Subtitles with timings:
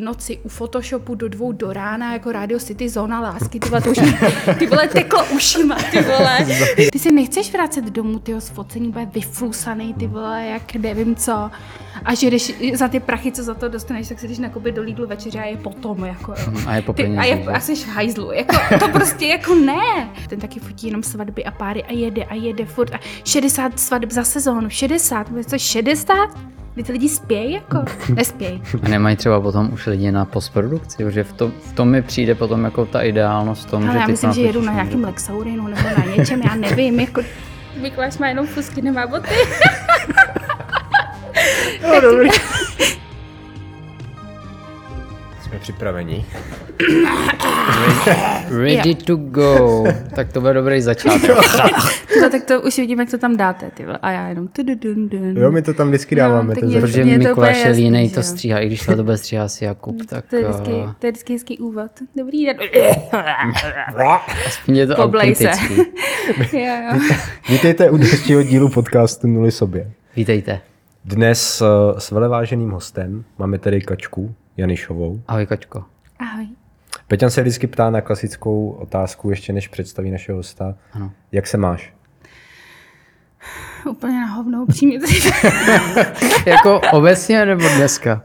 [0.00, 3.90] noci u Photoshopu do dvou do rána jako Radio City Zóna lásky, ty vole, to
[3.90, 3.98] už
[4.58, 6.46] ty vole teklo ušima, ty vole.
[6.92, 11.50] Ty si nechceš vracet domů, tyho z focení, bude vyflusaný, ty vole, jak nevím co.
[12.04, 14.82] A že jdeš za ty prachy, co za to dostaneš, tak si jdeš nakoupit do
[14.82, 16.60] Lidlu večeře a je potom, jako jo.
[16.66, 20.10] A je po Ty, a, je, a jsi v hajzlu, jako, to prostě jako ne.
[20.28, 24.10] Ten taky fotí jenom svatby a páry a jede a jede furt a 60 svateb
[24.10, 26.54] za sezónu, 60, bude to 60?
[26.82, 27.84] Ty lidi spějí, jako?
[28.14, 28.62] Nespějí.
[28.82, 32.34] A nemají třeba potom už lidi na postprodukci, protože v tom, v tom mi přijde
[32.34, 34.96] potom jako ta ideálnost v tom, Ale že já ty myslím, že jedu na někde.
[35.06, 37.20] Lexaurinu nebo na něčem, já nevím, jako
[37.80, 39.28] Mikuláš má jenom fusky, nemá boty.
[41.82, 42.28] No, dobrý.
[45.54, 46.24] Jsme připraveni.
[48.64, 49.84] Ready to go.
[50.14, 51.30] tak to bude dobrý začátek.
[52.22, 53.98] No, tak to už vidím, jak to tam dáte, ty vole.
[54.02, 54.48] A já jenom.
[55.34, 56.54] Jo, my to tam vždycky dáváme.
[56.54, 56.80] No, ten.
[56.80, 59.64] Protože Mikuláš úplně je jasný, línej že to stříhá, i když to bude stříhá si
[59.64, 61.90] Jakub, tak To je, vždycky, eh, to je vždycky hezký úvod.
[62.16, 62.56] Dobrý den.
[64.76, 65.50] je to Poblej se.
[65.50, 65.76] autentický.
[66.58, 67.00] jo, jo.
[67.48, 69.90] Vítejte u dalšího dílu podcastu Nuly sobě.
[70.16, 70.60] Vítejte.
[71.04, 71.66] Dnes eh,
[72.00, 75.22] s veleváženým hostem máme tady Kačku Janišovou.
[75.26, 75.84] Ahoj Kačko.
[76.18, 76.46] Ahoj.
[77.08, 80.74] Peťan se vždycky ptá na klasickou otázku, ještě než představí našeho hosta.
[80.92, 81.12] Ano.
[81.32, 81.94] Jak se máš?
[83.90, 84.98] Úplně na hovno, upřímně.
[86.46, 88.22] jako obecně nebo dneska?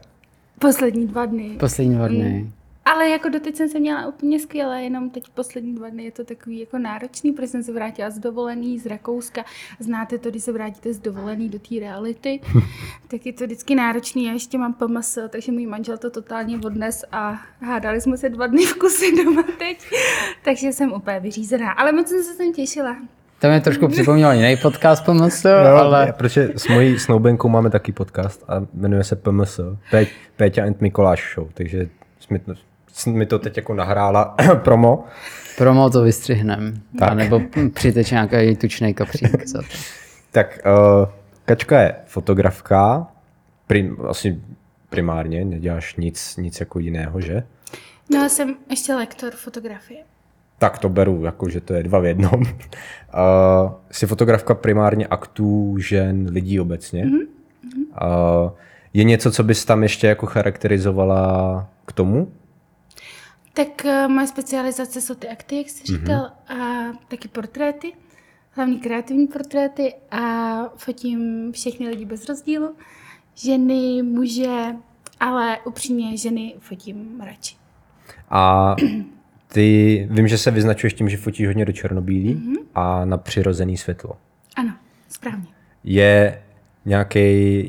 [0.58, 1.56] Poslední dva dny.
[1.60, 2.52] Poslední dva dny.
[2.84, 6.24] Ale jako doteď jsem se měla úplně skvěle, jenom teď poslední dva dny je to
[6.24, 9.44] takový jako náročný, protože jsem se vrátila z dovolený z Rakouska.
[9.78, 12.40] Znáte to, když se vrátíte z dovolený do té reality,
[13.08, 14.24] tak je to vždycky náročný.
[14.24, 18.46] Já ještě mám PMS, takže můj manžel to totálně odnes a hádali jsme se dva
[18.46, 19.90] dny v kuse doma teď,
[20.44, 21.72] takže jsem úplně vyřízená.
[21.72, 22.96] Ale moc jsem se sem těšila.
[23.38, 27.92] To mě trošku připomnělo jiný podcast pomoc, No, ale Protože s mojí snoubenkou máme taky
[27.92, 31.88] podcast a jmenuje se PMS, Pé- Péťa and Mikoláš Show, takže
[32.20, 32.40] jsme
[33.06, 34.24] mi to teď jako nahrála
[34.54, 35.04] promo.
[35.58, 36.74] promo to vystřihnem.
[36.98, 37.10] Tak.
[37.10, 37.40] A nebo
[37.74, 39.68] přiteč nějaký tučný kapřík za to.
[40.32, 41.08] Tak uh,
[41.44, 43.06] Kačka je fotografka,
[43.66, 44.40] prim, asi
[44.90, 47.42] primárně, neděláš nic, nic jako jiného, že?
[48.10, 50.00] No a jsem ještě lektor fotografie.
[50.58, 52.40] Tak to beru, jako že to je dva v jednom.
[52.40, 52.46] Uh,
[53.90, 57.04] jsi fotografka primárně aktů, žen, lidí obecně.
[57.04, 57.26] Mm-hmm.
[58.44, 58.50] Uh,
[58.94, 62.32] je něco, co bys tam ještě jako charakterizovala k tomu?
[63.54, 66.54] Tak eh, moje specializace jsou ty akty, jak jsi říkal, a
[67.08, 67.92] taky portréty,
[68.50, 72.74] hlavně kreativní portréty a fotím všechny lidi bez rozdílu.
[73.34, 74.66] Ženy, muže,
[75.20, 77.56] ale upřímně ženy fotím radši.
[78.30, 78.76] A
[79.46, 82.64] ty, vím, že se vyznačuješ tím, že fotíš hodně do černobílí mm-hmm.
[82.74, 84.16] a na přirozený světlo.
[84.56, 84.74] Ano,
[85.08, 85.46] správně.
[85.84, 86.42] Je
[86.84, 87.18] nějaký,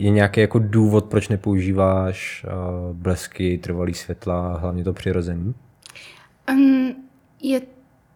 [0.03, 5.53] je nějaký jako důvod, proč nepoužíváš uh, blesky, trvalý světla, hlavně to přirozený?
[6.49, 6.95] Um,
[7.41, 7.61] je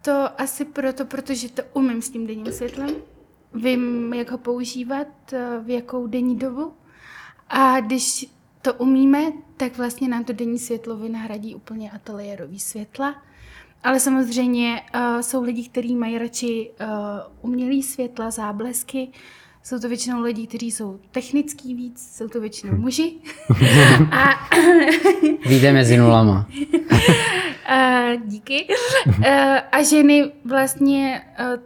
[0.02, 2.90] to asi proto, protože to umím s tím denním světlem.
[3.54, 6.72] Vím, jak ho používat, eh, v jakou denní dobu.
[7.48, 8.26] A když
[8.62, 13.22] to umíme, tak vlastně nám to denní světlo vynahradí úplně ateliérový světla.
[13.84, 19.08] Ale samozřejmě uh, jsou lidi, kteří mají radši uh, umělý světla, záblesky.
[19.62, 23.12] Jsou to většinou lidi, kteří jsou technický víc, jsou to většinou muži.
[24.12, 24.48] A
[25.48, 26.48] Víte mezi nulama.
[27.70, 28.66] Uh, díky.
[29.06, 29.24] Uh,
[29.72, 31.62] a ženy vlastně uh,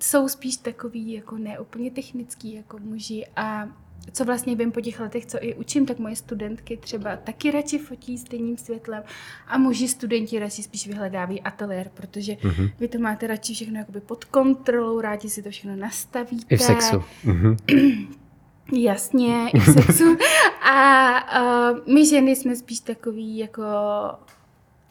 [0.00, 3.68] jsou spíš takový jako neúplně technický jako muži a
[4.12, 7.78] co vlastně vím po těch letech, co i učím, tak moje studentky třeba taky radši
[7.78, 9.02] fotí s denním světlem
[9.46, 12.72] a muži studenti radši spíš vyhledávají ateliér, protože mm-hmm.
[12.80, 16.54] vy to máte radši všechno jakoby pod kontrolou, rádi si to všechno nastavíte.
[16.54, 17.02] I v sexu.
[18.72, 20.16] Jasně, i v sexu.
[20.72, 23.62] A uh, my ženy jsme spíš takový jako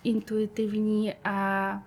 [0.04, 1.80] intuitivní a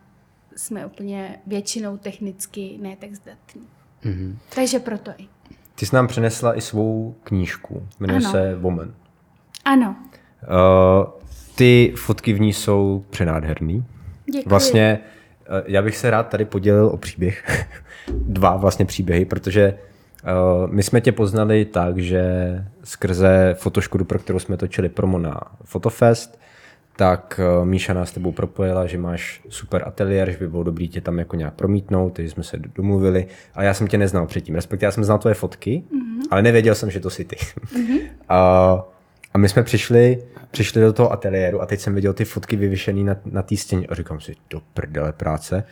[0.56, 3.62] jsme úplně většinou technicky ne tak zdatní.
[4.04, 4.38] Mhm.
[4.54, 5.26] Takže proto i.
[5.74, 8.30] Ty jsi nám přinesla i svou knížku, jmenuje Ano.
[8.30, 8.94] se Woman.
[9.64, 9.96] Ano,
[10.42, 11.06] Uh,
[11.54, 13.84] ty fotky v ní jsou přenádherný.
[14.32, 14.48] děkuji.
[14.48, 14.98] Vlastně
[15.50, 17.66] uh, já bych se rád tady podělil o příběh.
[18.12, 19.78] Dva vlastně příběhy, protože
[20.64, 22.22] uh, my jsme tě poznali tak, že
[22.84, 26.40] skrze fotoškodu, pro kterou jsme točili promo na Fotofest,
[27.00, 30.88] tak uh, Míša nás s tebou propojila, že máš super ateliér, že by bylo dobrý
[30.88, 34.54] tě tam jako nějak promítnout, takže jsme se domluvili a já jsem tě neznal předtím,
[34.54, 36.22] respektive já jsem znal tvoje fotky, mm-hmm.
[36.30, 37.36] ale nevěděl jsem, že to jsi ty.
[37.36, 38.00] Mm-hmm.
[38.28, 38.38] a,
[39.34, 43.04] a my jsme přišli, přišli do toho ateliéru a teď jsem viděl ty fotky vyvěšené
[43.04, 45.64] na, na té stěně a říkám si, do prdele práce.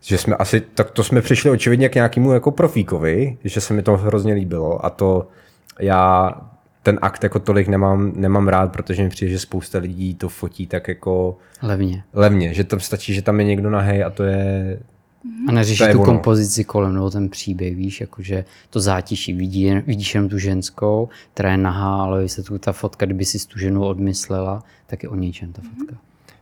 [0.00, 3.82] Že jsme asi, tak to jsme přišli očividně k nějakému jako profíkovi, že se mi
[3.82, 5.28] to hrozně líbilo a to
[5.80, 6.32] já
[6.84, 10.66] ten akt jako tolik nemám, nemám rád, protože mi přijde, že spousta lidí to fotí
[10.66, 12.04] tak jako Levně.
[12.12, 14.78] levně, že tam stačí, že tam je někdo nahej a to je...
[15.48, 16.04] A neřeší tu ono.
[16.04, 19.32] kompozici kolem, nebo ten příběh, víš, jakože to zátiší.
[19.32, 23.48] Vidí, vidíš jenom tu ženskou, která je nahá, ale se tu ta fotka, kdyby si
[23.48, 25.96] tu ženu odmyslela, tak je o ničem ta fotka.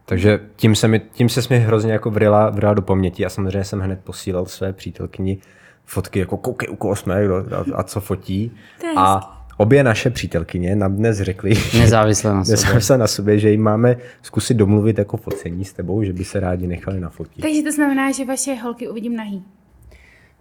[0.04, 3.64] Takže tím se mi, tím se mi hrozně jako vrila, vrila do paměti a samozřejmě
[3.64, 5.38] jsem hned posílal své přítelkyni
[5.84, 8.52] fotky, jako koukej, u koho jsme a, a co fotí.
[8.80, 12.56] To je A obě naše přítelkyně nám dnes řekly, Nezávisle na sobě.
[12.56, 16.40] nezávisle na sobě, že jim máme zkusit domluvit jako focení s tebou, že by se
[16.40, 17.42] rádi nechali nafotit.
[17.42, 19.44] Takže to znamená, že vaše holky uvidím nahý.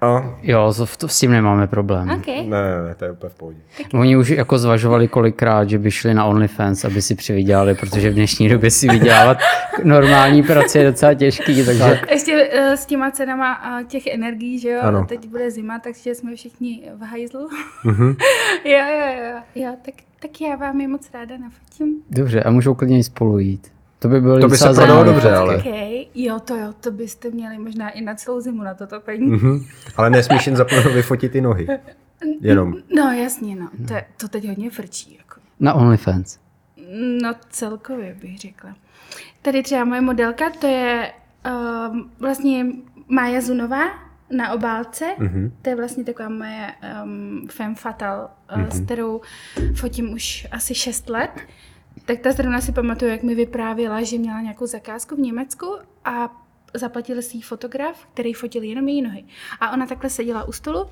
[0.01, 2.09] A, Jo, to, to, s tím nemáme problém.
[2.09, 2.27] OK.
[2.27, 3.57] ne, ne, ne, to je úplně v pohodě.
[3.94, 8.13] Oni už jako zvažovali kolikrát, že by šli na OnlyFans, aby si přivydělali, protože v
[8.13, 9.38] dnešní době si vydělávat
[9.83, 14.69] normální práci je docela těžký, takže Ještě uh, s těma cenama uh, těch energií, že
[14.69, 15.06] jo, Ano.
[15.06, 17.50] teď bude zima, takže jsme všichni v hajzlu.
[17.83, 18.07] Mhm.
[18.65, 21.95] jo, jo, jo, jo, tak, tak já vám je moc ráda nafotím.
[22.09, 23.68] dobře, a můžou klidně i spolu jít.
[24.01, 25.65] To by bylo To by se prodalo dobře, ale- OK,
[26.15, 29.27] jo, to jo, to byste měli možná i na celou zimu na toto paní.
[29.27, 29.65] Mhm.
[29.98, 31.68] Ale nesmíš jen zapomenout vyfotit ty nohy.
[32.42, 32.75] Jenom.
[32.95, 35.42] No jasně, no, to, je- to teď hodně frčí, jako.
[35.59, 36.38] Na OnlyFans.
[37.21, 38.75] No celkově bych řekla.
[39.42, 41.12] Tady třeba moje modelka, to je
[41.92, 42.65] um, vlastně
[43.07, 43.81] Mája Zunová
[44.38, 45.06] na obálce.
[45.19, 45.51] Mm-hmm.
[45.62, 46.68] To je vlastně taková moje
[47.03, 48.68] um, femme fatale, mm-hmm.
[48.69, 49.21] s kterou
[49.75, 51.31] fotím už asi 6 let.
[52.11, 56.43] Tak ta zrovna si pamatuju, jak mi vyprávěla, že měla nějakou zakázku v Německu a
[56.73, 59.25] zaplatil si jí fotograf, který fotil jenom její nohy.
[59.59, 60.85] A ona takhle seděla u stolu,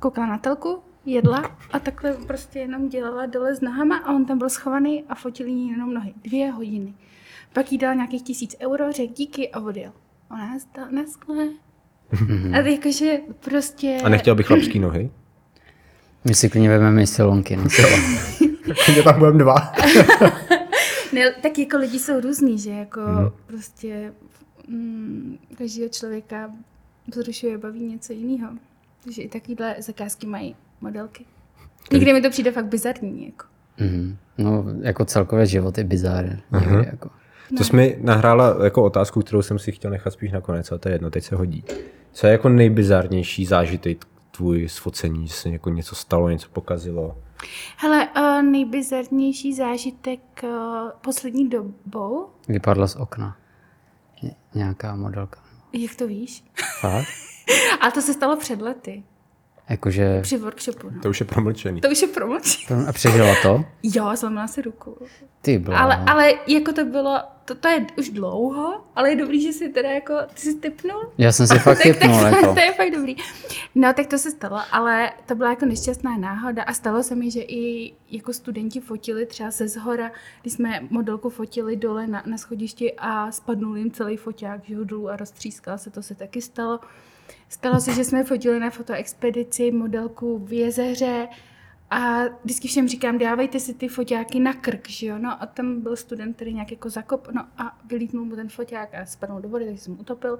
[0.00, 4.38] koukala na telku, jedla a takhle prostě jenom dělala dole s nohama a on tam
[4.38, 6.14] byl schovaný a fotil jí jenom nohy.
[6.22, 6.94] Dvě hodiny.
[7.52, 9.92] Pak jí dal nějakých tisíc euro, řekl díky a odjel.
[10.30, 11.48] Ona zdal na skle.
[12.52, 14.00] A jakože prostě...
[14.04, 15.10] A nechtěl bych chlapský nohy?
[16.24, 17.56] My si klidně vezmeme i silonky.
[17.56, 17.64] No.
[18.92, 19.72] Kde tam budeme dva.
[21.12, 23.30] Ne, tak jako lidi jsou různý, že jako mm.
[23.46, 24.12] prostě
[24.68, 26.50] mm, každého člověka
[27.14, 28.52] vzrušuje, baví něco jiného.
[29.04, 31.24] Takže i takovýhle zakázky mají modelky.
[31.92, 33.26] Někdy mi to přijde fakt bizarní.
[33.26, 33.44] Jako.
[33.78, 34.16] Mhm.
[34.38, 36.38] No, jako celkově život je bizár.
[36.52, 37.10] Někdy, jako.
[37.56, 40.88] To jsi mi nahrála jako otázku, kterou jsem si chtěl nechat spíš nakonec, ale to
[40.88, 41.64] je jedno, teď se hodí.
[42.12, 44.04] Co je jako nejbizarnější zážitek
[44.40, 47.18] tvůj z focení, že se jako něco stalo, něco pokazilo?
[47.76, 50.50] Hele, uh, nejbizarnější zážitek uh,
[51.00, 53.36] poslední dobou, Vypadla z okna.
[54.22, 55.40] Ně- nějaká modelka.
[55.72, 56.44] jak to víš?
[56.80, 57.08] Fakt?
[57.80, 59.02] A to se stalo před lety,
[59.70, 60.20] Jakože...
[60.22, 60.90] při workshopu.
[60.90, 61.00] No.
[61.00, 61.80] To už je promlčený.
[61.80, 62.66] To už je promlčí.
[62.88, 63.64] A přežila to?
[63.82, 64.96] Jo, zlomila si ruku.
[65.42, 65.76] Ty bylo.
[65.76, 69.68] Ale, ale jako to bylo, to, to je už dlouho, ale je dobrý, že si
[69.68, 71.12] teda jako, ty jsi typnul?
[71.18, 72.54] Já jsem si fakt tak, tak, typnul, jako.
[72.54, 73.16] to je fakt dobrý.
[73.74, 77.30] No, tak to se stalo, ale to byla jako nešťastná náhoda a stalo se mi,
[77.30, 80.10] že i jako studenti fotili třeba ze zhora,
[80.42, 84.84] když jsme modelku fotili dole na, na schodišti a spadnul jim celý foťák, že ho
[84.84, 86.80] dolů a roztřískal se, to se taky stalo.
[87.52, 91.28] Stalo se, že jsme fotili na fotoexpedici modelku v jezeře
[91.90, 95.18] a vždycky všem říkám, dávejte si ty foťáky na krk, že jo?
[95.18, 98.94] No a tam byl student, který nějak jako zakop, no a vylítnul mu ten foťák
[98.94, 100.38] a spadnul do vody, takže jsem utopil.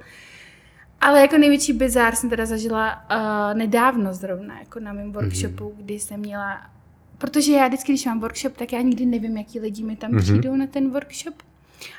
[1.00, 5.76] Ale jako největší bizár jsem teda zažila uh, nedávno zrovna, jako na mém workshopu, mm-hmm.
[5.76, 6.70] kdy jsem měla,
[7.18, 10.20] protože já vždycky, když mám workshop, tak já nikdy nevím, jaký lidi mi tam mm-hmm.
[10.20, 11.34] přijdou na ten workshop.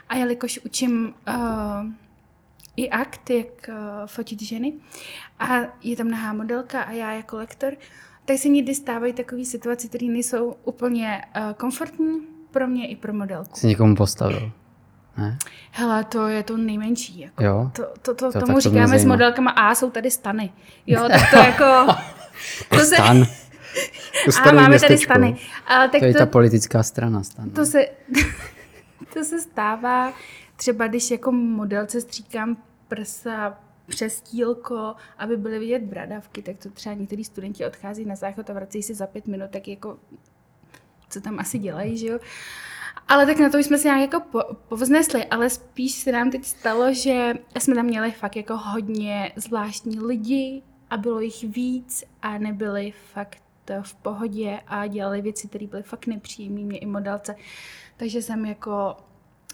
[0.10, 1.92] A jelikož učím uh,
[2.76, 3.76] i akt, jak uh,
[4.06, 4.74] fotit ženy,
[5.40, 5.46] a
[5.82, 7.74] je tam nahá modelka a já jako lektor,
[8.26, 12.20] tak se někdy stávají takové situace, které nejsou úplně uh, komfortní
[12.52, 13.52] pro mě i pro modelku.
[13.54, 14.52] Jsi někomu postavil.
[15.18, 15.38] Ne?
[15.72, 17.20] Hele, to je to nejmenší.
[17.20, 17.44] Jako.
[17.44, 17.72] Jo?
[17.76, 20.54] To, to, to, To tomu to říkáme s modelkama A, jsou tady stany.
[20.88, 21.96] Jo, tak to jako...
[22.70, 23.26] To se, Stan.
[24.44, 25.38] To a máme tady stany.
[25.68, 27.50] A, tak To je to, ta politická strana stan.
[27.50, 27.86] to, se,
[29.14, 30.14] to se stává
[30.62, 36.96] třeba, když jako modelce stříkám prsa přes tílko, aby byly vidět bradavky, tak to třeba
[36.96, 39.98] některý studenti odchází na záchod a vrací si za pět minut, tak jako
[41.10, 42.20] co tam asi dělají, že jo.
[43.08, 46.46] Ale tak na to jsme se nějak jako po, povznesli, ale spíš se nám teď
[46.46, 52.38] stalo, že jsme tam měli fakt jako hodně zvláštní lidi a bylo jich víc a
[52.38, 53.44] nebyli fakt
[53.82, 57.36] v pohodě a dělali věci, které byly fakt nepříjemné mě i modelce.
[57.98, 58.96] Takže jsem jako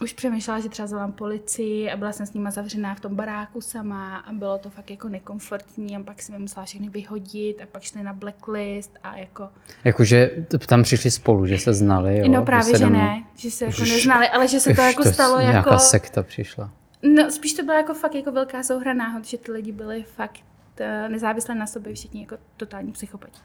[0.02, 3.62] už přemýšlela, že třeba zavolám policii a byla jsem s nima zavřená v tom baráku
[3.62, 7.66] sama a bylo to fakt jako nekomfortní a pak jsem je musela všechny vyhodit a
[7.72, 9.50] pak šli na blacklist a jako...
[9.84, 10.32] Jakože
[10.68, 12.28] tam přišli spolu, že se znali, jo?
[12.28, 15.04] no právě, že domů- ne, že se jako neznali, ale že se to Už jako
[15.04, 15.80] to stalo nějaká jako...
[15.80, 16.72] sekta přišla.
[17.04, 20.40] No, spíš to byla jako fakt jako velká souhra náhod, že ty lidi byli fakt
[20.80, 23.40] eh, nezávisle na sobě všichni jako totální psychopati.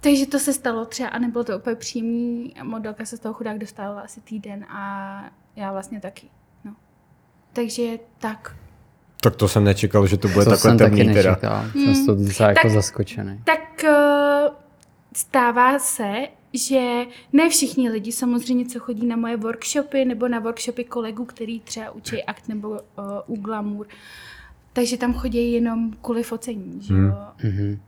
[0.00, 2.54] Takže to se stalo třeba a nebylo to úplně příjemný.
[2.62, 5.24] Modelka se z toho chudák dostávala asi týden a
[5.56, 6.26] já vlastně taky.
[6.64, 6.74] No.
[7.52, 8.56] Takže tak.
[9.22, 11.30] Tak to jsem nečekal, že to bude To takhle jsem taky temný teda.
[11.30, 11.64] nečekal.
[11.72, 13.40] Jsem z toho docela jako Tak- zaskočený.
[13.44, 14.50] Tak eh,
[15.16, 16.12] stává se,
[16.52, 21.60] že ne všichni lidi samozřejmě, co chodí na moje workshopy nebo na workshopy kolegů, který
[21.60, 22.76] třeba učí akt nebo uh,
[23.26, 23.86] u glamour,
[24.72, 27.14] takže tam chodí jenom kvůli focení, že jo.
[27.44, 27.80] Mhm.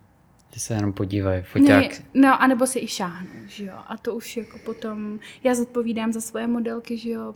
[0.51, 2.03] Ty se jenom podívají, Ne, foťák.
[2.15, 3.75] no, anebo si i šáhnou, že jo.
[3.89, 7.35] A to už jako potom, já zodpovídám za svoje modelky, že jo,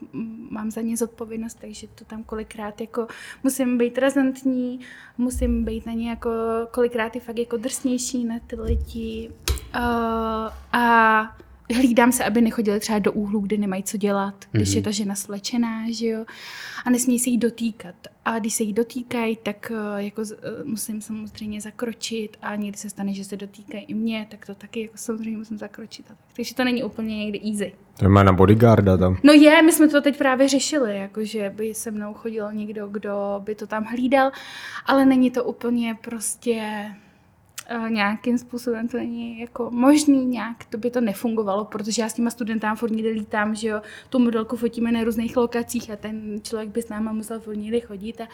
[0.51, 3.07] mám za ně zodpovědnost, takže to tam kolikrát jako
[3.43, 4.81] musím být razantní,
[5.19, 6.31] musím být na ně jako
[6.71, 9.31] kolikrát i fakt jako drsnější na ty lidi.
[9.77, 9.81] Uh,
[10.73, 11.37] a
[11.75, 14.77] hlídám se, aby nechodili třeba do úhlu, kde nemají co dělat, když Mhm.
[14.77, 16.25] je ta žena svlečená, že jo.
[16.85, 17.95] A nesmí se jí dotýkat.
[18.25, 22.91] A když se jí dotýkají, tak eh, jako eh, musím samozřejmě zakročit a někdy se
[22.91, 26.07] stane, že se dotýkají i mě, tak to taky jako samozřejmě musím zakročit.
[26.37, 27.73] Takže to není úplně někdy easy.
[27.99, 29.17] To má na bodyguarda tam.
[29.23, 33.41] No je, my jsme to teď právě řešili, jakože by se mnou chodil někdo, kdo
[33.45, 34.33] by to tam hlídal,
[34.87, 36.87] ale není to úplně prostě
[37.89, 42.31] nějakým způsobem to není jako možný nějak, to by to nefungovalo, protože já s těma
[42.31, 43.81] studentám furt někde lítám, že jo,
[44.11, 47.81] tu modelku fotíme na různých lokacích a ten člověk by s náma musel furt někde
[47.81, 48.29] chodit a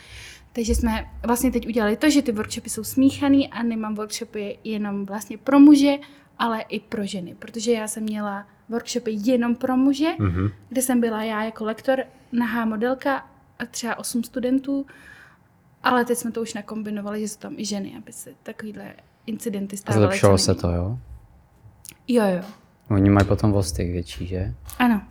[0.52, 5.06] takže jsme vlastně teď udělali to, že ty workshopy jsou smíchaný a nemám workshopy jenom
[5.06, 5.94] vlastně pro muže,
[6.38, 10.48] ale i pro ženy, protože já jsem měla workshopy jenom pro muže, Mhm.
[10.68, 13.26] kde jsem byla já jako lektor, nahá modelka
[13.58, 14.86] a třeba 8 studentů,
[15.82, 18.94] ale teď jsme to už nakombinovali, že jsou tam i ženy, aby se takovýhle
[19.26, 20.06] incidenty stávaly.
[20.06, 20.98] Zlepšilo se to, jo?
[22.08, 22.42] Jo, jo.
[22.90, 24.54] Oni mají potom vosty větší, že?
[24.78, 25.02] Ano.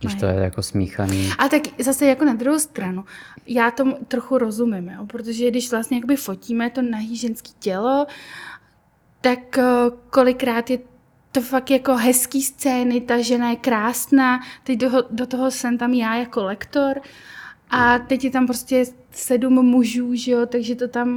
[0.00, 1.30] Když to je jako smíchaný.
[1.38, 3.04] A tak zase jako na druhou stranu,
[3.46, 5.06] já tomu trochu rozumím, jo?
[5.06, 8.06] protože když vlastně jakoby fotíme to nahý ženský tělo,
[9.20, 9.64] tak eh,
[10.10, 10.78] kolikrát je
[11.32, 15.94] to fakt jako hezký scény, ta žena je krásná, teď do, do toho jsem tam
[15.94, 17.00] já jako lektor
[17.70, 21.08] a teď je tam prostě sedm mužů, že jo, takže to tam,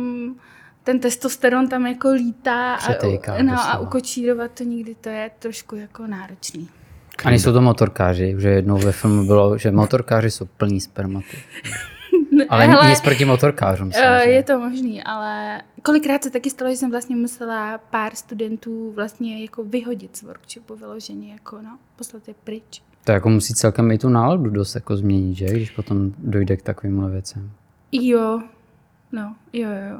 [0.83, 3.79] ten testosteron tam jako lítá Přetejká a, no, a doslova.
[3.79, 6.69] ukočírovat to nikdy, to je trošku jako náročný.
[7.25, 11.27] A nejsou to motorkáři, že jednou ve filmu bylo, že motorkáři jsou plní spermatu.
[12.49, 13.89] Ale Hele, nic proti motorkářům.
[13.93, 14.33] Eh, samozřejmě.
[14.33, 19.41] Je to možný, ale kolikrát se taky stalo, že jsem vlastně musela pár studentů vlastně
[19.41, 22.81] jako vyhodit z workshopu vyloženě, jako no, poslat je pryč.
[23.03, 25.45] To jako musí celkem i tu náladu dost jako změnit, že?
[25.45, 27.51] Když potom dojde k takovýmhle věcem.
[27.91, 28.41] Jo,
[29.11, 29.97] no, jo, jo.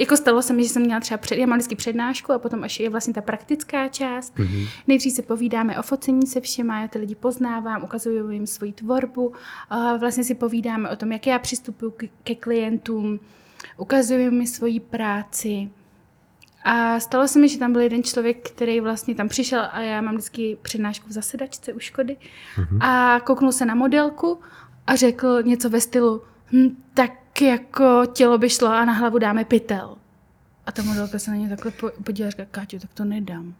[0.00, 2.64] Jako stalo se mi, že jsem měla třeba před, já mám vždycky přednášku a potom
[2.64, 4.36] až je vlastně ta praktická část.
[4.36, 4.68] Mm-hmm.
[4.86, 9.32] Nejdřív se povídáme o focení se všema, já ty lidi poznávám, ukazuju jim svoji tvorbu,
[9.70, 11.92] a vlastně si povídáme o tom, jak já přistupuji
[12.24, 13.20] ke klientům,
[13.76, 15.70] ukazuju jim svoji práci.
[16.64, 20.00] A stalo se mi, že tam byl jeden člověk, který vlastně tam přišel a já
[20.00, 22.16] mám vždycky přednášku v zasedačce u Škody
[22.56, 22.78] mm-hmm.
[22.80, 24.40] a kouknul se na modelku
[24.86, 29.44] a řekl něco ve stylu, hm, tak jako tělo by šlo a na hlavu dáme
[29.44, 29.96] pytel.
[30.66, 33.54] A ta modelka se na ně takhle po- podívala a říká, Káťo, tak to nedám.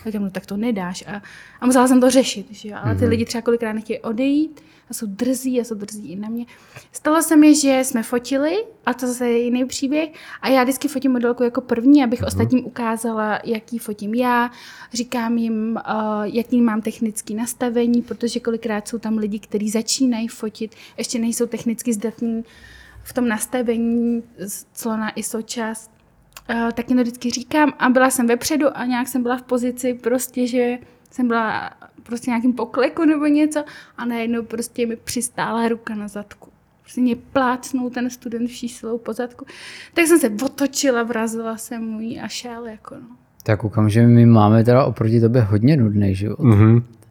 [0.00, 1.04] A říkám, no tak to nedáš.
[1.06, 1.22] A,
[1.60, 2.76] a musela jsem to řešit, že jo.
[2.82, 6.28] Ale ty lidi třeba kolikrát nechtějí odejít a jsou drzí a jsou drzí i na
[6.28, 6.46] mě.
[6.92, 10.10] Stalo se mi, že jsme fotili, a to zase je jiný příběh,
[10.42, 14.50] a já vždycky fotím modelku jako první, abych ostatním ukázala, jaký fotím já.
[14.92, 20.74] Říkám jim, uh, jaký mám technický nastavení, protože kolikrát jsou tam lidi, kteří začínají fotit,
[20.98, 22.44] ještě nejsou technicky zdatní
[23.02, 24.22] v tom nastavení
[24.74, 25.90] clona ISO čas.
[26.50, 29.42] Uh, tak jim to vždycky říkám a byla jsem vepředu a nějak jsem byla v
[29.42, 30.78] pozici prostě, že
[31.10, 31.72] jsem byla
[32.02, 33.64] prostě nějakým pokleku nebo něco
[33.96, 36.48] a najednou prostě mi přistála ruka na zadku.
[36.82, 39.46] Prostě mě plácnul ten student vší silou po zadku.
[39.94, 43.16] Tak jsem se otočila, vrazila jsem mu ji a šel jako no.
[43.42, 46.38] Tak koukám, že my máme teda oproti tobě hodně nudný život.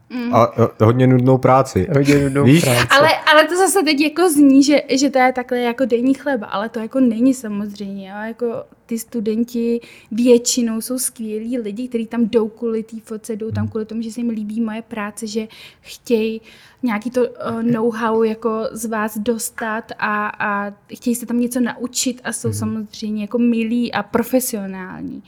[0.10, 0.36] Mhm.
[0.36, 1.88] A eh, hodně nudnou práci.
[1.96, 2.64] Hodně nudnou Víš?
[2.64, 2.88] práci.
[2.90, 6.48] Ale, ale to zase teď jako zní, že, že to je takhle jako denní chleba,
[6.48, 8.10] ale to jako není samozřejmě.
[8.10, 8.16] Jo?
[8.28, 9.82] Jako ty studenti
[10.12, 14.12] většinou jsou skvělí lidi, kteří tam jdou kvůli té fotce, jdou tam kvůli tomu, že
[14.12, 15.48] se jim líbí moje práce, že
[15.82, 16.42] chtějí
[16.84, 22.22] nějaký to uh, know-how jako z vás dostat a, a chtějí se tam něco naučit
[22.24, 25.24] a jsou samozřejmě jako milí a profesionální.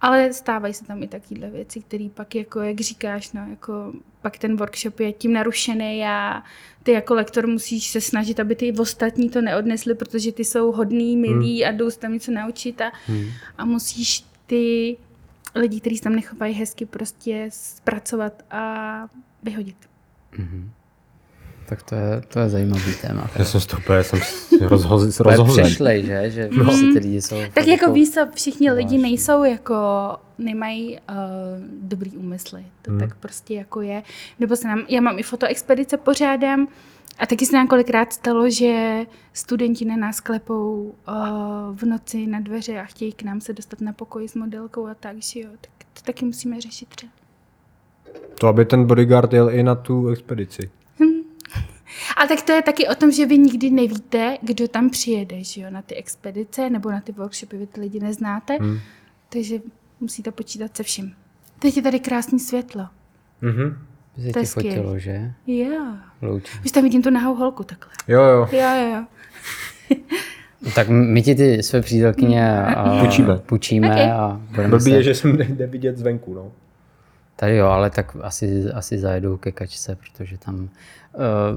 [0.00, 4.38] Ale stávají se tam i takovéhle věci, které pak, jako, jak říkáš, no, jako, pak
[4.38, 6.42] ten workshop je tím narušený a
[6.82, 11.16] ty jako lektor musíš se snažit, aby ty ostatní to neodnesli, protože ty jsou hodný,
[11.16, 12.92] milí a jdou se tam něco naučit a,
[13.58, 14.96] a musíš ty
[15.54, 19.08] lidi, kteří se tam nechovají hezky, prostě zpracovat a
[19.42, 19.76] vyhodit.
[21.68, 23.30] Tak to je, to je zajímavý téma.
[23.36, 24.20] Já jsem z toho úplně, jsem
[24.60, 25.64] rozhozen.
[25.64, 26.30] Přišlej, že?
[26.30, 26.64] Že no.
[26.64, 27.36] prostě ty lidi jsou...
[27.54, 29.74] Tak jako jako- víš co, všichni lidi nejsou jako,
[30.38, 31.16] nemají uh,
[31.82, 32.64] dobrý úmysly.
[32.82, 33.00] To hmm.
[33.00, 34.02] tak prostě jako je.
[34.40, 36.68] Nebo se nám, já mám i fotoexpedice pořádám
[37.18, 41.14] a taky se nám kolikrát stalo, že studenti na nás klepou uh,
[41.76, 44.94] v noci na dveře a chtějí k nám se dostat na pokoj s modelkou a
[44.94, 45.48] tak, že jo.
[45.60, 47.12] Tak to taky musíme řešit třeba.
[48.40, 50.70] To, aby ten bodyguard jel i na tu expedici.
[52.16, 55.60] A tak to je taky o tom, že vy nikdy nevíte, kdo tam přijede, že
[55.60, 58.78] jo, na ty expedice nebo na ty workshopy, vy ty lidi neznáte, hmm.
[59.28, 59.58] takže
[60.00, 61.14] musíte počítat se vším.
[61.58, 62.86] Teď je tady krásný světlo.
[63.40, 63.78] Mhm.
[64.16, 65.32] By se to je ti fotilo, že?
[65.46, 65.82] Jo.
[66.22, 66.58] Loučí.
[66.64, 67.92] Už tam vidím tu nahou holku takhle.
[68.08, 68.48] Jo, jo.
[68.52, 69.04] Jo, jo, jo.
[70.74, 73.36] Tak my ti ty své přítelkyně a Půjčíme.
[73.36, 74.10] půjčíme Okay.
[74.10, 74.90] a budeme Blbý se...
[74.90, 76.52] je, že jsem nejde vidět zvenku, no.
[77.40, 80.68] Tady jo, ale tak asi, asi zajedou ke kačce, protože tam uh,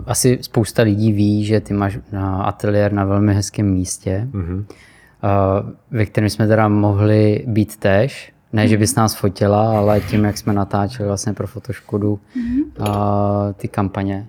[0.05, 4.57] asi spousta lidí ví, že ty máš na ateliér na velmi hezkém místě, mm-hmm.
[4.59, 8.33] uh, ve kterém jsme teda mohli být tež.
[8.53, 12.63] Ne, že bys nás fotila, ale tím, jak jsme natáčeli vlastně pro Fotoškodu mm-hmm.
[12.79, 14.27] uh, ty kampaně.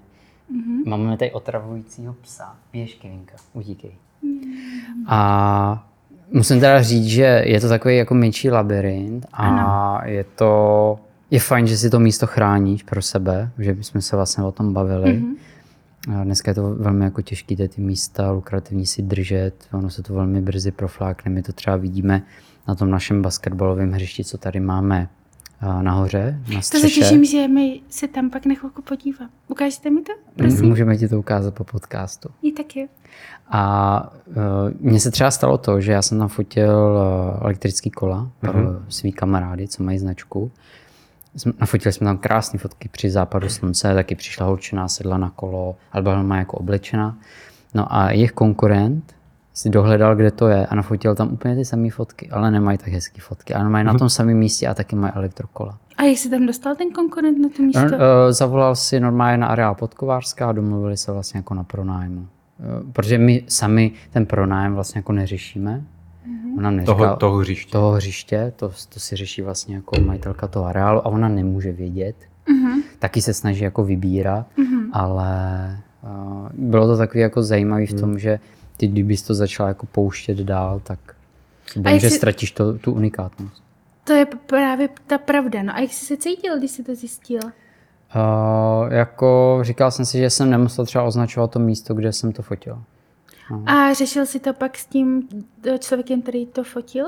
[0.52, 0.88] Mm-hmm.
[0.88, 2.56] Máme tady otravujícího psa.
[2.72, 3.92] Běž, Kevinka, utíkej.
[4.24, 5.04] Mm-hmm.
[5.06, 5.86] A
[6.30, 10.00] musím teda říct, že je to takový jako menší labirint a ano.
[10.04, 10.98] je to
[11.32, 14.72] je fajn, že si to místo chráníš pro sebe, že bychom se vlastně o tom
[14.72, 15.12] bavili.
[15.12, 16.20] Mm-hmm.
[16.20, 20.14] A dneska je to velmi jako těžké ty místa lukrativní si držet, ono se to
[20.14, 21.30] velmi brzy proflákne.
[21.30, 22.22] My to třeba vidíme
[22.68, 25.08] na tom našem basketbalovém hřišti, co tady máme
[25.82, 26.88] nahoře, na To střeše.
[26.88, 29.28] se těším, že my se tam pak na chvilku podívám.
[29.48, 30.12] Ukážete mi to?
[30.36, 30.68] Prosím.
[30.68, 32.28] Můžeme ti to ukázat po podcastu.
[32.42, 32.88] I tak je.
[33.48, 34.34] A uh,
[34.80, 38.82] mně se třeba stalo to, že já jsem tam fotil uh, elektrický kola pro mm-hmm.
[38.88, 40.50] svý kamarády, co mají značku.
[41.36, 45.76] Jsme- Nafotili jsme tam krásné fotky při západu slunce, taky přišla holčina, sedla na kolo,
[45.92, 47.18] ale byla má jako oblečena.
[47.74, 49.14] No a jejich konkurent
[49.54, 52.88] si dohledal, kde to je a nafotil tam úplně ty samé fotky, ale nemají tak
[52.88, 53.54] hezké fotky.
[53.54, 55.78] Ale mají na tom samém místě a taky mají elektrokola.
[55.96, 57.80] A jak se tam dostal ten konkurent na to místo?
[57.80, 62.20] On, uh, zavolal si normálně na areál Podkovářská a domluvili se vlastně jako na pronájmu.
[62.20, 65.82] Uh, protože my sami ten pronájem vlastně jako neřešíme.
[66.28, 66.58] Mm-hmm.
[66.58, 67.72] Ona neříká, Toho, toho hřiště.
[67.72, 72.16] toho hřiště, to, to si řeší vlastně jako majitelka toho areálu a ona nemůže vědět.
[72.48, 72.82] Mm-hmm.
[72.98, 74.88] Taky se snaží jako vybírat, mm-hmm.
[74.92, 78.38] ale uh, bylo to takový jako zajímavý v tom, že
[78.76, 80.98] ty kdybys to začala jako pouštět dál, tak
[81.76, 83.62] vím, že si- ztratíš to, tu unikátnost.
[84.04, 85.62] To je právě ta pravda.
[85.62, 87.40] No a jak jsi se cítil, když jsi to zjistil?
[87.44, 92.42] Uh, jako říkal jsem si, že jsem nemusel třeba označovat to místo, kde jsem to
[92.42, 92.82] fotil.
[93.66, 95.28] A řešil jsi to pak s tím
[95.66, 97.06] eh, člověkem, který to fotil?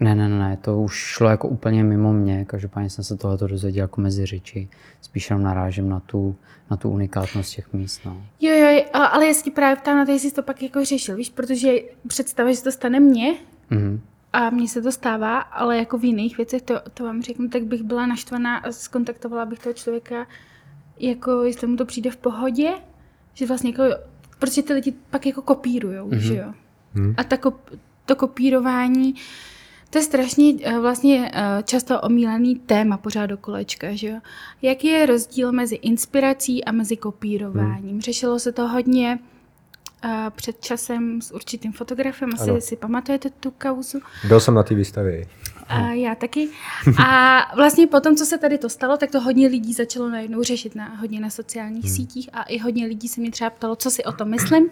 [0.00, 3.84] Ne, ne, ne, to už šlo jako úplně mimo mě, každopádně jsem se tohoto dozvěděl
[3.84, 4.68] jako mezi řeči.
[5.00, 6.36] Spíš jenom narážím na tu,
[6.70, 8.00] na tu unikátnost těch míst.
[8.04, 8.22] No.
[8.40, 11.30] Jo, jo, ale ti právě ptám na to, jestli jsi to pak jako řešil, víš,
[11.30, 11.72] protože
[12.06, 13.34] představa, že to stane mně
[13.70, 14.00] Mhm.
[14.32, 17.62] a mně se to stává, ale jako v jiných věcech, to, to vám řeknu, tak
[17.64, 20.26] bych byla naštvaná a skontaktovala bych toho člověka,
[20.98, 22.70] jako jestli mu to přijde v pohodě,
[23.34, 23.84] že vlastně jako,
[24.42, 26.18] protože ty lidi pak jako kopírujou, mm-hmm.
[26.18, 26.52] že jo.
[26.94, 27.14] Mm.
[27.16, 27.70] A ta kop,
[28.06, 29.14] to kopírování,
[29.90, 34.20] to je strašně eh, vlastně eh, často omílený téma pořád do kolečka, že jo.
[34.62, 38.00] Jaký je rozdíl mezi inspirací a mezi kopírováním?
[38.00, 39.18] Řešilo se to hodně
[40.04, 42.60] eh, před časem s určitým fotografem, asi Ano.
[42.60, 44.00] si pamatujete tu kauzu.
[44.28, 45.26] Byl jsem na té výstavě.
[45.68, 46.48] A já taky.
[47.06, 50.74] A vlastně potom, co se tady to stalo, tak to hodně lidí začalo najednou řešit
[50.74, 51.94] na, hodně na sociálních hmm.
[51.94, 54.70] sítích a i hodně lidí se mě třeba ptalo, co si o tom myslím.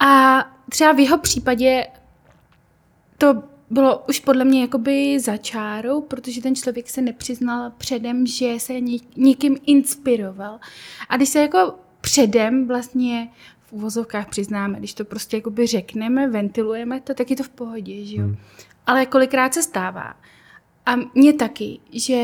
[0.00, 1.86] A třeba v jeho případě
[3.18, 8.54] to bylo už podle mě jakoby za čárou, protože ten člověk se nepřiznal předem, že
[8.58, 10.58] se něk- někým inspiroval.
[11.08, 13.28] A když se jako předem vlastně
[13.66, 18.04] v uvozovkách přiznáme, když to prostě jakoby řekneme, ventilujeme to, tak je to v pohodě,
[18.04, 18.22] že jo.
[18.22, 18.36] Hmm.
[18.86, 20.14] Ale kolikrát se stává,
[20.86, 22.20] a mně taky, že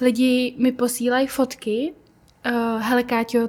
[0.00, 1.92] lidi mi posílají fotky,
[2.46, 3.48] uh, hele Káťo,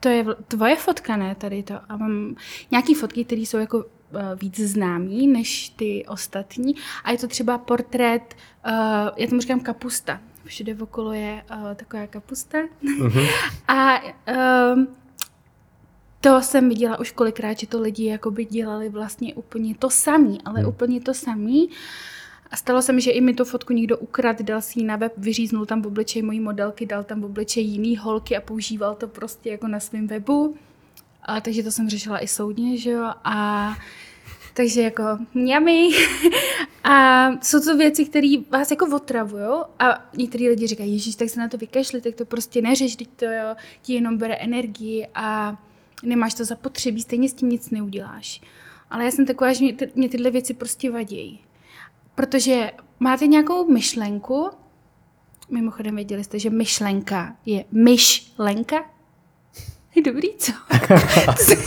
[0.00, 1.74] to je tvoje fotka, ne tady to.
[1.88, 2.36] A mám
[2.70, 3.84] nějaký fotky, které jsou jako uh,
[4.40, 6.74] víc známý než ty ostatní.
[7.04, 8.34] A je to třeba portrét,
[8.66, 8.72] uh,
[9.16, 10.20] já tomu říkám kapusta.
[10.44, 12.58] Všude okolo je uh, taková kapusta.
[13.68, 14.00] A
[14.74, 14.88] um,
[16.20, 20.66] to jsem viděla už kolikrát, že to lidi jakoby dělali vlastně úplně to samý, ale
[20.66, 21.70] úplně to samý.
[22.50, 24.96] A stalo se mi, že i mi tu fotku někdo ukrad, dal si ji na
[24.96, 28.94] web, vyříznul tam v obličej mojí modelky, dal tam v obličej jiný holky a používal
[28.94, 30.56] to prostě jako na svém webu.
[31.22, 33.12] A, takže to jsem řešila i soudně, že jo.
[33.24, 33.76] A
[34.54, 35.02] Takže jako
[35.34, 35.88] mňami.
[36.84, 41.40] A jsou to věci, které vás jako otravují a některý lidi říkají, ježíš, tak se
[41.40, 45.58] na to vykašli, tak to prostě neřeš, teď to jo, ti jenom bere energii a
[46.02, 48.40] nemáš to zapotřebí, stejně s tím nic neuděláš.
[48.90, 51.44] Ale já jsem taková, že mě, ty, mě tyhle věci prostě vadí.
[52.14, 54.50] Protože máte nějakou myšlenku,
[55.50, 58.84] mimochodem věděli jste, že myšlenka je myšlenka,
[60.04, 60.52] Dobrý, co?
[61.26, 61.58] to, jsem,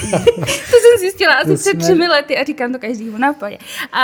[0.45, 3.57] to jsem zjistila asi před třemi lety a říkám to každému na podě.
[3.91, 4.03] A,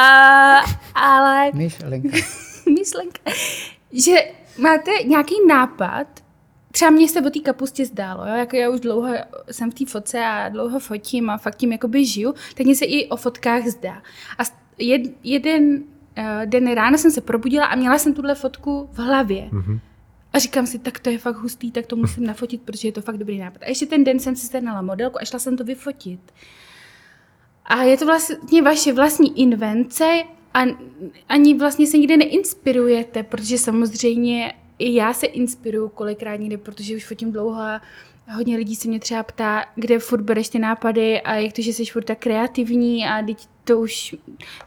[0.96, 1.52] ale...
[1.54, 2.18] Myšlenka.
[2.78, 3.20] myšlenka.
[3.92, 4.16] Že
[4.58, 6.08] máte nějaký nápad,
[6.80, 8.36] třeba mě se o té kapustě zdálo, jo?
[8.36, 9.14] jako já už dlouho
[9.52, 12.86] jsem v té fotce a dlouho fotím a fakt tím jakoby žiju, tak mě se
[12.86, 14.02] i o fotkách zdá.
[14.38, 14.44] A
[14.78, 19.50] jed, jeden uh, den ráno jsem se probudila a měla jsem tuhle fotku v hlavě.
[19.52, 19.80] Mm-hmm.
[20.34, 23.02] A říkám si, tak to je fakt hustý, tak to musím nafotit, protože je to
[23.02, 23.62] fakt dobrý nápad.
[23.62, 26.20] A ještě ten den jsem si sehnala modelku a šla jsem to vyfotit.
[27.66, 30.60] A je to vlastně vaše vlastní invence a
[31.30, 37.06] ani vlastně se nikdy neinspirujete, protože samozřejmě i já se inspiruju kolikrát někde, protože už
[37.06, 37.82] fotím dlouho a
[38.36, 41.74] hodně lidí se mě třeba ptá, kde furt bereš ty nápady a jak to, že
[41.74, 44.16] jsi furt tak kreativní a teď to už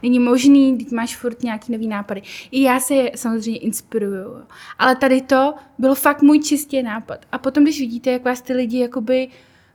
[0.03, 2.21] není možný, teď máš furt nějaký nový nápady.
[2.51, 4.43] I já se samozřejmě inspiruju.
[4.79, 7.19] Ale tady to byl fakt můj čistě nápad.
[7.31, 9.27] A potom, když vidíte, jak vás ty lidi jakoby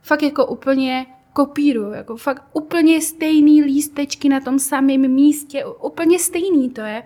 [0.03, 6.71] fakt jako úplně kopírují, jako fakt úplně stejný lístečky na tom samém místě, úplně stejný
[6.71, 7.03] to je,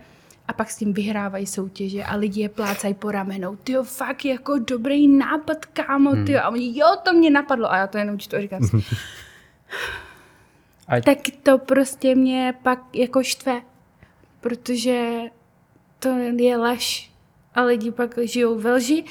[0.48, 3.56] a pak s tím vyhrávají soutěže a lidi je plácají po ramenou.
[3.56, 6.40] Ty fakt jako dobrý nápad, kámo, ty hmm.
[6.42, 7.72] A oni, jo, to mě napadlo.
[7.72, 8.76] A já to jenom čtu a říkám si,
[10.88, 11.00] a...
[11.00, 13.62] tak to prostě mě pak jako štve,
[14.40, 15.20] protože
[15.98, 17.12] to je lež
[17.54, 19.04] a lidi pak žijou ve lži.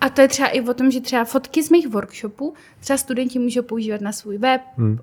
[0.00, 3.38] A to je třeba i o tom, že třeba fotky z mých workshopů třeba studenti
[3.38, 4.92] můžou používat na svůj web, hmm.
[4.92, 4.98] uh,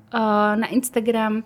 [0.56, 1.41] na Instagram, uh,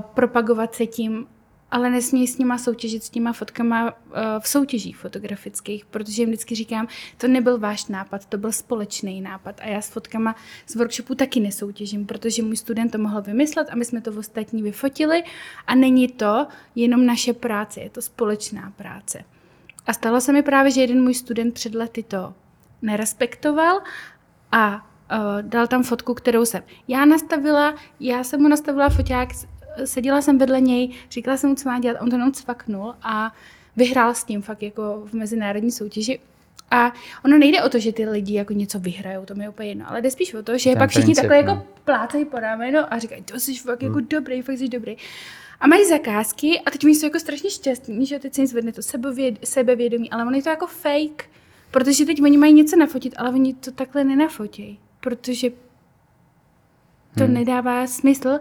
[0.00, 1.26] propagovat se tím
[1.70, 6.54] ale nesmí s nima soutěžit s těma fotkama eh, v soutěžích fotografických, protože jim vždycky
[6.54, 9.60] říkám, to nebyl váš nápad, to byl společný nápad.
[9.60, 13.76] A já s fotkama z workshopu taky nesoutěžím, protože můj student to mohl vymyslet a
[13.76, 15.22] my jsme to v ostatní vyfotili.
[15.66, 19.24] A není to jenom naše práce, je to společná práce.
[19.86, 22.34] A stalo se mi právě, že jeden můj student před lety to
[22.82, 23.80] nerespektoval
[24.52, 29.28] a uh, dal tam fotku, kterou jsem já nastavila, já jsem mu nastavila foťák
[29.84, 33.34] seděla jsem vedle něj, říkala jsem mu, co má dělat, on to jenom cvaknul a
[33.76, 36.20] vyhrál s tím fakt jako v mezinárodní soutěži.
[36.70, 36.92] A
[37.24, 39.84] ono nejde o to, že ty lidi jako něco vyhrajou, to mi je úplně jedno,
[39.88, 41.66] ale jde spíš o to, že Ten pak všichni takhle jako no.
[41.84, 44.04] plácají po rameno a říkají, to jsi fakt jako hmm.
[44.04, 44.96] jako dobrý, fakt jsi dobrý.
[45.60, 48.72] A mají zakázky a teď oni jsou jako strašně šťastní, že teď se jim zvedne
[48.72, 51.30] to sebevěd, sebevědomí, ale ono je to jako fake,
[51.70, 55.50] protože teď oni mají něco nafotit, ale oni to takhle nenafotějí, protože
[57.18, 57.34] to hmm.
[57.34, 58.38] nedává smysl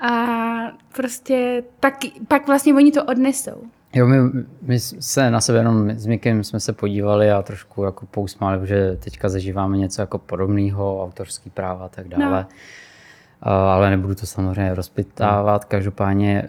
[0.00, 1.94] a prostě pak,
[2.28, 3.62] pak vlastně oni to odnesou.
[3.94, 4.16] Jo, my,
[4.62, 8.96] my se na sebe jenom s Mikem jsme se podívali a trošku jako pousmáli, že
[8.96, 12.46] teďka zažíváme něco jako podobného, autorský práva a tak dále.
[12.50, 12.56] No
[13.42, 15.64] ale nebudu to samozřejmě rozpitávat.
[15.64, 16.48] Každopádně e,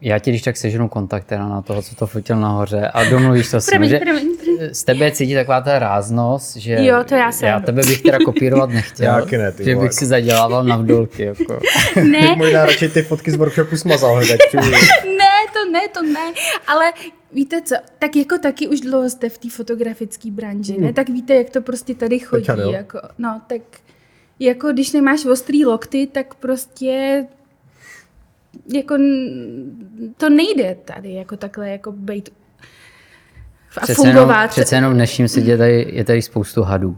[0.00, 3.50] já ti když tak seženu kontakt teda na toho, co to fotil nahoře a domluvíš
[3.50, 4.00] to s ním, že
[4.72, 7.48] z tebe cítí taková ta ráznost, že jo, to já, jsem.
[7.48, 11.22] já tebe bych teda kopírovat nechtěl, Jak ne, ty že bych si zadělával na vdolky.
[11.22, 11.60] Jako.
[12.10, 12.36] Ne.
[12.36, 14.40] možná radši ty fotky z workshopu smazal hned.
[15.04, 16.32] ne, to ne, to ne,
[16.66, 16.92] ale
[17.32, 20.82] víte co, tak jako taky už dlouho jste v té fotografické branži, hmm.
[20.82, 20.92] ne?
[20.92, 22.46] Tak víte, jak to prostě tady chodí.
[22.46, 23.62] Teďka, jako, no, tak
[24.38, 27.24] jako když nemáš ostrý lokty, tak prostě
[28.74, 28.94] jako
[30.16, 32.30] to nejde tady jako takhle jako být
[33.76, 34.34] a přece fungovat.
[34.34, 36.96] Jenom, přece jenom v dnešním světě tady, je tady spoustu hadů.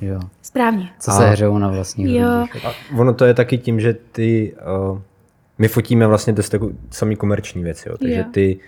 [0.00, 0.20] Jo.
[0.42, 0.88] Správně.
[1.00, 2.28] Co se hřejou na vlastní jo.
[2.64, 4.56] A ono to je taky tím, že ty,
[4.90, 4.98] uh,
[5.58, 6.54] my fotíme vlastně dost
[6.90, 7.96] samý komerční věci, jo.
[7.98, 8.24] takže jo.
[8.32, 8.58] Ty,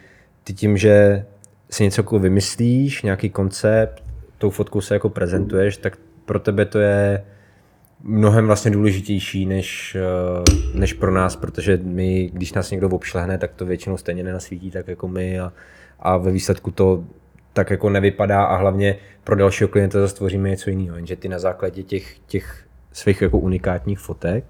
[0.45, 1.25] ty tím, že
[1.71, 4.03] si něco jako vymyslíš, nějaký koncept,
[4.38, 7.25] tou fotkou se jako prezentuješ, tak pro tebe to je
[8.03, 13.55] mnohem vlastně důležitější než, eh, než pro nás, protože my, když nás někdo obšlehne, tak
[13.55, 15.53] to většinou stejně nenasvítí tak jako my a,
[16.01, 17.05] a ve výsledku to
[17.53, 21.39] tak jako nevypadá a hlavně pro dalšího klienta zase tvoříme něco jiného, jenže ty na
[21.39, 24.45] základě těch, těch svých jako unikátních fotek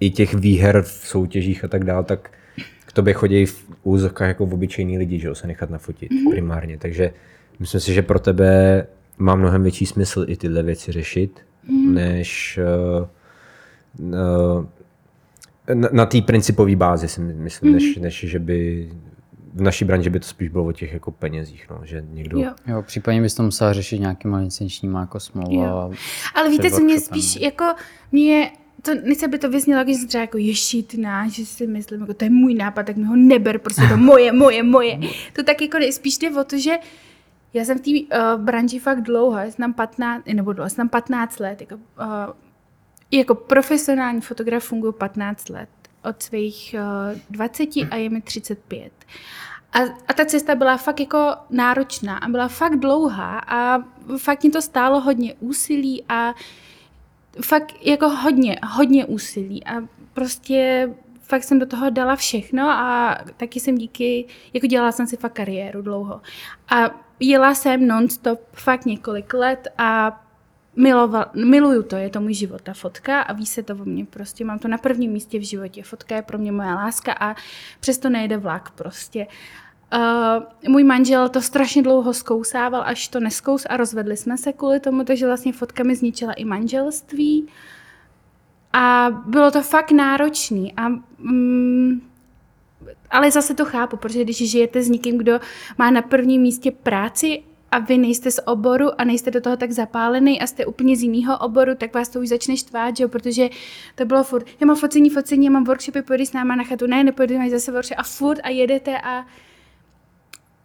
[0.00, 2.30] i těch výher v soutěžích a tak dále, tak
[2.86, 6.30] k tobě chodí v úzovkách jako v obyčejní lidi, že jo, se nechat nafotit mm-hmm.
[6.30, 7.12] primárně, takže
[7.58, 8.86] myslím si, že pro tebe
[9.18, 11.94] má mnohem větší smysl i tyhle věci řešit, mm.
[11.94, 12.58] než
[12.98, 13.06] uh,
[13.98, 14.66] uh,
[15.74, 17.74] na, na té principové bázi si myslím, mm.
[17.74, 18.90] než, než že by
[19.52, 22.38] v naší branži by to spíš bylo o těch jako penězích, no, že někdo...
[22.38, 22.52] Jo.
[22.66, 25.90] jo, případně bys to musela řešit nějakýma licenčníma jako smlouva.
[26.34, 27.64] Ale víte, co mě spíš jako,
[28.12, 32.00] mě to nechci, aby to vyznělo, jako, že jsem třeba jako ješitná, že si myslím,
[32.00, 34.98] jako to je můj nápad, tak mi ho neber, prostě to moje, moje, moje.
[35.32, 36.72] To tak jako spíš jde o to, že
[37.54, 40.76] já jsem v té uh, branži fakt dlouho, já jsem tam 15, nebo dlouho, jsem
[40.76, 42.34] tam 15 let, jako, uh,
[43.10, 45.68] jako profesionální fotograf funguji 15 let,
[46.04, 46.74] od svých
[47.12, 48.92] uh, 20 a je mi 35.
[49.72, 53.84] A, a ta cesta byla fakt jako náročná a byla fakt dlouhá a
[54.18, 56.34] fakt mi to stálo hodně úsilí a
[57.44, 59.72] fakt jako hodně, hodně úsilí a
[60.12, 60.90] prostě
[61.22, 65.32] fakt jsem do toho dala všechno a taky jsem díky, jako dělala jsem si fakt
[65.32, 66.20] kariéru dlouho.
[66.68, 70.20] A jela jsem nonstop fakt několik let a
[70.76, 74.04] miloval, miluju to, je to můj život, ta fotka a ví se to o mě
[74.04, 77.34] prostě, mám to na prvním místě v životě, fotka je pro mě moje láska a
[77.80, 79.26] přesto nejde vlak prostě.
[79.94, 84.80] Uh, můj manžel to strašně dlouho zkousával, až to neskous a rozvedli jsme se kvůli
[84.80, 87.48] tomu, takže vlastně fotka mi zničila i manželství.
[88.72, 90.72] A bylo to fakt náročný.
[90.76, 92.00] A, mm,
[93.10, 95.40] ale zase to chápu, protože když žijete s někým, kdo
[95.78, 99.72] má na prvním místě práci a vy nejste z oboru a nejste do toho tak
[99.72, 103.08] zapálený a jste úplně z jiného oboru, tak vás to už začne štvát, že jo?
[103.08, 103.48] protože
[103.94, 106.86] to bylo furt, já mám focení, focení, já mám workshopy, pojď s náma na chatu,
[106.86, 109.26] ne, nepojdu, máš zase workshop a furt a jedete a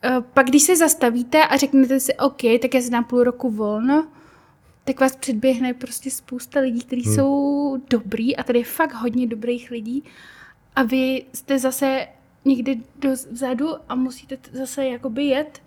[0.04, 3.50] Eh, pak když se zastavíte a řeknete si, OK, tak já si dám půl roku
[3.50, 4.08] volno,
[4.84, 7.16] tak vás předběhne prostě spousta lidí, kteří hmm.
[7.16, 10.04] jsou dobrý a tady je fakt hodně dobrých lidí
[10.76, 12.08] a vy jste zase
[12.46, 15.62] někde dozadu a musíte zase jakoby jet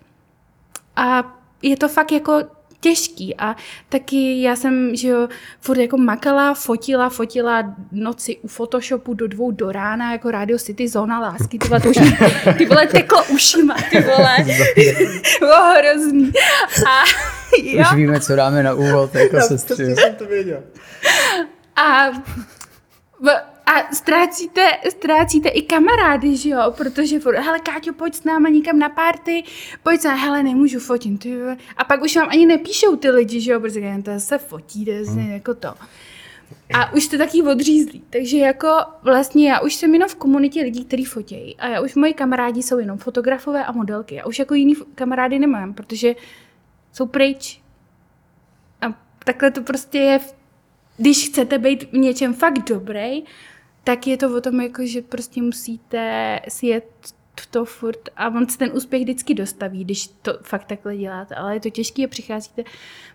[1.01, 2.43] a je to fakt jako
[2.79, 3.55] těžký a
[3.89, 5.27] taky já jsem, že jo,
[5.59, 10.87] furt jako makala, fotila, fotila noci u Photoshopu do dvou do rána, jako Radio City
[10.87, 11.97] Zóna lásky, ty vole, to už
[12.57, 14.37] ty vole teklo ušima, ty vole,
[15.39, 16.31] bylo hrozný.
[16.87, 17.03] A
[17.63, 17.81] jo.
[17.81, 19.95] Už víme, co dáme na úvod, jako no, sestři.
[19.95, 20.63] jsem to věděl.
[21.75, 22.11] A
[23.65, 28.79] a ztrácíte, ztrácíte i kamarády, že jo, protože furt, hele Káťo, pojď s náma někam
[28.79, 29.43] na party,
[29.83, 31.37] pojď se, hele, nemůžu fotit, ty
[31.77, 34.91] A pak už vám ani nepíšou ty lidi, že jo, protože to se fotí, to
[34.91, 35.31] hmm.
[35.31, 35.73] jako to.
[36.73, 38.03] A už jste taky odřízlí.
[38.09, 38.67] Takže jako
[39.01, 41.57] vlastně já už jsem jenom v komunitě lidí, kteří fotějí.
[41.57, 44.15] A já už moji kamarádi jsou jenom fotografové a modelky.
[44.15, 46.15] Já už jako jiný kamarády nemám, protože
[46.93, 47.61] jsou pryč.
[48.81, 48.93] A
[49.25, 50.19] takhle to prostě je,
[50.97, 53.23] když chcete být v něčem fakt dobrý,
[53.83, 56.85] tak je to o tom, jako, že prostě musíte si jet
[57.51, 61.53] to furt a on se ten úspěch vždycky dostaví, když to fakt takhle děláte, ale
[61.53, 62.63] je to těžké a přicházíte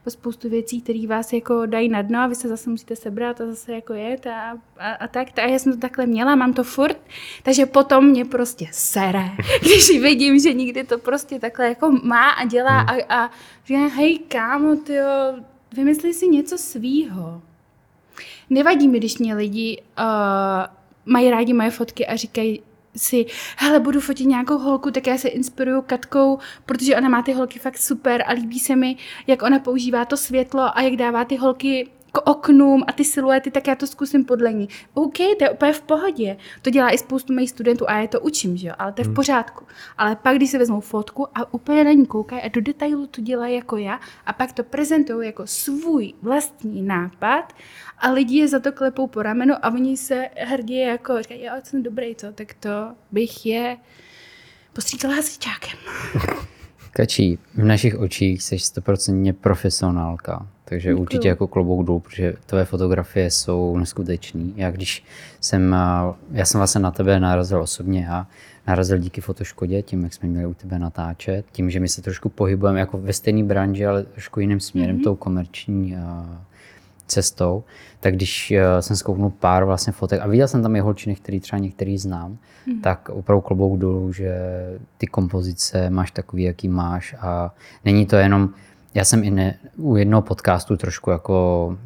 [0.04, 3.40] po spoustu věcí, které vás jako dají na dno a vy se zase musíte sebrat
[3.40, 5.38] a zase jako jet a, a, a tak.
[5.38, 7.00] A já jsem to takhle měla, mám to furt,
[7.42, 12.44] takže potom mě prostě sere, když vidím, že nikdy to prostě takhle jako má a
[12.44, 13.00] dělá hmm.
[13.08, 13.30] a, a
[13.66, 15.06] říkám, hej kámo, tyjo,
[15.76, 17.42] vymysli si něco svýho.
[18.50, 20.04] Nevadí mi, když mě lidi uh,
[21.06, 22.62] mají rádi moje fotky a říkají
[22.96, 27.32] si, hele, budu fotit nějakou holku, tak já se inspiruju Katkou, protože ona má ty
[27.32, 31.24] holky fakt super a líbí se mi, jak ona používá to světlo a jak dává
[31.24, 34.68] ty holky k oknům a ty siluety, tak já to zkusím podle ní.
[34.94, 36.36] OK, to je úplně v pohodě.
[36.62, 39.04] To dělá i spoustu mých studentů a já to učím, že jo, ale to je
[39.04, 39.14] v hmm.
[39.14, 39.64] pořádku.
[39.98, 43.20] Ale pak, když si vezmou fotku a úplně na ní koukají a do detailu to
[43.20, 47.52] dělají jako já a pak to prezentují jako svůj vlastní nápad
[47.98, 51.52] a lidi je za to klepou po ramenu a oni se hrdě jako říkají, jo,
[51.62, 53.76] jsem dobrý, co, tak to bych je
[54.72, 55.78] postříkala hasičákem.
[56.92, 60.46] Kačí, v našich očích jsi stoprocentně profesionálka.
[60.64, 61.02] Takže Děkuju.
[61.02, 64.54] určitě jako klobouk dolů, protože tvoje fotografie jsou neskutečný.
[64.56, 65.04] Já když
[65.40, 65.76] jsem,
[66.30, 68.26] já jsem vlastně na tebe narazil osobně a
[68.66, 72.28] narazil díky fotoškodě, tím, jak jsme měli u tebe natáčet, tím, že my se trošku
[72.28, 75.04] pohybujeme jako ve stejné branži, ale trošku jiným směrem, mm-hmm.
[75.04, 75.96] tou komerční
[77.06, 77.64] cestou,
[78.00, 81.58] tak když jsem zkouknul pár vlastně fotek a viděl jsem tam i holčiny, který třeba
[81.58, 82.80] některý znám, mm.
[82.80, 84.36] tak opravdu klobouk dolů, že
[84.98, 88.50] ty kompozice máš takový, jaký máš a není to jenom
[88.96, 91.78] já jsem i ne, u jednoho podcastu trošku jako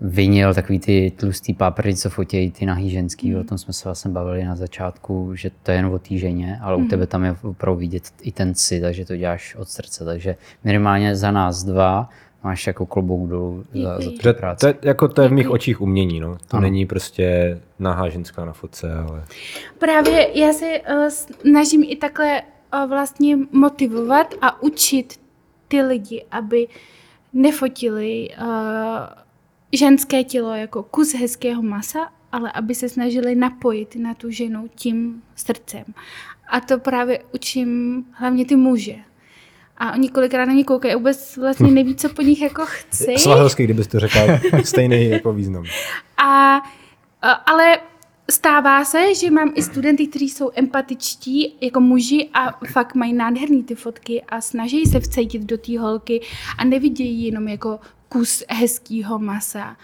[0.00, 3.40] vinil takový ty tlustý pápry, co fotějí ty nahý ženský, mm.
[3.40, 6.58] o tom jsme se vlastně bavili na začátku, že to je jen o té ženě,
[6.62, 6.78] ale mm.
[6.78, 6.90] u hmm.
[6.90, 11.16] tebe tam je opravdu vidět i ten cit, takže to děláš od srdce, takže minimálně
[11.16, 12.08] za nás dva
[12.48, 14.60] máš jako klobouk dolů za, za tu práci.
[14.60, 16.36] To, je, jako to je v mých očích umění, no.
[16.48, 16.60] To ano.
[16.60, 19.24] není prostě nahá ženská na fotce, ale...
[19.78, 25.20] Právě já se uh, snažím i takhle uh, vlastně motivovat a učit
[25.68, 26.68] ty lidi, aby
[27.32, 28.46] nefotili uh,
[29.72, 35.22] ženské tělo jako kus hezkého masa, ale aby se snažili napojit na tu ženu tím
[35.36, 35.84] srdcem.
[36.48, 38.96] A to právě učím hlavně ty muže.
[39.78, 43.14] A oni kolikrát na ně koukají, vůbec vlastně neví, co po nich jako chci.
[43.18, 44.22] Svahelský, kdybys to řekla,
[44.64, 45.64] stejný jako význam.
[46.16, 46.56] A,
[47.22, 47.78] a ale
[48.30, 53.62] stává se, že mám i studenty, kteří jsou empatičtí jako muži a fakt mají nádherný
[53.62, 56.20] ty fotky a snaží se vcejtit do té holky
[56.58, 59.76] a nevidějí jenom jako kus hezkého masa.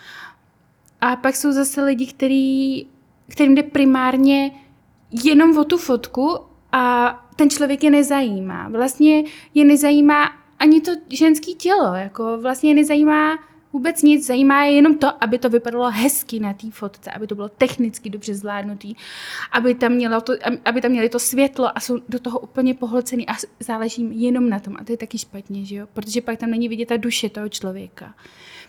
[1.00, 2.86] A pak jsou zase lidi, který,
[3.28, 4.50] kterým jde primárně
[5.24, 6.38] jenom o tu fotku
[6.74, 8.68] a ten člověk je nezajímá.
[8.68, 13.38] Vlastně je nezajímá ani to ženský tělo, jako vlastně je nezajímá
[13.72, 17.34] vůbec nic, zajímá je jenom to, aby to vypadalo hezky na té fotce, aby to
[17.34, 18.94] bylo technicky dobře zvládnutý,
[19.52, 20.32] aby tam, mělo to,
[20.64, 24.60] aby tam měli to světlo a jsou do toho úplně pohlcený a záleží jenom na
[24.60, 24.76] tom.
[24.78, 25.86] A to je taky špatně, že jo?
[25.92, 28.14] Protože pak tam není vidět ta duše toho člověka.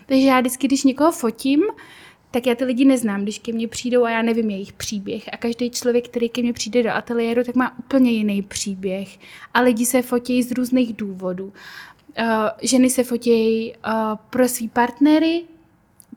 [0.06, 1.62] Takže já vždycky, když někoho fotím,
[2.36, 5.28] tak já ty lidi neznám, když ke mně přijdou a já nevím jejich příběh.
[5.32, 9.18] A každý člověk, který ke mně přijde do ateliéru, tak má úplně jiný příběh.
[9.54, 11.44] A lidi se fotí z různých důvodů.
[11.44, 11.52] Uh,
[12.62, 13.92] ženy se fotí uh,
[14.30, 15.42] pro svý partnery,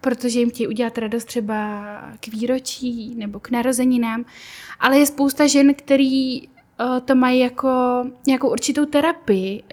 [0.02, 1.86] protože jim chtějí udělat radost třeba
[2.20, 4.26] k výročí nebo k narozeninám.
[4.80, 7.70] Ale je spousta žen, který uh, to mají jako
[8.28, 9.64] nějakou určitou terapii,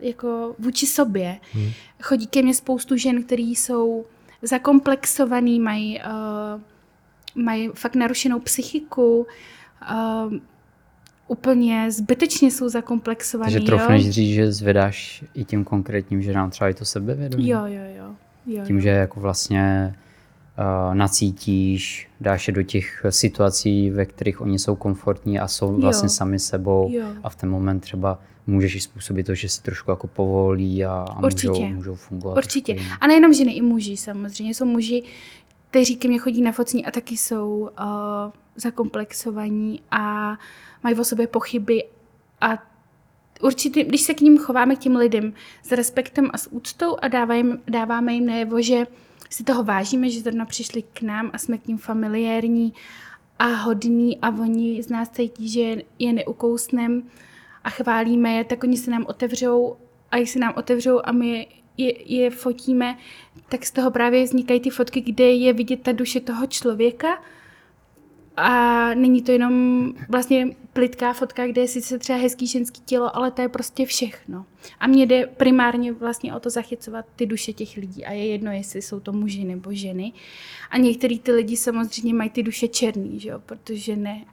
[0.00, 1.38] jako vůči sobě.
[1.52, 1.70] Hmm.
[2.02, 4.04] Chodí ke mně spoustu žen, které jsou
[4.46, 9.26] zakomplexovaný, mají, uh, mají fakt narušenou psychiku,
[9.92, 10.34] uh,
[11.28, 13.52] úplně zbytečně jsou zakomplexovaný.
[13.52, 17.48] Takže trofneš říct, že zvedáš i tím konkrétním ženám třeba i to sebevědomí?
[17.48, 18.14] Jo, jo, jo.
[18.46, 18.82] jo tím, jo.
[18.82, 19.94] že jako vlastně
[20.94, 26.10] nacítíš, dáš je do těch situací, ve kterých oni jsou komfortní a jsou vlastně jo.
[26.10, 27.06] sami sebou jo.
[27.22, 30.92] a v ten moment třeba můžeš i způsobit to, že se trošku jako povolí a,
[30.92, 32.36] a můžou, můžou fungovat.
[32.36, 32.76] Určitě.
[33.00, 34.54] A nejenom ženy, i muži samozřejmě.
[34.54, 35.02] Jsou muži,
[35.70, 37.68] kteří ke mně chodí na focní a taky jsou uh,
[38.56, 40.32] zakomplexovaní a
[40.84, 41.84] mají o sobě pochyby
[42.40, 42.62] a
[43.42, 47.08] určitě, když se k ním chováme, k těm lidem s respektem a s úctou a
[47.08, 48.86] dáváme, dáváme jim najevo, že
[49.30, 52.72] si toho vážíme, že zrovna přišli k nám a jsme k ním familiární
[53.38, 57.02] a hodní a oni z nás cítí, že je neukousnem
[57.64, 59.76] a chválíme je, tak oni se nám otevřou
[60.10, 62.98] a když se nám otevřou a my je, je fotíme,
[63.48, 67.22] tak z toho právě vznikají ty fotky, kde je vidět ta duše toho člověka.
[68.36, 73.30] A není to jenom vlastně plitká fotka, kde je sice třeba hezký ženský tělo, ale
[73.30, 74.46] to je prostě všechno.
[74.80, 78.52] A mně jde primárně vlastně o to zachycovat ty duše těch lidí a je jedno,
[78.52, 80.12] jestli jsou to muži nebo ženy.
[80.70, 83.38] A některý ty lidi samozřejmě mají ty duše černý, že jo?
[83.46, 84.24] protože ne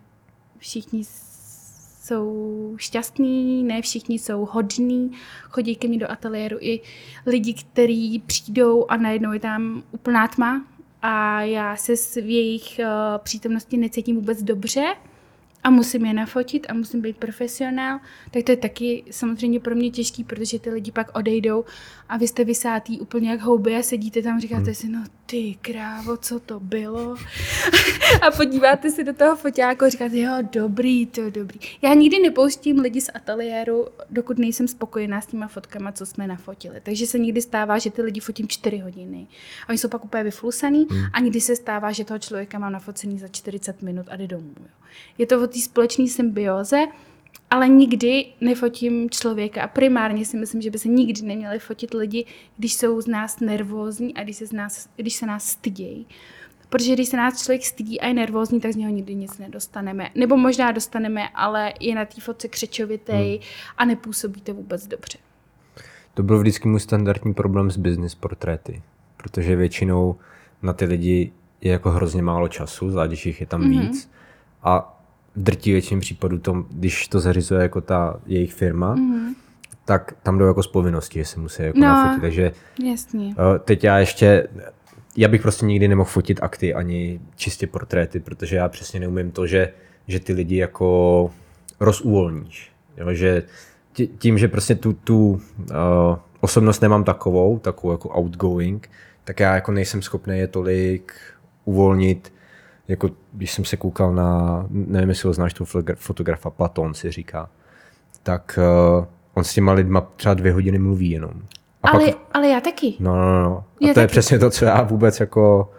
[0.58, 1.04] všichni
[2.04, 5.12] jsou šťastní, ne všichni jsou hodní,
[5.44, 6.80] chodí ke mně do ateliéru i
[7.26, 10.66] lidi, kteří přijdou a najednou je tam úplná tma
[11.02, 12.86] a já se s jejich uh,
[13.18, 14.96] přítomnosti necítím vůbec dobře
[15.64, 18.00] a musím je nafotit a musím být profesionál,
[18.32, 21.66] tak to je taky samozřejmě pro mě těžký, protože ty lidi pak odejdou
[22.10, 24.76] a vy jste vysátý úplně jak houby a sedíte tam a říkáte hmm.
[24.76, 27.16] si, no ty krávo, co to bylo?
[28.22, 31.60] a podíváte se do toho foťáku a říkáte, jo, dobrý, to dobrý.
[31.82, 36.82] Já nikdy nepouštím lidi z ateliéru, dokud nejsem spokojená s těma fotkama, co jsme nafotili.
[36.84, 39.28] Takže se nikdy stává, že ty lidi fotím 4 hodiny.
[39.66, 41.06] A oni jsou pak úplně vyflusaný hmm.
[41.14, 44.54] a nikdy se stává, že toho člověka mám nafocený za 40 minut a jde domů.
[44.60, 44.84] Jo.
[45.18, 46.86] Je to té společné symbioze,
[47.50, 52.26] ale nikdy nefotím člověka a primárně si myslím, že by se nikdy neměli fotit lidi,
[52.58, 56.08] když jsou z nás nervózní a když se, z nás, když se nás stydějí.
[56.70, 60.10] Protože když se nás člověk stydí a je nervózní, tak z něho nikdy nic nedostaneme.
[60.16, 63.40] Nebo možná dostaneme, ale je na té fotce křečovitý hmm.
[63.78, 65.18] a nepůsobí to vůbec dobře.
[66.14, 68.82] To byl vždycky můj standardní problém s business portréty,
[69.18, 70.16] protože většinou
[70.62, 73.82] na ty lidi je jako hrozně málo času, zvlášť když jich je tam mm-hmm.
[73.82, 74.12] víc.
[74.64, 74.93] A
[75.36, 79.34] drtí většině případů, to, když to zařizuje jako ta jejich firma, mm-hmm.
[79.86, 82.22] tak tam jdou jako z povinnosti, že se musí jako no, nafotit.
[82.22, 82.52] Takže
[82.84, 83.36] jasně.
[83.56, 84.48] Eh, teď já ještě,
[85.18, 89.48] já bych prostě nikdy nemohl fotit akty ani čistě portréty, protože já přesně neumím to,
[89.48, 89.74] že,
[90.08, 91.32] že ty lidi jako
[91.80, 92.72] rozuvolníš.
[92.98, 93.44] Jo, že
[94.18, 95.40] tím, že prostě tu, tu uh,
[96.42, 98.90] osobnost nemám takovou, takovou jako outgoing,
[99.24, 101.14] tak já jako nejsem schopný je tolik
[101.66, 102.34] uvolnit,
[102.88, 107.50] jako když jsem se koukal na, nevím, jestli ho znáš, toho fotografa Platon si říká,
[108.24, 108.60] tak
[109.00, 111.34] uh, on s těma lidma třeba dvě hodiny mluví jenom.
[111.84, 112.94] A ale, pak, ale já taky.
[113.00, 113.64] No, no, no.
[113.82, 114.04] A já to taky.
[114.04, 115.72] je přesně to, co já vůbec jako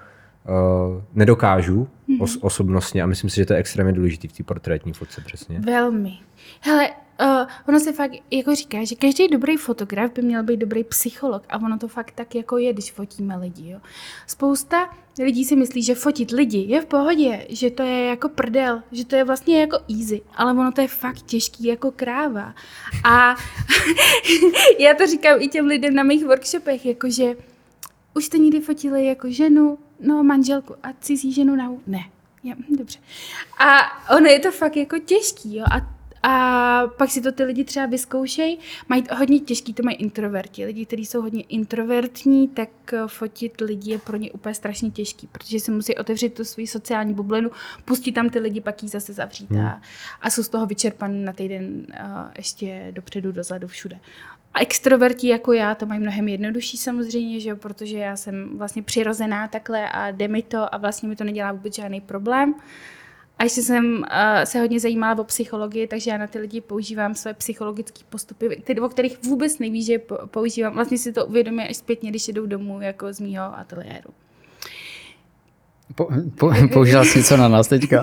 [0.49, 2.23] uh, nedokážu mm-hmm.
[2.23, 5.61] os, osobnostně a myslím si, že to je extrémně důležité v té portrétní fotce přesně.
[5.61, 6.13] Velmi.
[6.61, 10.85] Hele, uh, ono se fakt jako říká, že každý dobrý fotograf by měl být dobrý
[10.85, 13.71] psycholog a ono to fakt tak jako je, když fotíme lidi.
[13.71, 13.81] Jo.
[14.27, 18.83] Spousta lidí si myslí, že fotit lidi je v pohodě, že to je jako prdel,
[18.93, 22.55] že to je vlastně jako easy, ale ono to je fakt těžký jako kráva.
[23.05, 23.37] A
[24.79, 27.37] já to říkám i těm lidem na mých workshopech, jakože
[28.15, 31.73] už jste někdy fotili jako ženu, no manželku a cizí ženu na...
[31.87, 32.05] Ne.
[32.45, 32.99] Hm, dobře.
[33.59, 33.79] A
[34.17, 35.65] ono je to fakt jako těžký, jo.
[35.73, 35.94] A
[36.27, 38.59] a pak si to ty lidi třeba vyzkoušejí.
[38.89, 40.65] Mají hodně těžký, to mají introverti.
[40.65, 45.27] Lidi, kteří jsou hodně introvertní, tak eh, fotit lidi je pro ně úplně strašně těžký,
[45.27, 47.51] protože si musí otevřít tu svou sociální bublinu,
[47.85, 49.67] pustit tam ty lidi, pak ji zase zavřít hmm.
[49.67, 49.83] a,
[50.21, 52.07] a jsou z toho vyčerpaný na týden uh,
[52.37, 53.99] ještě dopředu, dozadu, všude.
[54.55, 58.83] A extroverti jako já to mají mnohem jednodušší samozřejmě, že jo, protože já jsem vlastně
[58.83, 62.55] přirozená takhle a jde mi to a vlastně mi to nedělá vůbec žádný problém.
[63.39, 67.15] A ještě jsem uh, se hodně zajímala o psychologii, takže já na ty lidi používám
[67.15, 70.75] své psychologické postupy, který, o kterých vůbec neví, že používám.
[70.75, 74.11] Vlastně si to uvědomí až zpětně, když jdou domů jako z mýho ateliéru.
[75.95, 76.09] Po,
[76.39, 78.03] po, použila jsi něco na nás teďka?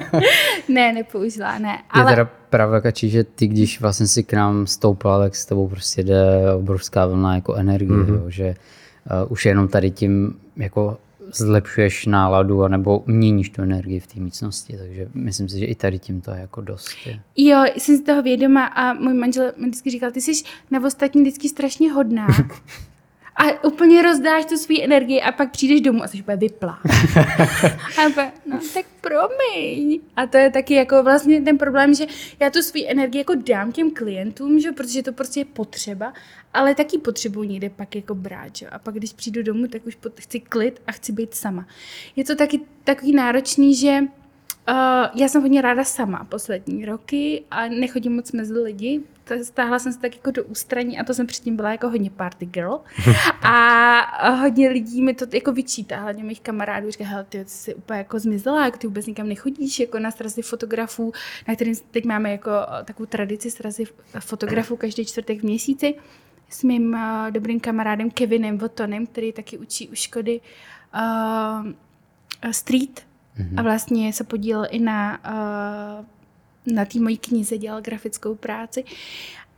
[0.68, 1.78] ne, nepoužila, ne.
[1.90, 2.12] Ale...
[2.12, 5.68] Je teda pravda, Kači, že ty, když vlastně si k nám stoupala, tak s tebou
[5.68, 8.14] prostě jde obrovská vlna jako energie, mm-hmm.
[8.14, 8.54] jo, že
[9.24, 10.98] uh, už jenom tady tím jako
[11.30, 15.98] zlepšuješ náladu nebo měníš tu energii v té místnosti, takže myslím si, že i tady
[15.98, 16.96] tím to je jako dost.
[17.06, 17.20] Je.
[17.36, 20.32] Jo, jsem si toho vědoma a můj manžel mi vždycky říkal, ty jsi
[20.70, 22.26] na ostatní vždycky strašně hodná.
[23.36, 26.78] a úplně rozdáš tu svou energii a pak přijdeš domů a jsi úplně vyplá.
[27.98, 30.00] a pak, no tak promiň.
[30.16, 32.06] A to je taky jako vlastně ten problém, že
[32.40, 36.12] já tu svou energii jako dám těm klientům, že, protože to prostě je potřeba,
[36.54, 38.56] ale taky potřebuji někde pak jako brát.
[38.56, 38.68] Že?
[38.68, 41.66] A pak když přijdu domů, tak už chci klid a chci být sama.
[42.16, 44.00] Je to taky takový náročný, že
[44.68, 44.76] Uh,
[45.14, 49.00] já jsem hodně ráda sama poslední roky a nechodím moc mezi lidi.
[49.42, 52.46] Stáhla jsem se tak jako do ústraní a to jsem předtím byla jako hodně party
[52.46, 52.80] girl.
[53.42, 57.98] a hodně lidí mi to jako vyčítá, hlavně mých kamarádů, říká, hele, ty jsi úplně
[57.98, 61.12] jako zmizela, jako ty vůbec nikam nechodíš, jako na srazy fotografů,
[61.48, 62.50] na kterým teď máme jako
[62.84, 63.84] takovou tradici srazy
[64.20, 65.94] fotografů každý čtvrtek v měsíci
[66.52, 70.40] s mým uh, dobrým kamarádem Kevinem Votonem, který taky učí u Škody
[70.94, 71.72] uh,
[72.50, 73.60] street Mm-hmm.
[73.60, 76.04] A vlastně se podílel i na, uh,
[76.74, 78.84] na té mojí knize, dělal grafickou práci.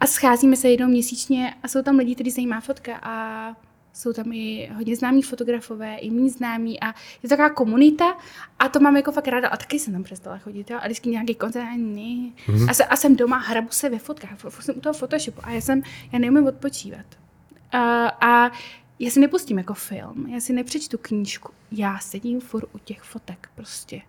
[0.01, 3.57] A scházíme se jednou měsíčně a jsou tam lidi, kteří zajímá fotka a
[3.95, 8.16] jsou tam i hodně známí fotografové, i méně známí a je to taková komunita
[8.59, 10.78] a to mám jako fakt ráda a taky jsem tam přestala chodit jo?
[10.82, 12.03] a vždycky nějaký koncert a ne.
[12.03, 12.70] Mm-hmm.
[12.70, 14.30] A, se, a, jsem doma, hrabu se ve fotkách,
[14.61, 15.82] jsem u toho Photoshopu a já jsem,
[16.12, 17.07] já neumím odpočívat.
[17.74, 17.80] Uh,
[18.20, 18.51] a
[18.99, 23.49] já si nepustím jako film, já si nepřečtu knížku, já sedím furt u těch fotek
[23.55, 24.01] prostě.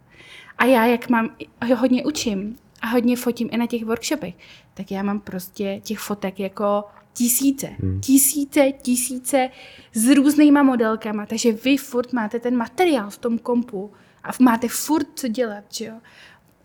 [0.57, 1.35] A já, jak mám,
[1.75, 4.35] hodně učím a hodně fotím i na těch workshopech,
[4.73, 6.83] tak já mám prostě těch fotek jako
[7.17, 8.01] tisíce, hmm.
[8.01, 9.49] tisíce, tisíce
[9.93, 13.91] s různýma modelkama, takže vy furt máte ten materiál v tom kompu
[14.23, 15.95] a máte furt co dělat, že jo.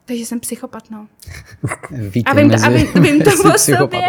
[0.04, 1.08] Takže jsem psychopat, no.
[2.26, 4.02] a vím, to, a vím, vím to o sobě,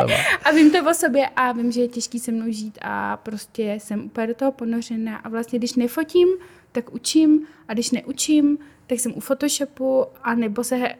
[0.43, 3.77] a vím to o sobě a vím, že je těžký se mnou žít a prostě
[3.81, 6.27] jsem úplně do toho ponořená a vlastně když nefotím,
[6.71, 10.95] tak učím a když neučím, tak jsem u Photoshopu a nebo se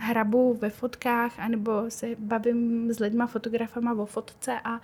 [0.00, 4.80] hrabu ve fotkách a nebo se bavím s lidma, fotografama o fotce a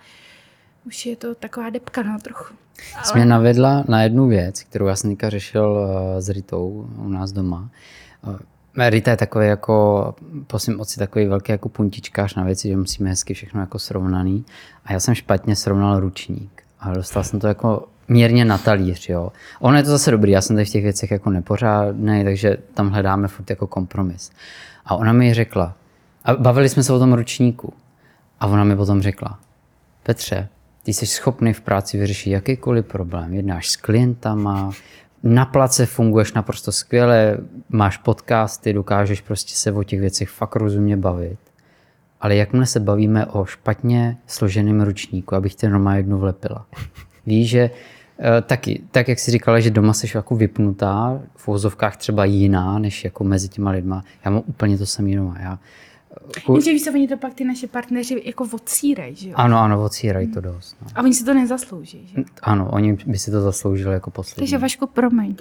[0.85, 2.53] už je to taková depka, no, trochu.
[2.95, 3.05] Ale...
[3.05, 5.87] Jsi mě navedla na jednu věc, kterou já jsem řešil
[6.17, 7.69] eh, s Ritou u nás doma.
[8.27, 10.15] Eh, Rita je takový jako,
[10.47, 14.45] prosím oci, takový velký jako puntičkář na věci, že musíme hezky všechno jako srovnaný.
[14.85, 16.63] A já jsem špatně srovnal ručník.
[16.79, 19.31] A dostal jsem to jako mírně na talíř, jo.
[19.59, 22.89] Ono je to zase dobrý, já jsem tady v těch věcech jako nepořádný, takže tam
[22.89, 24.31] hledáme furt jako kompromis.
[24.85, 25.75] A ona mi řekla,
[26.25, 27.73] a bavili jsme se o tom ručníku,
[28.39, 29.39] a ona mi potom řekla,
[30.03, 30.47] Petře,
[30.83, 33.33] ty jsi schopný v práci vyřešit jakýkoliv problém.
[33.33, 34.71] Jednáš s klientama,
[35.23, 37.37] na place funguješ naprosto skvěle,
[37.69, 41.39] máš podcasty, dokážeš prostě se o těch věcech fakt rozumně bavit.
[42.21, 46.65] Ale jakmile se bavíme o špatně složeném ručníku, abych tě normálně jednu vlepila.
[47.25, 47.69] Víš, že
[48.41, 53.03] taky, tak jak jsi říkala, že doma jsi jako vypnutá, v vozovkách třeba jiná, než
[53.03, 54.03] jako mezi těma lidma.
[54.25, 55.37] Já mám úplně to samé doma.
[55.39, 55.59] Já,
[56.45, 56.55] Kur...
[56.55, 59.35] Jenže víš, se oni to pak ty naše partneři jako odsírají, že jo?
[59.37, 60.77] Ano, ano, odsírají to dost.
[60.81, 60.87] No.
[60.95, 64.41] A oni si to nezaslouží, že Ano, oni by si to zasloužili jako poslední.
[64.41, 65.35] Takže Vašku, promiň.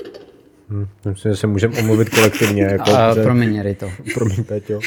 [0.68, 2.62] Hmm, myslím, že se můžeme omluvit kolektivně.
[2.62, 3.22] Jako, A, že...
[3.22, 3.88] Promiň, to.
[4.14, 4.80] promiň, Peťo.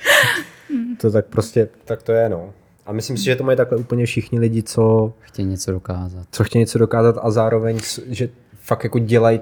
[1.00, 2.52] to tak prostě, tak to je, no.
[2.86, 5.14] A myslím si, že to mají takhle úplně všichni lidi, co...
[5.20, 6.26] Chtějí něco dokázat.
[6.30, 9.40] Co chtějí něco dokázat a zároveň, že fakt jako dělají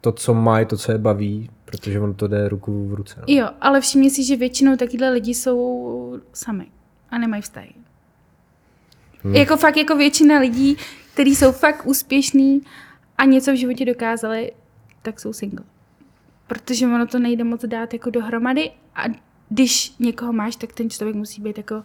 [0.00, 3.20] to, co mají, to, co je baví, protože on to jde ruku v ruce.
[3.20, 3.24] No.
[3.34, 6.66] Jo, ale všimni si, že většinou takovýhle lidi jsou sami
[7.10, 7.72] a nemají vztahy.
[9.22, 9.34] Hmm.
[9.34, 10.76] Jako fakt jako většina lidí,
[11.14, 12.60] kteří jsou fakt úspěšní
[13.18, 14.52] a něco v životě dokázali,
[15.02, 15.64] tak jsou single.
[16.46, 19.04] Protože ono to nejde moc dát jako dohromady a
[19.48, 21.82] když někoho máš, tak ten člověk musí být jako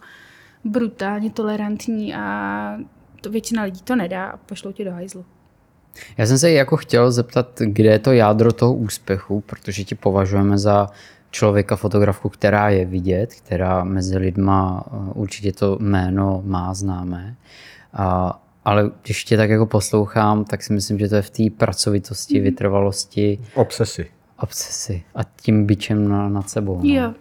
[0.64, 2.76] brutálně tolerantní a
[3.20, 5.24] to většina lidí to nedá a pošlou tě do hajzlu.
[6.16, 10.58] Já jsem se jako chtěl zeptat, kde je to jádro toho úspěchu, protože ti považujeme
[10.58, 10.88] za
[11.30, 17.36] člověka, fotografku, která je vidět, která mezi lidma eh, určitě to jméno má známé.
[17.92, 21.42] A, ale když tě tak jako poslouchám, tak si myslím, že to je v té
[21.56, 24.06] pracovitosti, vytrvalosti, Obsesy.
[24.38, 26.80] obsesi a tím bičem na, nad sebou.
[26.82, 26.94] No.
[26.94, 27.14] Jo,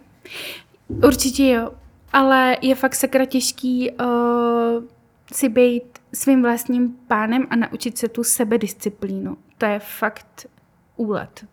[0.90, 1.72] určitě jo.
[2.18, 4.84] Ale je fakt sakra těžký uh,
[5.34, 9.38] si být svým vlastním pánem a naučit se tu sebedisciplínu.
[9.58, 10.46] To je fakt
[10.96, 11.46] úlet.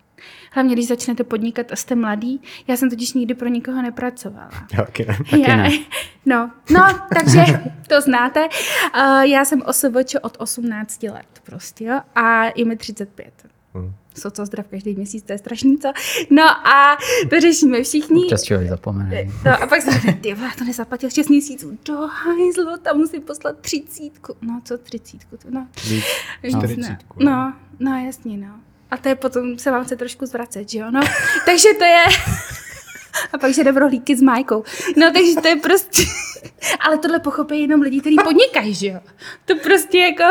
[0.52, 2.40] Hlavně, když začnete podnikat a jste mladý.
[2.68, 4.50] Já jsem totiž nikdy pro nikoho nepracovala.
[4.72, 4.76] Ne.
[4.76, 5.06] Taky
[5.48, 5.70] já, ne.
[6.26, 6.80] No, no,
[7.14, 7.44] takže
[7.88, 8.48] to znáte.
[8.96, 13.46] Uh, já jsem OSVČ od 18 let prostě, jo, a je mi 35.
[13.74, 13.94] Hmm.
[14.14, 15.88] Soco zdrav každý měsíc, to je strašný, co?
[16.30, 16.96] No a
[17.30, 18.24] to řešíme všichni.
[18.24, 19.24] Občas člověk zapomene.
[19.44, 23.22] No a pak jsem říkala, ty vole, to nezaplatil 6 měsíců, do hajzlu, tam musím
[23.22, 24.34] poslat třicítku.
[24.42, 25.36] No, co třicítku?
[25.36, 25.66] To, no.
[25.88, 26.04] Víc.
[26.42, 27.54] Víc, Čtyřicítku, No, no,
[27.90, 28.54] no, jasně, no.
[28.90, 30.90] A to je potom, se vám chce trošku zvracet, že jo?
[30.90, 31.00] No,
[31.46, 32.04] takže to je...
[33.32, 34.64] A pak, že jde v rohlíky s Majkou.
[34.96, 36.02] No, takže to je prostě...
[36.80, 39.00] Ale tohle pochopí jenom lidi, kteří podnikají, že jo?
[39.44, 40.22] To prostě jako...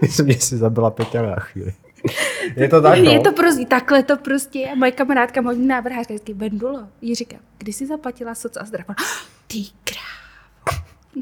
[0.00, 1.74] Myslím, že jsi zabila Peťa na chvíli.
[2.56, 3.10] Je to tak, no?
[3.10, 4.76] Je to prostě, takhle to prostě je.
[4.76, 6.88] Moje kamarádka, moje návrhářka, vždycky Bendulo.
[7.00, 8.86] Jí říká, kdy jsi zaplatila soc a zdrav?
[9.46, 9.64] Ty.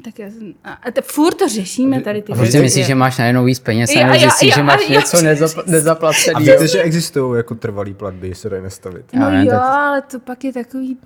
[0.05, 2.87] Tak já jsem, a, a to, furt to řešíme tady ty A proč si myslíš,
[2.87, 5.23] že máš najednou víc peněz a jo, že máš něco jo.
[5.23, 9.05] nezapl- A víte, že existují jako trvalý platby, se dají nastavit.
[9.13, 10.99] No jo, tak- ale to pak je takový,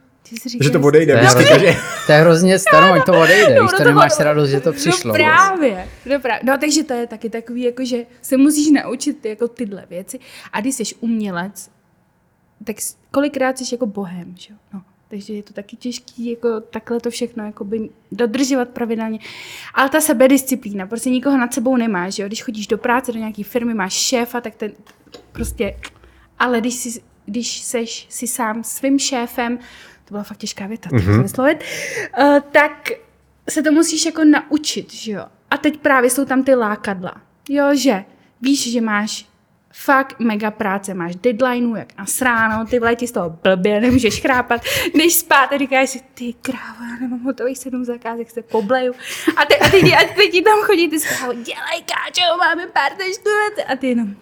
[0.61, 1.77] Že to odejde To je, hrozně, takže...
[2.07, 4.61] to je hrozně starou, to odejde, No, víš, no to to nemáš ono- radost, že
[4.61, 5.09] to přišlo.
[5.09, 6.41] No právě, no, právě.
[6.45, 10.19] no takže to je taky takový, jako že se musíš naučit jako tyhle věci.
[10.53, 11.71] A když jsi umělec,
[12.65, 12.77] tak
[13.11, 14.59] kolikrát jsi jako bohem, že jo?
[14.75, 14.83] No.
[15.09, 19.19] Takže je to taky těžký, jako takhle to všechno jakoby dodržovat pravidelně.
[19.75, 22.27] Ale ta sebedisciplína, prostě nikoho nad sebou nemáš, že jo?
[22.27, 24.73] Když chodíš do práce, do nějaké firmy, máš šéfa, tak ten
[25.33, 25.77] prostě...
[26.39, 29.59] Ale když, jsi, když seš si sám svým šéfem,
[30.05, 31.23] to byla fakt těžká věta, mm-hmm.
[31.23, 31.65] vyslovit,
[32.19, 32.91] uh, tak
[33.49, 35.27] se to musíš jako naučit, že jo?
[35.51, 37.15] A teď právě jsou tam ty lákadla.
[37.49, 38.05] Jo, že
[38.43, 39.27] víš, že máš
[39.75, 44.21] fakt mega práce, máš deadlineu, jak na sráno, ty vole ti z toho blbě, nemůžeš
[44.21, 44.61] chrápat,
[44.95, 48.93] jdeš spát a říkáš si, ty krávo, já nemám hotových sedm zakázek, se pobleju.
[49.37, 52.93] A ty, a ty, a ty ti tam chodí, ty zprávo, dělej káčo, máme pár
[53.69, 54.17] a ty jenom,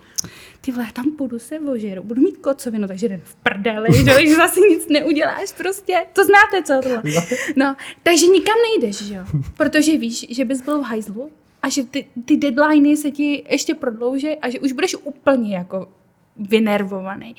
[0.64, 4.36] ty vole, tam půjdu se vožeru, budu mít kocovinu, takže jdem v prdeli, že, že
[4.36, 6.06] zase nic neuděláš prostě.
[6.12, 7.02] To znáte, co tohle.
[7.56, 9.24] No, takže nikam nejdeš, že jo,
[9.56, 11.30] protože víš, že bys byl v hajzlu
[11.62, 15.88] a že ty, ty deadliny se ti ještě prodlouží a že už budeš úplně jako
[16.36, 17.36] vynervovaný.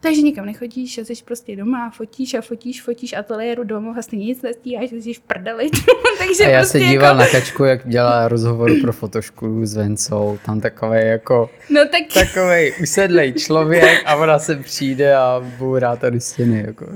[0.00, 4.18] Takže nikam nechodíš a jsi prostě doma a fotíš a fotíš, fotíš ateliéru domů, vlastně
[4.18, 5.70] nic nestíháš, jsi v prdeli.
[6.18, 9.74] Takže A já prostě se díval jako, na kačku, jak dělá rozhovor pro fotoškolu s
[9.74, 15.96] Vencou, tam takový jako No tak, takový usedlej člověk a ona se přijde a bourá
[15.96, 16.64] tady stěny.
[16.66, 16.86] Jako.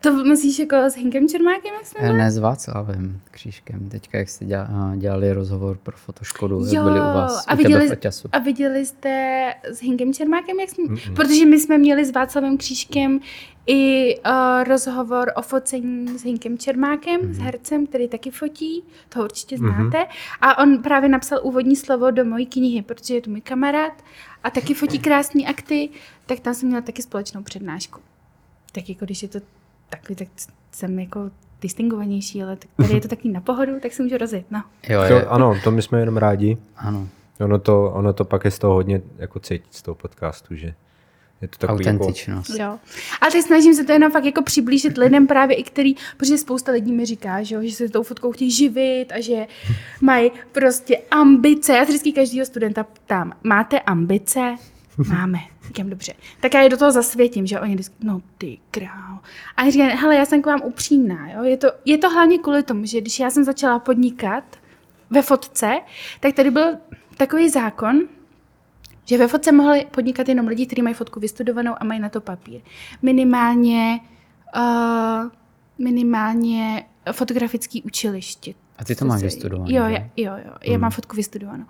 [0.00, 4.44] To myslíš jako s Hinkem Čermákem, jak jsme Ne, s Václavem Křížkem, teďka jak jste
[4.44, 8.28] děla- dělali rozhovor pro fotoškodu, jak byli u vás, a u tebe viděli, Aťasu.
[8.32, 12.56] a viděli jste s Hinkem Čermákem, jak jsme, mm protože my jsme měli s Václavem
[12.56, 13.20] Křížkem
[13.66, 19.24] i uh, rozhovor o focení s Hinkem Čermákem, mm s hercem, který taky fotí, to
[19.24, 20.06] určitě znáte.
[20.40, 23.92] A on právě napsal úvodní slovo do mojí knihy, protože je to můj kamarád
[24.44, 25.88] a taky fotí krásné akty,
[26.26, 28.00] tak tam jsem měla taky společnou přednášku.
[28.72, 29.38] Tak jako když je to
[29.88, 30.28] takový, tak
[30.72, 31.30] jsem jako
[31.62, 34.62] distingovanější, ale tady je to taky na pohodu, tak si můžu rozjet, no.
[34.88, 36.58] Jo, je, To, ano, to my jsme jenom rádi.
[36.76, 37.08] ano,
[37.40, 40.74] Ono to, ono to pak je z toho hodně jako cítit z toho podcastu, že
[41.42, 41.98] je to takový jako...
[41.98, 42.50] autentičnost.
[42.58, 42.78] Jo.
[43.20, 46.72] A teď snažím se to jenom fakt jako přiblížit lidem právě i který, protože spousta
[46.72, 49.46] lidí mi říká, že, jo, že se tou fotkou chtějí živit a že
[50.00, 51.72] mají prostě ambice.
[51.72, 54.56] Já se vždycky každého studenta ptám, máte ambice?
[55.08, 55.38] Máme.
[55.66, 56.12] Říkám, dobře.
[56.40, 59.18] Tak já je do toho zasvětím, že oni vždycky, no ty král.
[59.56, 61.44] A já říkám, hele, já jsem k vám upřímná, jo.
[61.44, 64.44] Je to, je to hlavně kvůli tomu, že když já jsem začala podnikat
[65.10, 65.80] ve fotce,
[66.20, 66.76] tak tady byl
[67.16, 68.00] takový zákon,
[69.04, 72.20] že ve fotce mohli podnikat jenom lidi, kteří mají fotku vystudovanou a mají na to
[72.20, 72.60] papír.
[73.02, 74.00] Minimálně,
[74.56, 75.30] uh,
[75.78, 78.54] minimálně fotografický učiliště.
[78.78, 81.64] A ty to máš vystudovaný, Jo, jo, jo, jo já mám fotku vystudovanou.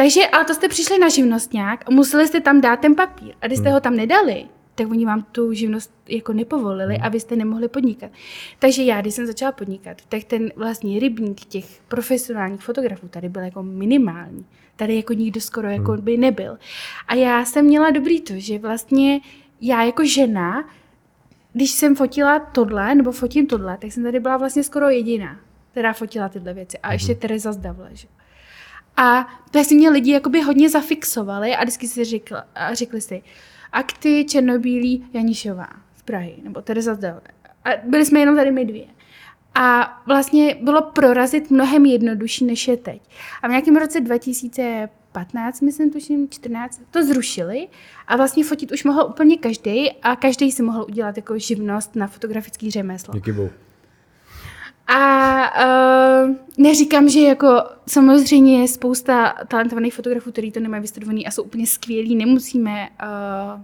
[0.00, 3.34] Takže, ale to jste přišli na živnostňák a museli jste tam dát ten papír.
[3.42, 4.44] A když jste ho tam nedali,
[4.74, 8.10] tak oni vám tu živnost jako nepovolili a vy jste nemohli podnikat.
[8.58, 13.42] Takže já, když jsem začala podnikat, tak ten vlastně rybník těch profesionálních fotografů tady byl
[13.42, 14.46] jako minimální.
[14.76, 16.58] Tady jako nikdo skoro jako by nebyl.
[17.08, 19.20] A já jsem měla dobrý to, že vlastně
[19.60, 20.68] já jako žena,
[21.52, 25.36] když jsem fotila tohle, nebo fotím tohle, tak jsem tady byla vlastně skoro jediná,
[25.70, 26.78] která fotila tyhle věci.
[26.78, 28.08] A ještě Tereza Zdavle, že?
[29.00, 33.22] A to si mě lidi jakoby hodně zafixovali a vždycky si řekl, a řekli si,
[33.72, 37.20] akty Černobílý Janišová z Prahy, nebo Tereza Zdel.
[37.64, 38.84] A byli jsme jenom tady my dvě.
[39.54, 43.02] A vlastně bylo prorazit mnohem jednodušší, než je teď.
[43.42, 47.68] A v nějakém roce 2015, myslím, tuším 14, to zrušili
[48.06, 52.06] a vlastně fotit už mohl úplně každý a každý si mohl udělat jako živnost na
[52.06, 53.14] fotografický řemeslo.
[53.14, 53.50] Díky bohu.
[54.92, 61.30] A uh, neříkám, že jako samozřejmě je spousta talentovaných fotografů, kteří to nemají vystudovaný a
[61.30, 62.14] jsou úplně skvělí.
[62.16, 63.60] Nemusíme uh,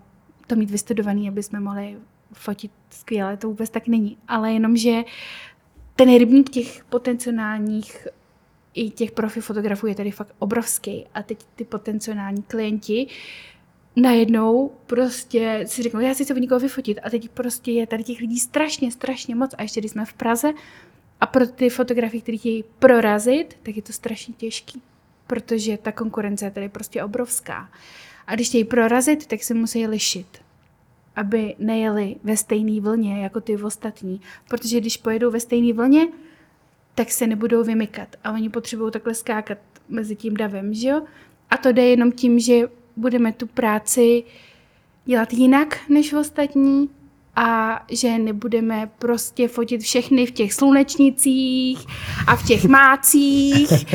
[0.47, 1.97] to mít vystudovaný, aby jsme mohli
[2.33, 4.17] fotit skvěle, to vůbec tak není.
[4.29, 5.03] Ale jenom, že
[5.97, 8.09] ten rybník těch potenciálních
[8.75, 13.07] i těch profi fotografů je tady fakt obrovský a teď ty potenciální klienti
[13.97, 18.21] najednou prostě si řeknou, já si chci někoho vyfotit a teď prostě je tady těch
[18.21, 20.53] lidí strašně, strašně moc a ještě když jsme v Praze
[21.21, 24.83] a pro ty fotografie, které chtějí prorazit, tak je to strašně těžký,
[25.27, 27.71] protože ta konkurence je tady prostě obrovská.
[28.27, 30.47] A když chtějí prorazit, tak se musí lišit
[31.17, 34.21] aby nejeli ve stejné vlně jako ty ostatní.
[34.49, 36.09] Protože když pojedou ve stejné vlně,
[36.95, 38.17] tak se nebudou vymykat.
[38.25, 39.59] A oni potřebují takhle skákat
[39.89, 41.03] mezi tím davem, že jo?
[41.51, 44.25] A to jde jenom tím, že budeme tu práci
[45.05, 46.91] dělat jinak než ostatní
[47.37, 51.87] a že nebudeme prostě fotit všechny v těch slunečnicích
[52.27, 53.95] a v těch mácích.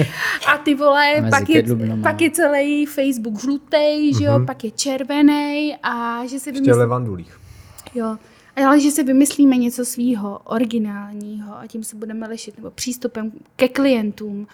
[0.54, 1.64] A ty vole, pak je,
[2.04, 4.46] pak je celý Facebook žlutý, že jo, mm-hmm.
[4.46, 6.74] pak je červený a že se vymyslí...
[6.74, 7.40] levandulích.
[7.96, 8.18] Jo,
[8.56, 13.68] ale že si vymyslíme něco svýho, originálního a tím se budeme lišit, nebo přístupem ke
[13.68, 14.48] klientům,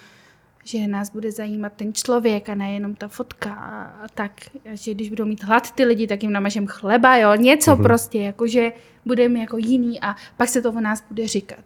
[0.68, 4.32] že nás bude zajímat ten člověk a nejenom ta fotka a, tak.
[4.72, 7.84] A že když budou mít hlad ty lidi, tak jim namažem chleba, jo, něco mm-hmm.
[7.84, 8.72] prostě, jakože
[9.05, 11.65] budeme jako jiný a pak se to o nás bude říkat.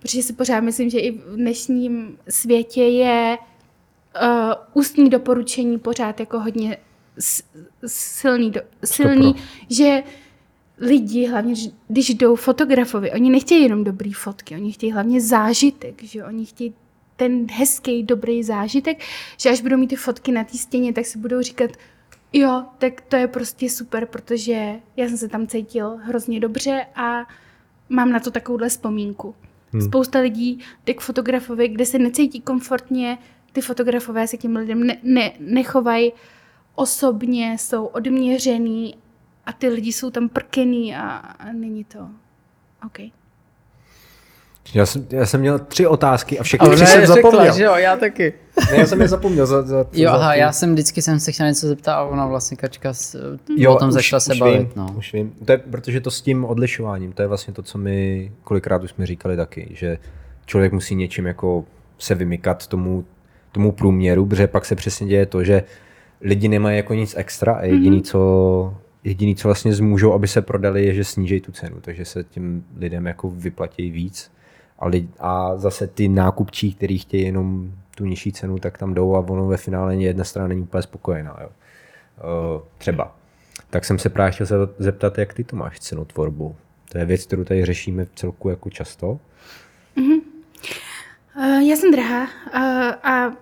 [0.00, 3.38] Protože si pořád myslím, že i v dnešním světě je
[4.22, 6.76] uh, ústní doporučení pořád jako hodně
[7.86, 9.34] silný, do, silný
[9.70, 10.02] že
[10.78, 11.54] lidi, hlavně
[11.88, 16.74] když jdou fotografovi, oni nechtějí jenom dobrý fotky, oni chtějí hlavně zážitek, že oni chtějí
[17.16, 19.04] ten hezký, dobrý zážitek,
[19.40, 21.70] že až budou mít ty fotky na té stěně, tak si budou říkat,
[22.32, 27.26] jo, tak to je prostě super, protože já jsem se tam cítil hrozně dobře a
[27.88, 29.34] mám na to takovouhle vzpomínku.
[29.72, 29.82] Hmm.
[29.82, 33.18] Spousta lidí jde k fotografovi, kde se necítí komfortně,
[33.52, 36.12] ty fotografové se těm lidem ne, ne, nechovají
[36.74, 38.94] osobně, jsou odměřený
[39.46, 42.08] a ty lidi jsou tam prkený a, a není to
[42.86, 43.15] OK.
[44.74, 47.54] Já jsem, já jsem měl tři otázky a všechny tři jsem zapomněl.
[47.54, 48.32] že jo, já taky.
[48.70, 49.46] Ne, já jsem je zapomněl.
[49.46, 52.26] Za, za, jo, za aha, já jsem vždycky jsem se chtěl něco zeptat a ona
[52.26, 54.58] vlastně kačka s, jo, o tom začala se bavit.
[54.58, 54.94] Vím, no.
[54.98, 58.32] Už vím, to je, protože to s tím odlišováním, to je vlastně to, co my
[58.44, 59.98] kolikrát už jsme říkali taky, že
[60.46, 61.64] člověk musí něčím jako
[61.98, 63.04] se vymykat tomu,
[63.52, 65.62] tomu průměru, protože pak se přesně děje to, že
[66.20, 68.10] lidi nemají jako nic extra a jediný, mm-hmm.
[68.10, 72.24] co jediný, co vlastně zmůžou, aby se prodali, je, že snížejí tu cenu, takže se
[72.24, 74.30] tím lidem jako vyplatí víc
[74.78, 79.14] a, lidi, a zase ty nákupčí, kteří chtějí jenom tu nižší cenu, tak tam jdou
[79.14, 81.38] a ono ve finále jedna strana není úplně spokojená.
[81.40, 81.48] Jo.
[81.48, 83.16] Uh, třeba.
[83.70, 84.46] Tak jsem se právě chtěl
[84.78, 86.56] zeptat, jak ty to máš cenotvorbu.
[86.92, 89.20] To je věc, kterou tady řešíme v celku jako často.
[89.96, 90.20] Mm-hmm.
[91.36, 93.32] Uh, já jsem drahá uh, a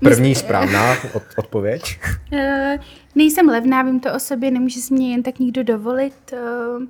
[0.00, 2.00] První správná od, odpověď.
[2.32, 2.38] Uh,
[3.14, 6.32] nejsem levná, vím to o sobě, nemůže si mě jen tak nikdo dovolit.
[6.32, 6.82] Uh,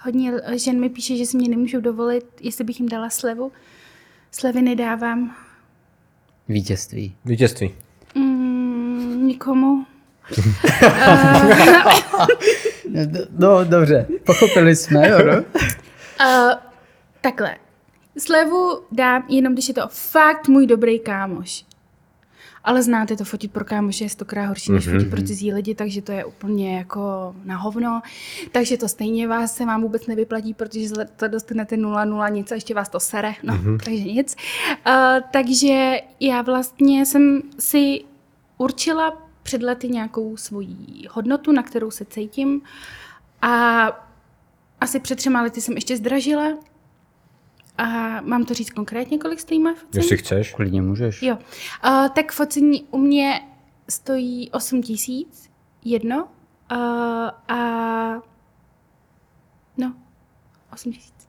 [0.00, 3.52] Hodně žen mi píše, že si mě nemůžou dovolit, jestli bych jim dala slevu.
[4.32, 5.36] Slevy nedávám.
[6.48, 7.16] Vítězství.
[7.24, 7.74] Vítězství.
[8.14, 9.86] Mm, nikomu.
[13.38, 15.36] no, dobře, pochopili jsme, jo, no?
[15.36, 15.42] uh,
[17.20, 17.56] takhle.
[18.18, 21.65] Slevu dám jenom, když je to fakt můj dobrý kámoš
[22.66, 24.92] ale znáte to, fotit pro kámoše je stokrát horší, než mm-hmm.
[24.92, 28.02] fotit pro cizí lidi, takže to je úplně jako na hovno.
[28.52, 32.74] Takže to stejně vás se vám vůbec nevyplatí, protože to dostanete 0,0 nic a ještě
[32.74, 33.78] vás to sere, no, mm-hmm.
[33.84, 34.36] takže nic.
[34.86, 34.94] Uh,
[35.32, 38.04] takže já vlastně jsem si
[38.58, 40.76] určila před lety nějakou svoji
[41.10, 42.62] hodnotu, na kterou se cítím
[43.42, 43.86] a
[44.80, 46.52] asi před třema lety jsem ještě zdražila
[47.78, 50.04] a mám to říct konkrétně, kolik stojí moje focení?
[50.04, 50.54] Jestli chceš.
[50.54, 51.22] Klidně můžeš.
[51.22, 51.38] Jo.
[51.86, 53.40] Uh, tak focení u mě
[53.88, 55.50] stojí 8 tisíc,
[55.84, 56.28] jedno.
[56.72, 56.78] Uh,
[57.48, 58.22] a
[59.76, 59.94] no,
[60.72, 61.28] 8 tisíc.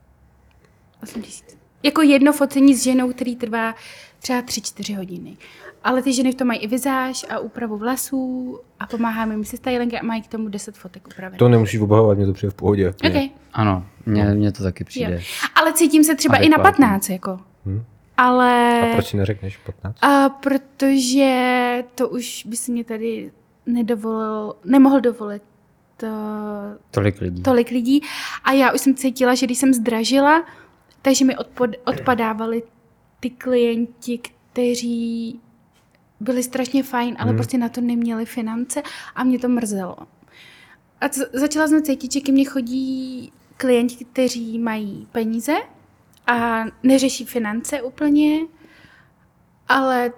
[1.04, 1.58] 8 tisíc.
[1.84, 3.76] Jako jedno focení s ženou, který trvá
[4.20, 5.38] třeba 3-4 hodiny.
[5.84, 9.58] Ale ty ženy v tom mají i vizáž a úpravu vlasů a pomáháme jim se
[9.58, 11.40] stylingy a mají k tomu 10 fotek upravených.
[11.40, 12.94] To nemusíš obhajovat, mě to přijde v pohodě.
[13.08, 13.30] Okay.
[13.54, 15.14] Ano, mně, mně to taky přijde.
[15.14, 15.20] Jo.
[15.56, 16.56] Ale cítím se třeba Adekvátně.
[16.56, 17.40] i na 15, jako.
[17.66, 17.84] Hmm.
[18.18, 18.82] ale...
[18.92, 20.04] A proč si neřekneš 15?
[20.04, 23.32] A protože to už by si mě tady
[23.66, 25.42] nedovolil, nemohl dovolit
[25.98, 26.08] to,
[26.92, 27.44] Tolik lidí.
[27.44, 28.02] tolik lidí.
[28.44, 30.46] A já už jsem cítila, že když jsem zdražila,
[31.02, 32.64] takže mi odpod, odpadávali
[33.20, 34.20] ty klienti,
[34.52, 35.40] kteří
[36.20, 37.38] byli strašně fajn, ale Hmm.
[37.38, 38.82] prostě na to neměli finance
[39.16, 39.96] a mě to mrzelo.
[41.02, 45.54] A co, začala jsem cítit, že ke mně chodí klienti, kteří mají peníze
[46.28, 48.40] a neřeší finance úplně,
[49.68, 50.12] ale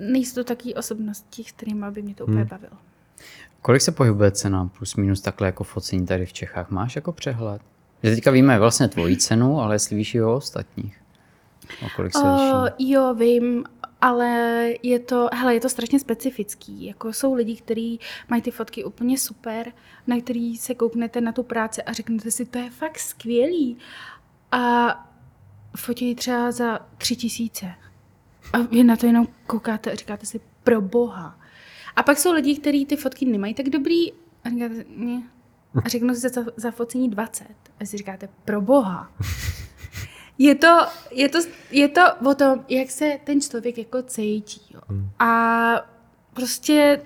[0.00, 2.48] nejsou to taky osobnosti, s kterými by mě to úplně Hmm.
[2.48, 2.72] bavilo.
[3.62, 6.70] Kolik se pohybuje cena plus minus takhle jako focení tady v Čechách?
[6.70, 7.62] Máš jako přehled?
[8.02, 11.01] Že teďka víme vlastně tvoji cenu, ale jestli víš i o ostatních.
[11.86, 13.64] O kolik se Uh, jo, vím,
[14.00, 14.28] ale
[14.82, 16.84] je to, hele, je to strašně specifický.
[16.84, 19.72] Jako jsou lidi, kteří mají ty fotky úplně super,
[20.06, 23.78] na který se kouknete na tu práci a řeknete si, to je fakt skvělý.
[24.52, 24.88] A
[25.76, 27.74] fotí třeba za tři tisíce.
[28.52, 31.38] A vy na to jenom koukáte a říkáte si, pro boha.
[31.96, 35.22] A pak jsou lidi, kteří ty fotky nemají tak dobrý a říkáte, ne.
[35.84, 37.46] A řeknou si za, za focení 20.
[37.80, 39.12] A si říkáte, pro boha.
[40.38, 40.78] Je to,
[41.10, 41.38] je, to,
[41.70, 44.60] je to o tom, jak se ten člověk jako cítí.
[44.74, 44.80] Jo.
[45.18, 45.90] A
[46.32, 47.02] prostě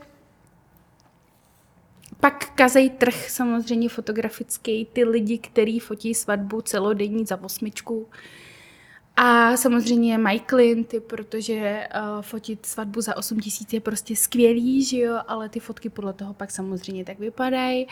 [2.20, 8.09] pak kazej trh samozřejmě fotografický, ty lidi, kteří fotí svatbu celodenní za osmičku.
[9.16, 14.98] A samozřejmě mají klienty, protože uh, fotit svatbu za 8 tisíc je prostě skvělý, že
[14.98, 17.86] jo, ale ty fotky podle toho pak samozřejmě tak vypadají.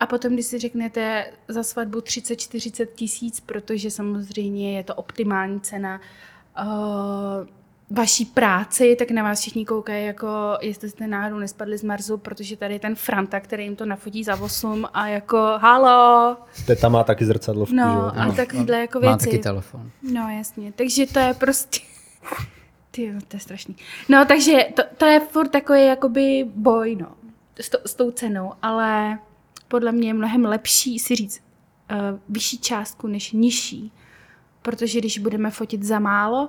[0.00, 6.00] A potom, když si řeknete za svatbu 30-40 tisíc, protože samozřejmě je to optimální cena
[6.60, 7.57] uh,
[7.90, 10.28] vaší práci, tak na vás všichni koukají, jako
[10.60, 14.24] jestli jste náhodou nespadli z Marsu, protože tady je ten Franta, který jim to nafotí
[14.24, 16.36] za 8 a jako halo,
[16.66, 17.86] Teta má taky zrcadlovku, že jo?
[17.86, 19.24] no a takovýhle jako Má věci.
[19.24, 19.90] taky telefon.
[20.12, 21.80] No jasně, takže to je prostě...
[22.90, 23.76] Ty, to je strašný.
[24.08, 27.06] No takže to, to je furt takový jakoby boj, no,
[27.60, 29.18] s, to, s tou cenou, ale
[29.68, 31.40] podle mě je mnohem lepší si říct
[31.90, 33.92] uh, vyšší částku než nižší,
[34.62, 36.48] protože když budeme fotit za málo,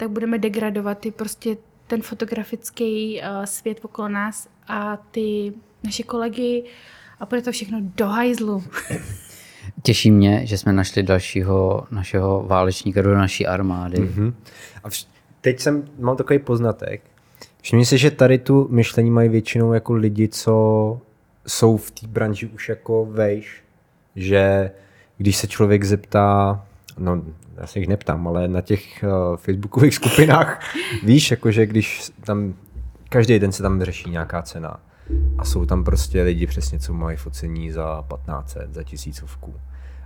[0.00, 5.52] tak budeme degradovat ty prostě ten fotografický uh, svět okolo nás a ty
[5.84, 6.64] naše kolegy
[7.20, 8.64] a bude to všechno do hajzlu.
[9.82, 14.00] Těší mě, že jsme našli dalšího našeho válečníka do naší armády.
[14.00, 14.34] Mhm.
[14.84, 15.06] A vš-
[15.40, 17.02] teď jsem, mám takový poznatek.
[17.62, 21.00] Všimni si, že tady tu myšlení mají většinou jako lidi, co
[21.46, 23.62] jsou v té branži už jako vejš,
[24.16, 24.70] že
[25.18, 26.64] když se člověk zeptá,
[27.00, 27.22] no
[27.56, 30.74] já se jich neptám, ale na těch uh, facebookových skupinách,
[31.04, 32.54] víš, jakože když tam,
[33.08, 34.80] každý den se tam řeší nějaká cena
[35.38, 39.54] a jsou tam prostě lidi přesně, co mají focení za 1500, za tisícovku.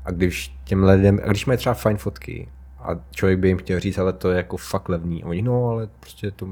[0.05, 3.81] A když těm lidem, a když mají třeba fajn fotky a člověk by jim chtěl
[3.81, 5.25] říct, ale to je jako fakt levný.
[5.25, 6.47] A oni, no, ale prostě to,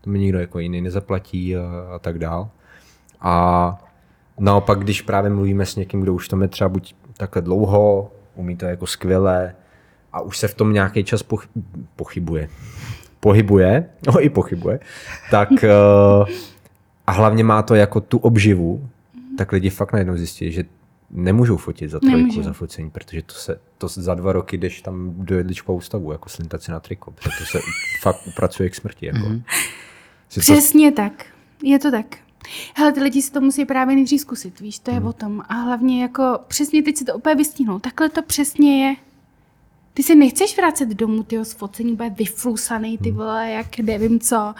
[0.00, 1.62] to mi nikdo jako jiný nezaplatí a,
[1.94, 2.48] a tak dál.
[3.20, 3.78] A
[4.38, 8.56] naopak, když právě mluvíme s někým, kdo už to je třeba buď takhle dlouho, umí
[8.56, 9.54] to jako skvěle
[10.12, 11.48] a už se v tom nějaký čas pochy-
[11.96, 12.48] pochybuje,
[13.20, 14.80] pohybuje, no i pochybuje,
[15.30, 15.70] tak eh,
[17.06, 18.88] a hlavně má to jako tu obživu,
[19.38, 20.64] tak lidi fakt najednou zjistí, že
[21.10, 22.42] nemůžou fotit za trojku Nemůžou.
[22.42, 26.28] za focení, protože to se to za dva roky jdeš tam do jedličkovou stavu, jako
[26.28, 27.58] slintaci na triko, protože to se
[28.02, 29.06] fakt upracuje k smrti.
[29.06, 29.18] Jako.
[29.18, 29.42] Mm-hmm.
[30.28, 31.24] Přesně tak.
[31.62, 32.06] Je to tak.
[32.76, 35.06] Hele, ty lidi si to musí právě nejdřív zkusit, víš, to je Hmm.
[35.06, 35.42] o tom.
[35.48, 37.78] A hlavně jako přesně teď si to úplně vystihnou.
[37.78, 38.94] Takhle to přesně je.
[39.94, 44.54] Ty se nechceš vracet domů, tyho z focení, bude vyflusaný, ty vole, jak nevím co.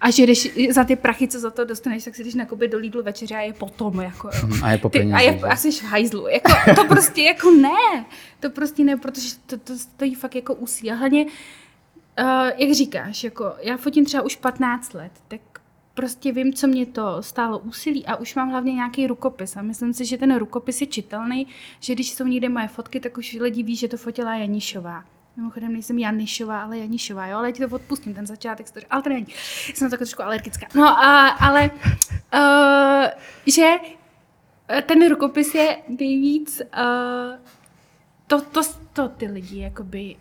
[0.00, 2.78] A že jdeš za ty prachy, co za to dostaneš, tak si jdeš nakoupit do
[2.78, 4.48] Lidlu večeře a je potom, jako jo.
[4.62, 6.28] A je po Ty, a, je, a jsi v hajzlu.
[6.28, 8.04] Jako, to prostě jako ne.
[8.40, 10.90] To prostě ne, protože to, to stojí fakt jako úsilí.
[10.90, 15.40] A hlavně, uh, jak říkáš, jako já fotím třeba už 15 let, tak
[15.94, 19.56] prostě vím, co mě to stálo úsilí a už mám hlavně nějaký rukopis.
[19.56, 21.46] A myslím si, že ten rukopis je čitelný,
[21.80, 25.04] že když jsou někde moje fotky, tak už lidi ví, že to fotila Janišová.
[25.36, 29.02] Mimochodem nejsem Janišová, ale Janišová, jo, ale já ti to odpustím, ten začátek, stoří, ale
[29.02, 29.26] to není.
[29.74, 30.66] Jsem taková trošku alergická.
[30.74, 31.70] No, a, ale,
[32.34, 33.06] uh,
[33.46, 33.70] že
[34.68, 37.38] eh, ten rukopis je nejvíc, uh,
[38.26, 38.60] to, to,
[38.92, 40.16] to ty lidi jakoby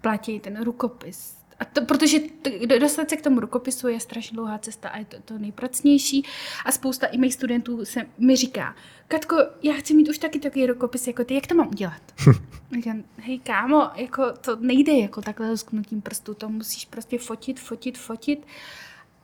[0.00, 1.43] platí, ten rukopis.
[1.60, 4.98] A to, protože t- do- dostat se k tomu rukopisu je strašně dlouhá cesta a
[4.98, 6.24] je to, to nejpracnější.
[6.64, 8.74] A spousta i mých studentů se mi říká,
[9.08, 12.02] Katko, já chci mít už taky takový rukopis jako ty, jak to mám udělat?
[12.72, 17.98] Říkám, hej kámo, jako to nejde jako takhle lusknutím prstu, to musíš prostě fotit, fotit,
[17.98, 18.46] fotit.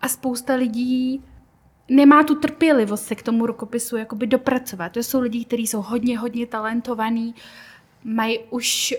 [0.01, 1.23] A spousta lidí
[1.89, 4.93] nemá tu trpělivost se k tomu rukopisu jakoby dopracovat.
[4.93, 7.35] To jsou lidi, kteří jsou hodně, hodně talentovaní,
[8.05, 8.95] mají už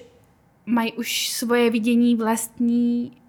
[0.66, 3.21] mají už svoje vidění vlastní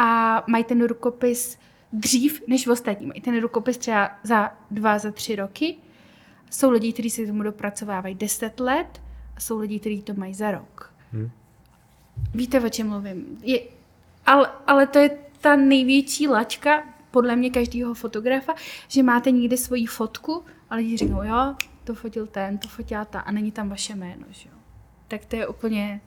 [0.00, 1.58] a mají ten rukopis
[1.92, 3.06] dřív než ostatní.
[3.06, 5.76] Mají ten rukopis třeba za dva, za tři roky.
[6.50, 9.02] Jsou lidi, kteří se tomu dopracovávají deset let
[9.36, 10.94] a jsou lidi, kteří to mají za rok.
[11.12, 11.30] Hmm.
[12.34, 13.38] Víte, o čem mluvím?
[13.42, 13.60] Je,
[14.26, 18.54] ale, ale to je ta největší lačka, podle mě každého fotografa,
[18.88, 23.20] že máte někde svoji fotku a lidi řeknou, jo, to fotil ten, to fotila ta
[23.20, 24.54] a není tam vaše jméno, že jo.
[25.08, 26.00] Tak to je úplně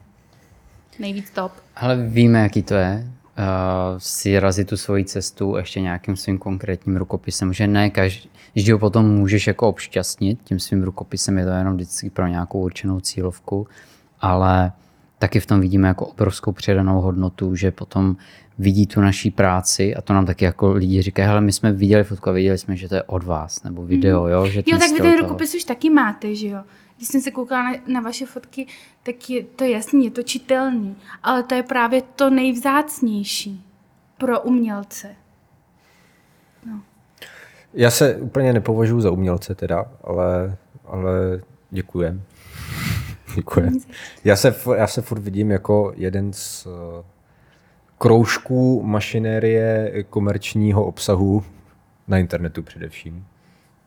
[0.98, 1.52] nejvíc top.
[1.76, 3.12] Ale víme, jaký to je.
[3.38, 8.78] Uh, si razit tu svoji cestu ještě nějakým svým konkrétním rukopisem, že ne každý ho
[8.78, 13.66] potom můžeš jako obšťastnit tím svým rukopisem, je to jenom vždycky pro nějakou určenou cílovku,
[14.20, 14.72] ale
[15.18, 18.16] taky v tom vidíme jako obrovskou přidanou hodnotu, že potom
[18.58, 22.04] vidí tu naší práci a to nám taky jako lidi říkají, hele, my jsme viděli
[22.04, 24.46] fotku a viděli jsme, že to je od vás, nebo video, jo?
[24.46, 26.62] Že jo, tak vy ten rukopis už taky máte, že jo?
[26.96, 28.66] Když jsem se koukala na, na vaše fotky,
[29.02, 33.66] tak je to jasný, je to čitelný, ale to je právě to nejvzácnější
[34.18, 35.14] pro umělce.
[36.66, 36.82] No.
[37.74, 42.22] Já se úplně nepovažuji za umělce teda, ale, ale děkujem.
[43.34, 43.78] děkujem.
[44.24, 46.66] Já se, já se furt vidím jako jeden z
[47.98, 51.44] kroužků mašinérie komerčního obsahu
[52.08, 53.26] na internetu především.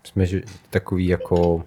[0.03, 1.63] Jsme že, takový jako...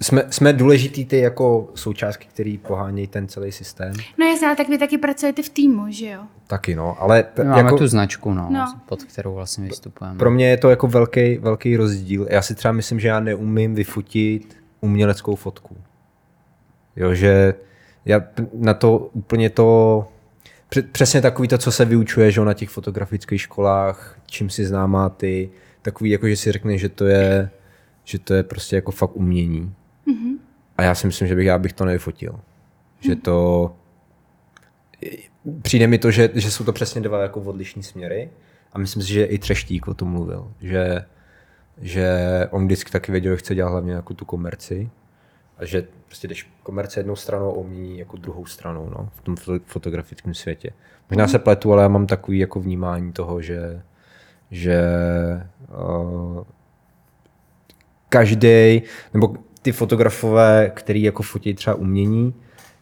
[0.00, 3.92] Jsme, jsme důležitý ty jako součástky, které pohánějí ten celý systém.
[4.18, 6.20] No jasně, tak vy taky pracujete v týmu, že jo?
[6.46, 7.24] Taky no, ale...
[7.38, 10.18] My máme jako, tu značku, no, no, pod kterou vlastně vystupujeme.
[10.18, 12.26] Pro mě je to jako velký, velký rozdíl.
[12.30, 15.76] Já si třeba myslím, že já neumím vyfotit uměleckou fotku.
[16.96, 17.54] Jo, že
[18.04, 18.20] já
[18.54, 20.08] na to úplně to
[20.92, 25.50] Přesně takový to, co se vyučuje že na těch fotografických školách, čím si známá ty,
[25.82, 27.50] takový jako, že si řekne, že to je,
[28.04, 29.74] že to je prostě jako fakt umění.
[30.06, 30.38] Mm-hmm.
[30.76, 32.32] A já si myslím, že bych, já bych to nevyfotil.
[32.32, 33.06] Mm-hmm.
[33.06, 33.76] Že to...
[35.62, 38.30] Přijde mi to, že, že jsou to přesně dva jako odlišní směry
[38.72, 41.04] a myslím si, že i Třeštík o tom mluvil, že,
[41.80, 42.18] že
[42.50, 44.90] on vždycky taky věděl, že chce dělat hlavně jako tu komerci
[45.58, 49.36] a že prostě jdeš komerce jednou stranou a umění jako druhou stranou no, v tom
[49.66, 50.70] fotografickém světě.
[51.10, 53.82] Možná se pletu, ale já mám takový jako vnímání toho, že,
[54.50, 54.82] že
[55.68, 56.42] uh,
[58.14, 58.82] každý,
[59.14, 62.34] nebo ty fotografové, který jako fotí třeba umění,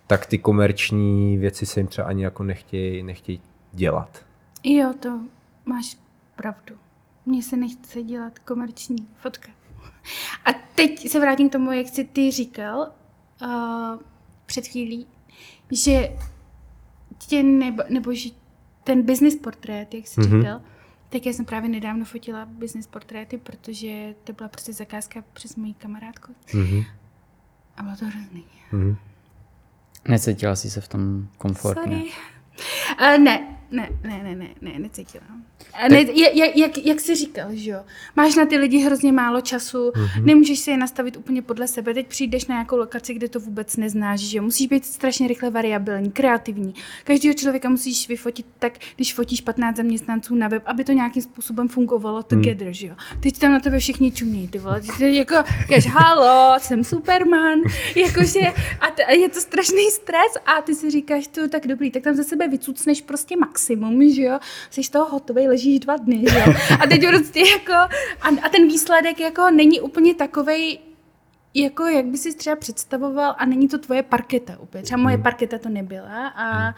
[0.06, 3.40] tak ty komerční věci se jim třeba ani jako nechtějí nechtěj
[3.72, 4.24] dělat.
[4.64, 5.20] Jo, to
[5.66, 5.96] máš
[6.36, 6.74] pravdu.
[7.26, 9.48] Mně se nechce dělat komerční fotka.
[10.44, 12.92] A teď se vrátím k tomu, jak jsi ty říkal
[13.42, 13.48] uh,
[14.46, 15.06] před chvílí,
[15.70, 16.16] že
[17.18, 18.30] tě nebo, nebo že
[18.84, 20.40] ten business portrét, jak jsi mm-hmm.
[20.40, 20.60] říkal,
[21.12, 25.74] tak já jsem právě nedávno fotila business portréty, protože to byla prostě zakázka přes moji
[25.74, 26.34] kamarádku.
[26.46, 26.86] Mm-hmm.
[27.76, 28.44] A bylo to hrozný.
[28.72, 28.96] Mm-hmm.
[30.08, 31.96] Necítila jsi se v tom komfortně?
[31.96, 32.10] Sorry.
[33.16, 35.24] Uh, ne, ne, ne, ne, ne, ne, necítila.
[35.88, 36.04] Ne,
[36.34, 37.80] jak, jak, jak jsi říkal, že jo?
[38.16, 40.24] Máš na ty lidi hrozně málo času, mm-hmm.
[40.24, 41.94] nemůžeš si je nastavit úplně podle sebe.
[41.94, 44.44] Teď přijdeš na nějakou lokaci, kde to vůbec neznáš, že jo?
[44.44, 46.74] Musíš být strašně rychle variabilní, kreativní.
[47.04, 51.68] Každého člověka musíš vyfotit tak, když fotíš 15 zaměstnanců na web, aby to nějakým způsobem
[51.68, 52.24] fungovalo mhm.
[52.24, 52.74] together, mm.
[52.74, 52.94] že jo?
[53.20, 54.80] Teď tam na tebe všichni čumí, ty vole.
[54.98, 57.58] Ty jako, říkáš, halo, jsem Superman.
[57.96, 58.40] Jakože,
[58.80, 62.02] a, t- a je to strašný stres a ty si říkáš, tu tak dobrý, tak
[62.02, 64.38] tam za sebe vycucneš prostě maximum, že jo?
[64.70, 66.54] Jsi z toho hotový, ležíš dva dny, že jo?
[66.80, 67.72] A teď prostě jako,
[68.22, 70.78] a, a ten výsledek jako není úplně takovej,
[71.54, 74.82] jako jak by si třeba představoval a není to tvoje parketa úplně.
[74.82, 75.22] Třeba moje hmm.
[75.22, 76.74] parketa to nebyla a hmm.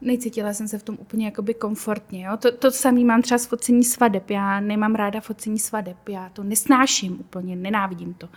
[0.00, 2.26] necítila jsem se v tom úplně jakoby komfortně.
[2.26, 2.36] Jo?
[2.36, 4.30] To, to samý mám třeba s focení svadeb.
[4.30, 6.08] Já nemám ráda focení svadeb.
[6.08, 8.28] Já to nesnáším úplně, nenávidím to.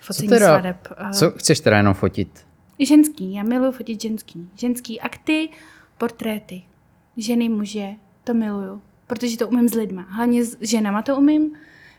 [0.00, 0.88] Focení co teda, svadeb.
[1.12, 2.46] Co chceš teda jenom fotit?
[2.78, 4.50] Ženský, já miluji fotit ženský.
[4.54, 5.48] Ženský akty,
[5.98, 6.62] portréty.
[7.16, 7.88] Ženy, muže,
[8.24, 10.02] to miluju protože to umím s lidma.
[10.08, 11.56] Hlavně s ženama to umím.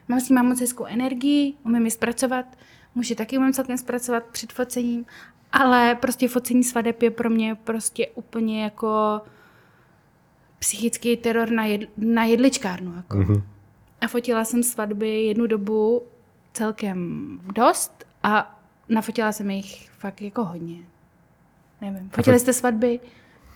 [0.08, 2.46] Mám s tím mám moc hezkou energii, umím ji zpracovat.
[2.96, 5.06] Muže taky umím celkem zpracovat před focením,
[5.52, 9.22] ale prostě focení svadeb je pro mě prostě úplně jako
[10.60, 12.96] psychický teror na, jed, na jedličkárnu.
[12.96, 13.18] Jako.
[13.18, 13.44] Mm-hmm.
[14.02, 16.02] A fotila jsem svatby jednu dobu
[16.54, 18.60] celkem dost a
[18.90, 20.78] nafotila jsem jich fakt jako hodně.
[21.82, 23.00] Nevím, fotili jste svatby?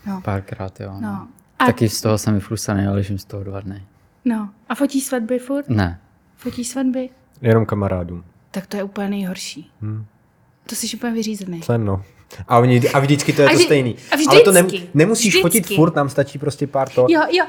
[0.07, 0.21] No.
[0.21, 0.97] Párkrát, jo.
[0.99, 1.27] No.
[1.59, 1.65] A...
[1.65, 3.83] Taky z toho jsem vyflusaný, ale ležím z toho dva dny.
[4.25, 4.49] No.
[4.69, 5.69] A fotíš svatby furt?
[5.69, 5.99] Ne.
[6.35, 7.09] Fotíš svatby?
[7.41, 8.23] Jenom kamarádům.
[8.51, 9.71] Tak to je úplně nejhorší.
[9.81, 10.05] Hmm.
[10.65, 11.61] To jsi úplně vyřízený.
[11.61, 12.03] Jsem, no.
[12.47, 13.95] A, oni, a vždycky to je a vždy, to stejný.
[14.11, 15.41] A vždycky, ale to ne, nemusíš vždycky.
[15.41, 17.05] fotit furt, nám stačí prostě pár to.
[17.09, 17.45] Jo, jo,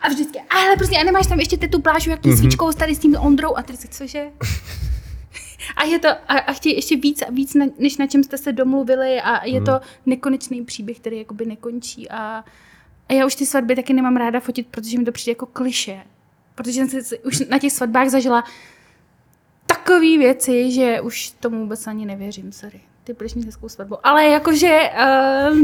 [0.00, 0.38] a vždycky.
[0.50, 2.38] Ale prostě, a nemáš tam ještě tu plážu, jak tím mm-hmm.
[2.38, 4.24] svíčkou tady s tím Ondrou a ty cože?
[5.76, 8.38] A je to, a, a chtějí ještě víc a víc, na, než na čem jste
[8.38, 9.64] se domluvili a je Hmm.
[9.64, 12.44] to nekonečný příběh, který jakoby nekončí a,
[13.08, 15.96] a já už ty svatby taky nemám ráda fotit, protože mi to přijde jako kliše.
[16.54, 18.44] Protože jsem si už na těch svatbách zažila
[19.66, 22.80] takové věci, že už tomu vůbec ani nevěřím, sorry.
[23.04, 24.06] Ty budeš mít hezkou svatbu.
[24.06, 24.80] Ale jakože...
[25.50, 25.58] Uh,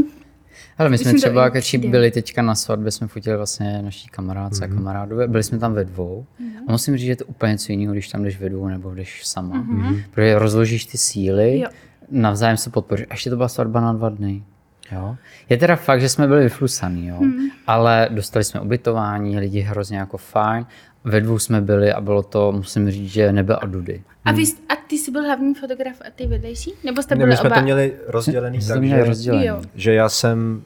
[0.77, 4.67] Ale my Když jsme třeba, když byli teďka na svatbě, jsme fotili vlastně naší kamarádce
[4.67, 4.73] Mhm.
[4.73, 6.25] a kamarádové, byli jsme tam ve dvou.
[6.39, 6.51] Mhm.
[6.67, 8.93] A musím říct, že je to úplně něco jiného, když tam jdeš ve dvou nebo
[8.95, 9.65] jdeš sama.
[10.11, 11.69] Protože rozložíš ty síly, Jo.
[12.11, 13.05] navzájem se podpoříš.
[13.09, 14.43] A ještě to byla svatba na dva dny.
[14.91, 15.15] Jo?
[15.49, 17.15] Je teda fakt, že jsme byli vyflusaný, jo?
[17.21, 17.49] Mhm.
[17.67, 20.65] ale dostali jsme ubytování, lidi hrozně jako fajn.
[21.03, 24.03] Ve dvou jsme byli a bylo to, musím říct, že nebe a dudy.
[24.25, 26.73] a, vy, a ty jsi byl hlavní fotograf a ty vedlejší?
[26.83, 27.55] Nebo jste Ne, byli my jsme oba?
[27.55, 29.45] to měli rozdělený My jsme to tak, měli že, rozdělený.
[29.45, 29.61] Jo.
[29.75, 30.63] že já jsem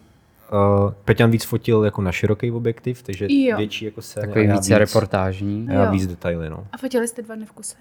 [0.86, 3.57] uh, Peťan víc fotil jako na široký objektiv, takže Jo.
[3.57, 5.67] větší jako scény Takový více víc, reportážní.
[5.69, 6.67] a víc detaily, no.
[6.71, 7.76] A fotili jste dva dny v kuse?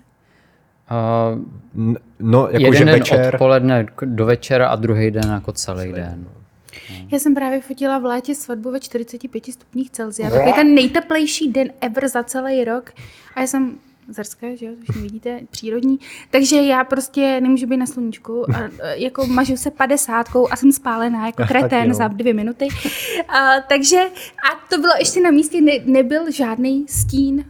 [0.90, 6.26] Uh, No, jeden jakože den večer, odpoledne do večera a druhý den jako celý den.
[7.12, 10.30] Já jsem právě fotila v létě svatbu ve 45 stupních Celsia.
[10.30, 12.92] Takový ten nejteplejší den ever za celý rok.
[13.34, 13.78] A já jsem
[14.08, 15.98] zrská, že jo, to všichni vidíte, přírodní.
[16.30, 18.50] Takže já prostě nemůžu být na sluníčku.
[18.50, 21.94] A, jako mažu se padesátkou a jsem spálená jako kretén no.
[21.94, 22.68] za dvě minuty.
[23.28, 24.00] A, takže,
[24.50, 27.44] a to bylo ještě na místě, ne, nebyl žádný stín.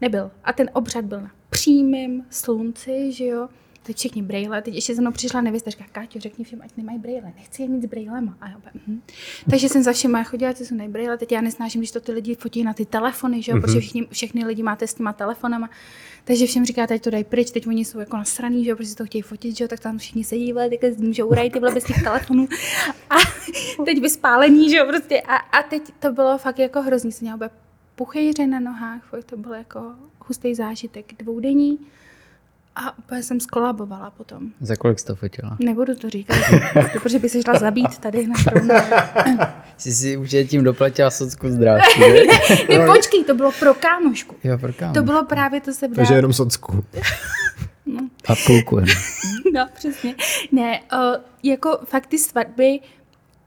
[0.00, 0.30] Nebyl.
[0.44, 3.48] A ten obřad byl na přímém slunci, že jo.
[3.86, 6.98] Teď všichni brejle, teď ještě za mnou přišla nevěsta, říká, Káťo, řekni všem, ať nemají
[6.98, 8.36] brejle, nechci je mít s brejlema.
[8.40, 9.02] A já mhm.
[9.50, 12.34] Takže jsem za všema chodila, ty jsou nejbrejle, teď já nesnáším, když to ty lidi
[12.34, 15.70] fotí na ty telefony, že jo, protože všichni, všechny lidi máte s těma telefonama.
[16.24, 18.88] Takže všem říká, teď to daj pryč, teď oni jsou jako nasraný, že jo, protože
[18.88, 21.60] si to chtějí fotit, že jo, tak tam všichni sedí, vole, takhle můžou urají ty
[21.60, 22.48] vole bez těch telefonů.
[23.10, 23.14] A
[23.84, 25.20] teď vyspálení, že jo, prostě.
[25.20, 27.50] A, a teď to bylo fakt jako hrozný, měla úplně
[27.94, 29.92] puchejře na nohách, fakt to byl jako
[30.28, 31.78] hustý zážitek, dvoudenní.
[32.76, 34.50] A úplně jsem skolabovala potom.
[34.60, 35.56] Za kolik jsi to fotila?
[35.60, 36.36] Nebudu to říkat,
[36.92, 38.34] protože by se šla zabít tady na.
[39.78, 42.00] Jsi si už je tím doplatila socku zdrávky,
[42.68, 44.36] Ne, počkej, to bylo pro kámošku.
[44.44, 44.94] Jo, pro kámo.
[44.94, 46.84] To bylo právě to se takže jenom socku.
[48.28, 48.96] A půlku jenom.
[49.54, 50.14] No, přesně.
[50.52, 52.80] Ne, o, jako fakt ty svatby,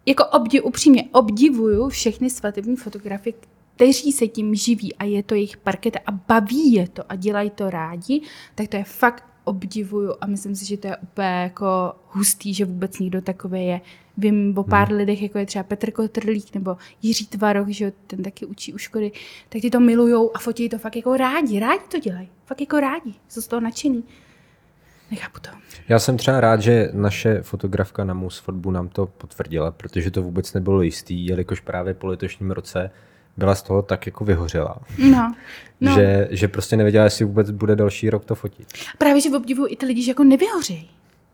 [0.05, 3.33] jako obdiv, upřímně obdivuju všechny svatební fotografy,
[3.77, 7.49] kteří se tím živí a je to jejich parketa a baví je to a dělají
[7.49, 8.21] to rádi,
[8.55, 12.65] tak to je fakt obdivuju a myslím si, že to je úplně jako hustý, že
[12.65, 13.81] vůbec někdo takový je.
[14.17, 14.97] Vím o pár hmm.
[14.97, 19.11] lidech, jako je třeba Petr Kotrlík nebo Jiří Tvaroch, že ten taky učí u školy,
[19.49, 22.79] tak ty to milujou a fotí to fakt jako rádi, rádi to dělají, fakt jako
[22.79, 24.03] rádi, jsou z toho nadšený.
[25.11, 25.49] Nechápu to.
[25.89, 30.23] Já jsem třeba rád, že naše fotografka na mou svatbu nám to potvrdila, protože to
[30.23, 32.91] vůbec nebylo jistý, jelikož právě po letošním roce
[33.37, 35.33] byla z toho tak jako vyhořela, No,
[35.81, 35.93] no.
[35.95, 38.67] že, že prostě nevěděla, jestli vůbec bude další rok to fotit.
[38.97, 40.89] Právě, že obdivuju i ty lidi, že jako nevyhořejí.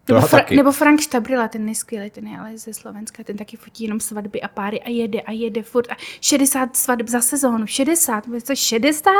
[0.08, 0.56] Nebo, já taky.
[0.56, 4.42] nebo Frank Štabrila, ten nejskvělý, ten je ale ze Slovenska, ten taky fotí jenom svatby
[4.42, 8.56] a páry a jede a jede furt a 60 svatb za sezónu, 60, bude to
[8.56, 9.12] 60?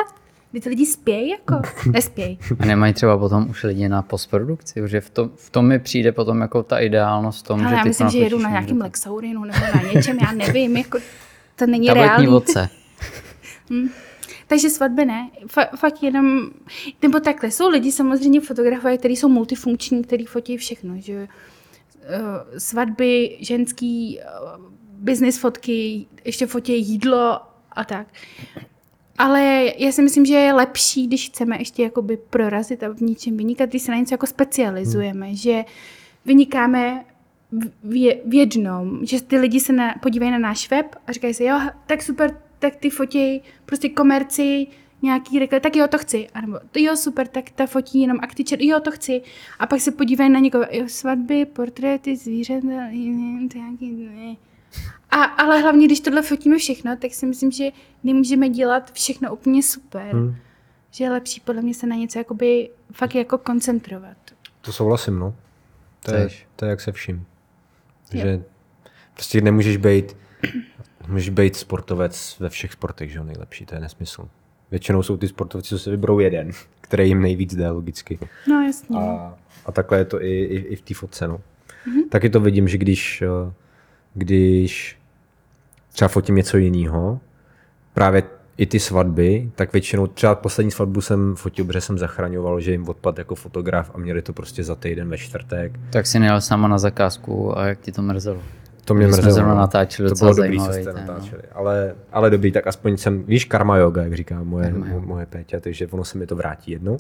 [0.52, 1.62] Kdy ty lidi spějí jako?
[1.92, 2.40] Nespějí.
[2.60, 6.12] A nemají třeba potom už lidi na postprodukci, protože v tom, v tom mi přijde
[6.12, 8.70] potom jako ta ideálnost tom, Ale že já myslím, že jedu na tak.
[8.70, 11.00] Lexaurinu nebo na něčem, já nevím, jako
[11.56, 12.28] to není Tabletní reálný.
[12.28, 12.70] vodce.
[14.48, 16.42] Takže svatby ne, Fa- fakt jenom,
[17.02, 21.28] nebo takhle, jsou lidi samozřejmě fotografové, kteří jsou multifunkční, kteří fotí všechno, že
[22.06, 24.24] Eh, svatby, ženský, eh,
[24.98, 27.40] business fotky, ještě fotí jídlo
[27.72, 28.08] a tak.
[29.18, 33.38] Ale já si myslím, že je lepší, když chceme ještě jakoby prorazit a v něčem
[33.38, 35.36] vynikat, když se na něco jako specializujeme, hmm.
[35.36, 35.64] že
[36.26, 37.06] vynikáme
[37.54, 41.34] v, v, v jednom, že ty lidi se na, podívají na náš web a říkají
[41.34, 44.68] si, jo, tak super, tak ty fotí prostě komerci,
[45.02, 46.28] nějaký reklam, tak jo, to chci.
[46.34, 49.22] A nebo, jo, super, tak ta fotí jenom aktičer, jo, to chci.
[49.60, 52.68] A pak se podívají na někoho, jo, svatby, portréty, zvířata,
[53.52, 54.36] to nějaký, ne.
[55.12, 57.70] A, ale hlavně, když tohle fotíme všechno, tak si myslím, že
[58.04, 60.16] nemůžeme dělat všechno úplně super.
[60.16, 60.36] Hmm.
[60.92, 64.18] Že je lepší podle mě se na něco jakoby fakt jako koncentrovat.
[64.62, 65.36] To souhlasím, no.
[66.06, 67.26] To je, to je jak se vším.
[68.20, 68.44] Že
[69.14, 70.18] prostě nemůžeš být,
[71.08, 74.28] můžeš být sportovec ve všech sportech, že jo, nejlepší, to je nesmysl.
[74.72, 76.52] Většinou jsou ty sportovci, co si vyberou jeden,
[76.82, 78.20] který jim nejvíc jde logicky.
[78.48, 78.98] No jasně.
[79.00, 81.28] A, a takhle je to i, i, i v té fotce.
[81.28, 81.38] No.
[81.38, 82.10] Mm-hmm.
[82.10, 83.54] Taky to vidím, že když, eh,
[84.14, 84.98] když
[85.92, 87.20] třeba fotím něco jiného,
[87.94, 88.24] právě
[88.58, 92.90] i ty svatby, tak většinou třeba poslední svatbu jsem fotil, protože jsem zachraňoval, že jim
[92.90, 95.80] odpad jako fotograf a měli to prostě za týden ve čtvrtek.
[95.90, 98.42] Tak si nejel sama na zakázku a jak ti to mrzelo?
[98.86, 99.34] To mě jsme mrzelo.
[99.34, 99.60] zrovna no.
[99.60, 101.14] natáčeli to bylo dobrý, co jste ten, no.
[101.14, 101.42] natáčeli.
[101.52, 105.06] Ale, ale dobrý, tak aspoň jsem, víš, karma yoga, jak říká moje, Karma yoga.
[105.06, 106.98] moje Péťa, takže ono se mi to vrátí jednou.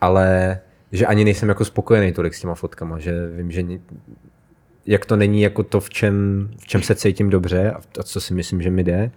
[0.00, 0.58] Ale
[0.92, 3.80] že ani nejsem jako spokojený tolik s těma fotkama, že vím, že ni-
[4.86, 8.20] jak to není jako to, v čem, v čem se cítím dobře a, a co
[8.20, 9.10] si myslím, že mi jde,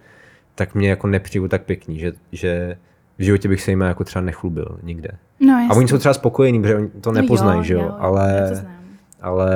[0.56, 2.76] tak mě jako nepřijdu tak pěkný, že, že
[3.18, 5.08] v životě bych se jim jako třeba nechlubil nikde.
[5.40, 8.54] No, A oni jsou třeba spokojení, protože oni to nepoznají, že jo, já ale, to
[8.54, 8.72] znám.
[9.20, 9.50] ale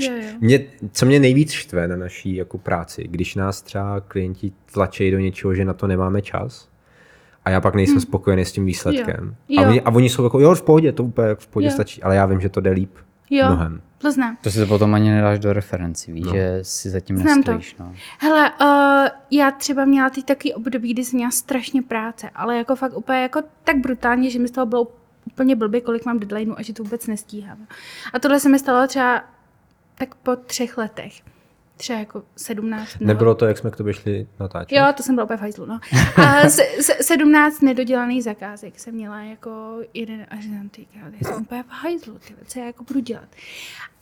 [0.00, 0.28] Jo, jo.
[0.40, 0.60] mě,
[0.92, 5.54] co mě nejvíc štve na naší jako práci, když nás třeba klienti tlačí do něčeho,
[5.54, 6.68] že na to nemáme čas
[7.44, 8.00] a já pak nejsem hmm.
[8.00, 9.34] spokojený s tím výsledkem.
[9.48, 9.60] Jo.
[9.60, 9.68] A, Jo.
[9.68, 11.72] oni, a oni jsou jako, jo, v pohodě, to úplně jako v pohodě Jo.
[11.72, 12.90] stačí, ale já vím, že to jde líp
[13.30, 13.82] Jo, mnohem.
[13.98, 14.36] to znám.
[14.40, 16.32] To si to potom ani nedáš do referencí, víš, No.
[16.32, 17.52] že si zatím Znám to.
[17.52, 17.76] nestojíš.
[17.78, 17.94] No.
[18.18, 22.76] Hele, uh, já třeba měla teď takový období, kdy jsem měla strašně práce, ale jako
[22.76, 24.86] fakt úplně jako tak brutálně, že mi z toho bylo
[25.26, 27.66] úplně blbě, kolik mám deadlineů a že to vůbec nestíhám.
[28.12, 29.24] A tohle se mi stalo třeba
[29.94, 31.12] tak po třech letech.
[31.78, 32.94] Třeba jako 17.
[33.00, 34.78] nebo- Nebylo to, jak jsme k tobě šli natáčet?
[34.78, 35.80] Jo, to jsem byla úplně v hajzlu, no.
[36.16, 41.42] A se, se, 17 nedodělaných zakázek jsem měla jako jeden až na ty já jsem
[41.42, 43.28] úplně v hajzlu, ty, co já jako budu dělat.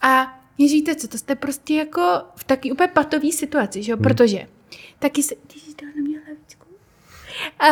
[0.02, 3.96] A mě víte co, to jste prostě jako v taky úplně patový situaci, že jo,
[3.98, 4.46] protože
[4.98, 6.66] taky se, ty jsi dala na mě hlavičku.
[7.60, 7.68] A,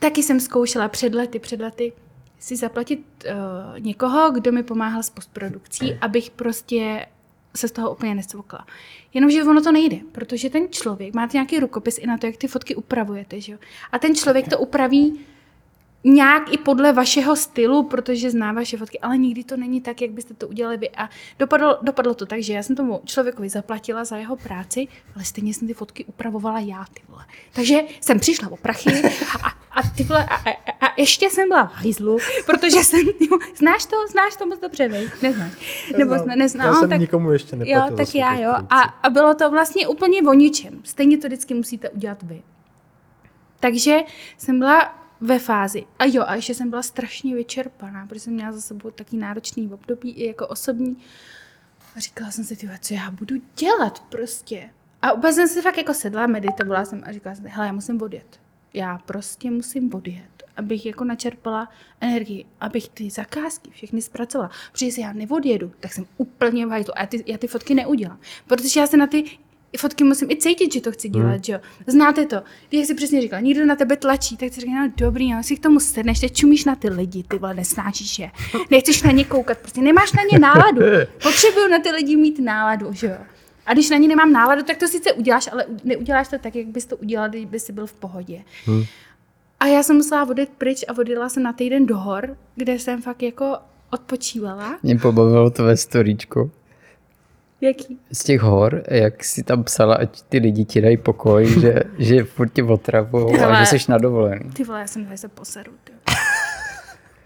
[0.00, 1.92] taky jsem zkoušela před lety, před lety
[2.38, 7.06] si zaplatit uh, někoho, kdo mi pomáhal s postprodukcí, abych prostě
[7.56, 8.66] se z toho úplně nesvokla.
[9.14, 12.48] Jenomže ono to nejde, protože ten člověk, máte nějaký rukopis i na to, jak ty
[12.48, 13.58] fotky upravujete, že jo?
[13.92, 15.20] A ten člověk to upraví
[16.04, 20.10] nějak i podle vašeho stylu, protože zná vaše fotky, ale nikdy to není tak, jak
[20.10, 20.90] byste to udělali vy.
[20.90, 25.24] A dopadlo, dopadlo to tak, že já jsem tomu člověkovi zaplatila za jeho práci, ale
[25.24, 27.24] stejně jsem ty fotky upravovala já, ty vole.
[27.52, 29.02] Takže jsem přišla o prachy
[29.42, 29.48] a,
[29.80, 33.86] a ty vole, a, a, a ještě jsem byla v hajzlu, protože jsem, jo, znáš
[33.86, 35.10] to, znáš to moc dobře, vej?
[35.22, 35.52] Neznáš.
[35.98, 38.50] Nebo zna, nezná, Já no, jsem tak, nikomu ještě Jo, tak já jo.
[38.70, 40.80] A, a bylo to vlastně úplně o ničem.
[40.84, 42.42] Stejně to vždycky musíte udělat vy.
[43.60, 43.98] Takže
[44.38, 45.84] jsem byla ve fázi.
[45.98, 49.72] A jo, a ještě jsem byla strašně vyčerpaná, protože jsem měla za sebou taky náročný
[49.72, 50.96] období i jako osobní.
[51.96, 54.70] A říkala jsem si, tyhle, co já budu dělat prostě.
[55.02, 58.02] A úplně jsem si fakt jako sedla, meditovala jsem a říkala jsem, hele, já musím
[58.02, 58.40] odjet.
[58.74, 61.68] Já prostě musím odjet, abych jako načerpala
[62.00, 64.50] energii, abych ty zakázky všechny zpracovala.
[64.72, 66.70] Protože jestli já neodjedu, tak jsem úplně v.
[66.72, 68.18] A já ty, já ty fotky neudělám.
[68.46, 69.38] Protože já se na ty
[69.78, 71.42] fotky musím i cítit, že to chci dělat, hmm.
[71.42, 71.58] že jo.
[71.86, 72.36] Znáte to.
[72.72, 75.56] Jak jsi přesně říkala, někdo na tebe tlačí, tak si říká, no dobrý, no, si
[75.56, 78.30] k tomu sedneš, teď čumíš na ty lidi, ty vole, nesnášíš je.
[78.70, 80.80] Nechceš na ně koukat, prostě nemáš na ně náladu.
[81.22, 83.16] Potřebuju na ty lidi mít náladu, že jo.
[83.66, 86.66] A když na ně nemám náladu, tak to sice uděláš, ale neuděláš to tak, jak
[86.66, 88.42] bys to udělal, kdyby jsi byl v pohodě.
[88.66, 88.84] Hmm.
[89.60, 93.02] A já jsem musela odjet pryč a odjela jsem na týden do hor, kde jsem
[93.02, 93.56] fakt jako
[93.90, 94.78] odpočívala.
[94.82, 96.50] Mě pobavilo tvé storíčko
[97.60, 97.98] Jaký?
[98.12, 102.24] z těch hor, jak si tam psala, ať ty lidi ti dají pokoj, že, že
[102.24, 104.50] furt tě otravujou a že jsi na dovolený.
[104.50, 105.92] Ty vole, já jsem se poseru, ty.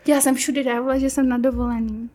[0.07, 2.11] Já jsem všude dávala, že jsem na dovolený.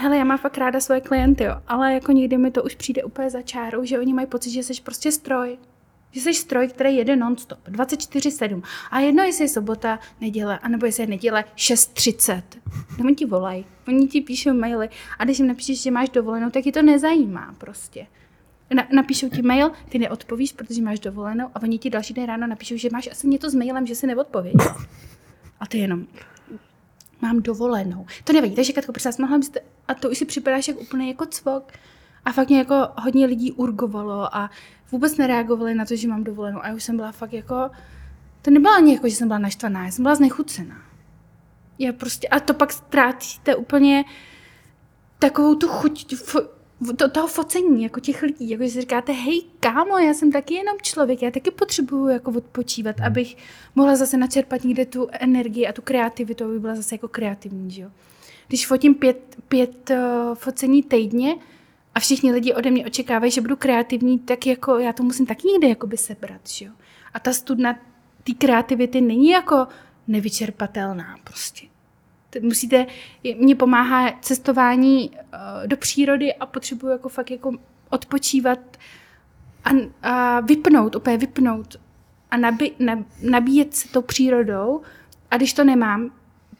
[0.00, 3.04] Hele, já mám fakt ráda svoje klienty, jo, ale jako někdy mi to už přijde
[3.04, 5.58] úplně za čárou, že oni mají pocit, že jsi prostě stroj.
[6.10, 8.62] Že jsi stroj, který jede non-stop, 24-7.
[8.90, 12.42] A jedno, jestli je sobota, neděle, anebo jestli je neděle 6.30.
[12.98, 14.88] No, oni ti volají, oni ti píšou maily
[15.18, 18.06] a když jim napíšeš, že máš dovolenou, tak ti to nezajímá prostě.
[18.74, 22.46] Na, napíšou ti mail, ty neodpovíš, protože máš dovolenou a oni ti další den ráno
[22.46, 24.74] napíšou, že máš asi něco s mailem, že si neodpověděl.
[25.60, 26.06] A ty jenom,
[27.20, 28.06] mám dovolenou.
[28.24, 31.26] To nevadí, takže Katko, prosím mohla byste, a to už si připadáš jak úplně jako
[31.26, 31.72] cvok.
[32.24, 34.50] A fakt mě jako hodně lidí urgovalo a
[34.92, 36.62] vůbec nereagovali na to, že mám dovolenou.
[36.62, 37.70] A já už jsem byla fakt jako,
[38.42, 40.76] to nebylo ani jako, že jsem byla naštvaná, já jsem byla znechucená.
[41.78, 44.04] Já prostě, a to pak ztrátíte úplně
[45.18, 46.40] takovou tu chuť fo,
[46.96, 50.54] to, toho focení, jako těch lidí, jako že si říkáte, hej kámo, já jsem taky
[50.54, 53.36] jenom člověk, já taky potřebuju jako odpočívat, abych
[53.74, 57.82] mohla zase načerpat někde tu energii a tu kreativitu, aby byla zase jako kreativní, že
[57.82, 57.90] jo.
[58.48, 61.36] Když fotím pět, pět uh, focení týdně
[61.98, 65.48] a všichni lidi ode mě očekávají, že budu kreativní, tak jako já to musím taky
[65.48, 66.72] někde jakoby sebrat, že jo.
[67.14, 67.78] A ta studna
[68.24, 69.66] té kreativity není jako
[70.06, 71.66] nevyčerpatelná prostě.
[72.42, 72.86] Musíte,
[73.36, 75.16] mně pomáhá cestování uh,
[75.66, 77.52] do přírody a potřebuju jako fakt jako
[77.90, 78.58] odpočívat
[79.64, 79.70] a,
[80.02, 81.76] a vypnout, úplně vypnout
[82.30, 84.82] a nabi, nab, nabíjet se tou přírodou
[85.30, 86.10] a když to nemám,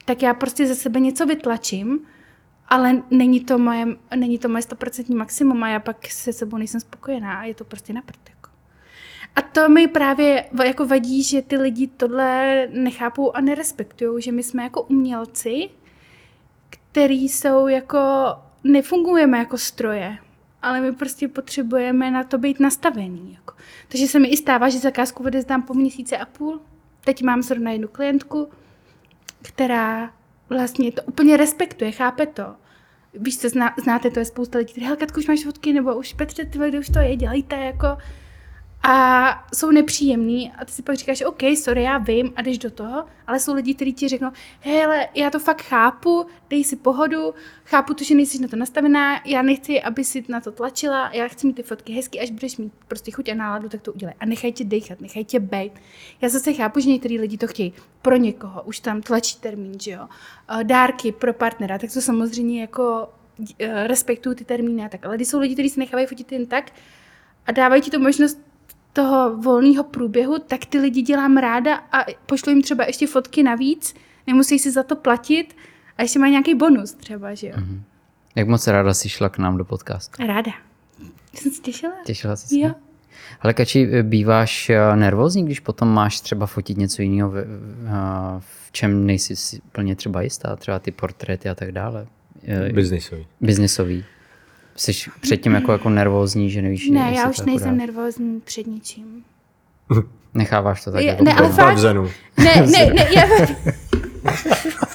[0.05, 1.99] tak já prostě ze sebe něco vytlačím,
[2.69, 3.85] ale není to moje,
[4.15, 7.63] není to moje 100% maximum a já pak se sebou nejsem spokojená a je to
[7.63, 8.49] prostě na prd, jako.
[9.35, 14.43] A to mi právě jako vadí, že ty lidi tohle nechápou a nerespektují, že my
[14.43, 15.69] jsme jako umělci,
[16.69, 17.99] který jsou jako,
[18.63, 20.17] nefungujeme jako stroje,
[20.61, 23.33] ale my prostě potřebujeme na to být nastavený.
[23.33, 23.53] Jako.
[23.87, 26.61] Takže se mi i stává, že zakázku odezdám po měsíce a půl.
[27.03, 28.49] Teď mám zrovna jednu klientku,
[29.41, 30.11] která
[30.49, 32.43] vlastně to úplně respektuje, chápe to.
[33.13, 36.13] Víš co, zná, znáte to, je spousta lidí, kteří, Helka, už máš fotky, nebo už
[36.13, 37.87] Petře, ty už to je, dělejte, jako.
[38.83, 42.71] A jsou nepříjemný a ty si pak říkáš, OK, sorry, já vím a jdeš do
[42.71, 47.33] toho, ale jsou lidi, kteří ti řeknou, hele, já to fakt chápu, dej si pohodu,
[47.65, 51.27] chápu to, že nejsi na to nastavená, já nechci, aby si na to tlačila, já
[51.27, 54.15] chci mít ty fotky hezky, až budeš mít prostě chuť a náladu, tak to udělej.
[54.19, 55.73] A nechaj tě dechat, nechaj tě bejt.
[56.21, 59.91] Já zase chápu, že některý lidi to chtějí pro někoho, už tam tlačí termín, že
[59.91, 60.07] jo.
[60.59, 63.09] Eh, Dárky pro partnera, tak to samozřejmě jako
[63.59, 65.05] eh, respektuju ty termíny a tak.
[65.05, 66.71] Ale když jsou lidi, kteří se nechávají fotit jen tak
[67.45, 68.48] a dávají ti tu možnost
[68.93, 73.95] toho volného průběhu, tak ty lidi dělám ráda a pošlu jim třeba ještě fotky navíc,
[74.27, 75.55] nemusí si za to platit
[75.97, 77.53] a ještě mají nějaký bonus třeba, že jo.
[77.57, 77.81] Mm-hmm.
[78.35, 80.25] Jak moc ráda jsi šla k nám do podcastu?
[80.27, 80.51] Ráda.
[81.33, 81.93] Jsem se těšila.
[82.05, 82.59] Těšila jsi se?
[82.59, 82.71] Jo.
[83.41, 88.71] Ale Kači, býváš eh, nervózní, když potom máš třeba fotit něco jiného, v, v- v
[88.71, 92.07] čem nejsi si plně třeba jistá, třeba ty portréty a tak dále?
[92.47, 93.27] Eh, Biznisový.
[93.41, 94.05] Biznisový.
[94.79, 94.91] Jsi
[95.21, 97.85] předtím jako, jako nervózní, že nevíš, Ne, já už nejsem dát.
[97.85, 99.23] nervózní před ničím.
[100.33, 101.83] Necháváš to tak Je- jako ne, ale fakt-.
[102.37, 103.23] Ne, ne, ne, já...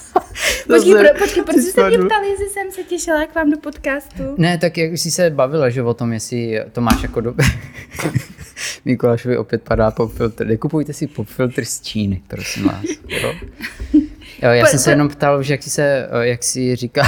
[0.66, 4.22] Počkej, pro, počkej, proč jste mě ptali, jestli jsem se těšila k vám do podcastu?
[4.36, 7.34] Ne, tak jak jsi se bavila, že o tom, jestli to máš jako do...
[8.84, 10.46] Mikulášovi opět padá popfiltr.
[10.46, 12.84] Nekupujte si popfiltr z Číny, prosím vás.
[13.08, 13.34] Jo?
[14.42, 17.02] Jo, já Po- jsem se po- jenom ptal, že jak jsi se, jak jsi říká,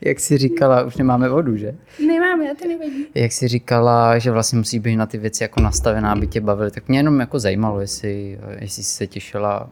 [0.00, 1.74] jak jsi říkala, už nemáme vodu, že?
[2.06, 3.06] Nemám, já to nevadí.
[3.14, 6.70] Jak jsi říkala, že vlastně musí být na ty věci jako nastavená, aby tě bavily,
[6.70, 9.70] tak mě jenom jako zajímalo, jestli, jestli jsi se těšila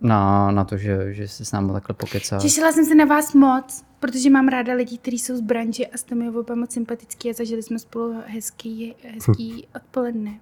[0.00, 2.42] na, na to, že, že jsi s námi takhle pokecala.
[2.42, 5.96] Těšila jsem se na vás moc, protože mám ráda lidi, kteří jsou z branže a
[5.96, 10.40] jste mi oba moc sympatický a zažili jsme spolu hezký, hezký odpoledne.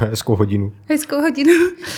[0.00, 0.72] Hezkou hodinu.
[0.88, 1.52] Hezkou hodinu.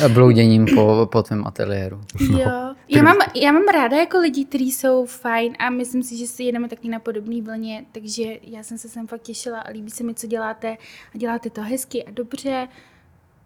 [0.08, 2.00] Blouděním po, po tvém ateliéru.
[2.20, 2.74] Jo.
[2.88, 6.42] Já mám, já mám ráda jako lidi, kteří jsou fajn a myslím si, že si
[6.42, 10.04] jedeme taky na podobné vlně, takže já jsem se sem fakt těšila a líbí se
[10.04, 10.76] mi, co děláte
[11.14, 12.68] a děláte to hezky a dobře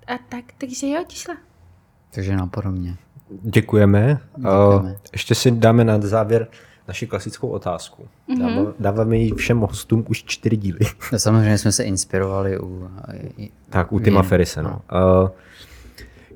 [0.06, 1.36] a tak, takže jo, těšila.
[2.10, 2.96] Takže napodobně.
[3.30, 4.20] Děkujeme.
[4.36, 4.90] Děkujeme.
[4.90, 6.48] Uh, ještě si dáme na závěr
[6.88, 8.08] naši klasickou otázku.
[8.28, 8.66] Mhm.
[8.78, 10.78] Dáváme, ji všem hostům už čtyři díly.
[11.12, 12.90] No, samozřejmě jsme se inspirovali u...
[13.70, 14.62] Tak, u Tima Ferise.
[14.62, 14.82] No.
[15.22, 15.28] Uh,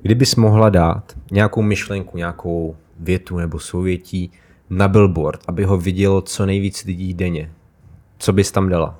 [0.01, 4.31] kdybys mohla dát nějakou myšlenku, nějakou větu nebo souvětí
[4.69, 7.51] na billboard, aby ho vidělo co nejvíc lidí denně,
[8.17, 8.99] co bys tam dala?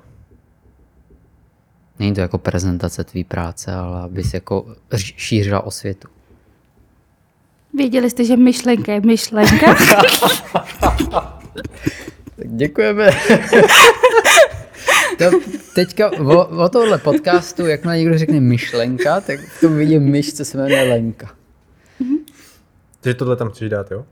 [2.00, 4.66] Není to jako prezentace tvý práce, ale abys jako
[4.98, 6.08] šířila osvětu.
[7.74, 9.76] Věděli jste, že myšlenka je myšlenka?
[12.36, 13.10] Tak děkujeme.
[15.18, 15.40] to,
[15.76, 20.46] teďka o, o tohle podcastu, jakmile někdo řekne myšlenka, tak v tom vidím myš, co
[20.46, 21.32] se jmenuje Lenka.
[23.02, 24.06] Takže tohle tam chceš dát, jo?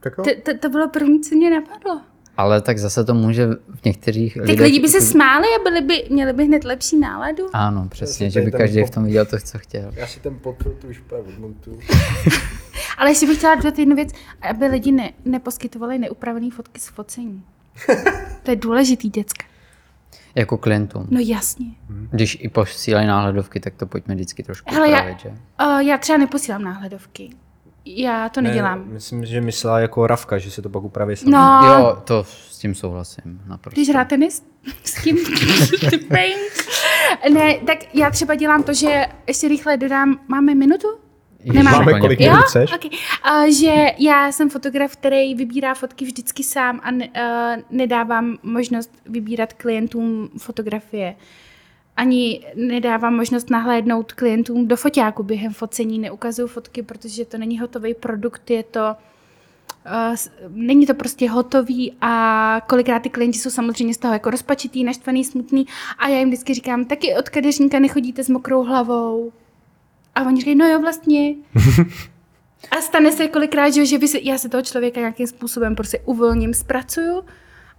[0.00, 0.24] Tak jo.
[0.24, 2.00] to, to, to bylo první, co mě napadlo.
[2.36, 6.06] Ale tak zase to může v některých Ty lidi by se smáli a byli by,
[6.10, 7.46] měli by hned lepší náladu.
[7.52, 9.92] Ano, přesně, že by každý pop- v tom viděl to, co chtěl.
[9.96, 11.80] Já si ten podfiltr už úplně odmontuju.
[13.00, 14.08] Ale ještě bych chtěla dodat jednu věc,
[14.50, 17.42] aby lidi ne, neposkytovali neupravené fotky z focení.
[18.42, 19.44] To je důležitý, děcka.
[20.34, 21.06] Jako klientům.
[21.10, 21.66] No jasně.
[21.88, 25.28] Když i posílají náhledovky, tak to pojďme vždycky trošku Hele, já, upravit, že?
[25.28, 27.30] uh, já třeba neposílám náhledovky.
[27.84, 28.84] Já to nedělám.
[28.86, 31.32] myslím, že myslela jako Ravka, že se to pak upraví sami.
[31.32, 33.40] No, Jo, to s tím souhlasím.
[33.46, 33.74] Naprosto.
[33.80, 34.44] když hrát tenis
[34.84, 35.16] s tím.
[37.32, 40.88] Ne, tak já třeba dělám to, že ještě rychle dodám, máme minutu?
[41.44, 41.78] Nemáme.
[41.78, 42.72] Máme kolik minut chceš?
[42.72, 42.90] Okay.
[43.30, 48.90] Uh, že já jsem fotograf, který vybírá fotky vždycky sám a ne, uh, nedávám možnost
[49.06, 51.14] vybírat klientům fotografie.
[51.96, 57.94] Ani nedávám možnost nahlédnout klientům do foťáku během focení, neukazuju fotky, protože to není hotový
[57.94, 58.96] produkt, je to
[59.86, 60.16] Uh,
[60.48, 65.24] není to prostě hotový a kolikrát ty klienti jsou samozřejmě z toho jako rozpačitý, naštvaný,
[65.24, 65.66] smutný
[65.98, 69.32] a já jim vždycky říkám, taky od kadeřníka nechodíte s mokrou hlavou.
[70.14, 71.34] A oni říkají, no jo, vlastně.
[72.70, 76.00] A stane se kolikrát, že, že vy se, já se toho člověka nějakým způsobem prostě
[76.04, 77.22] uvolním, zpracuju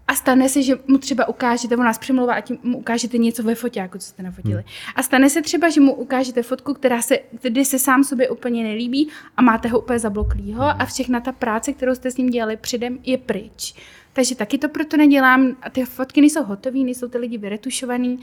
[0.08, 3.44] a stane se, že mu třeba ukážete, on nás přemlouvá a tím mu ukážete něco
[3.44, 4.64] ve foťáku, co jste nafotili.
[4.95, 8.64] A stane se třeba, že mu ukážete fotku, která se, kdy se sám sobě úplně
[8.64, 12.58] nelíbí a máte ho úplně zabloklýho a všechna ta práce, kterou jste s ním dělali
[12.58, 13.76] předem, je pryč.
[14.14, 15.56] Takže taky to proto nedělám.
[15.62, 18.20] A ty fotky nejsou hotové, nejsou ty lidi vyretušovaný.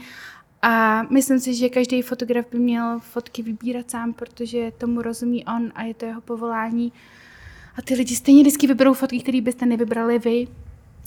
[0.61, 5.71] A myslím si, že každý fotograf by měl fotky vybírat sám, protože tomu rozumí on
[5.75, 6.93] a je to jeho povolání.
[7.77, 10.47] A ty lidi stejně vždycky vyberou fotky, které byste nevybrali vy,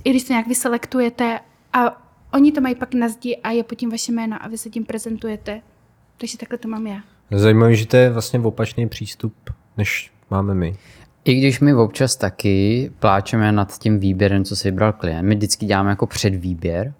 [0.05, 1.41] i když to nějak vyselektujete.
[1.73, 2.03] A
[2.33, 4.71] oni to mají pak na zdi a je pod tím vaše jméno a vy se
[4.71, 5.61] tím prezentujete.
[6.19, 7.01] Takže takhle to mám já.
[7.31, 9.35] Zajímavé, že to je vlastně opačný přístup,
[9.77, 10.77] než máme my.
[11.25, 15.67] I když my občas taky pláčeme nad tím výběrem, co si vybral klient, my vždycky
[15.67, 16.95] děláme jako předvýběr.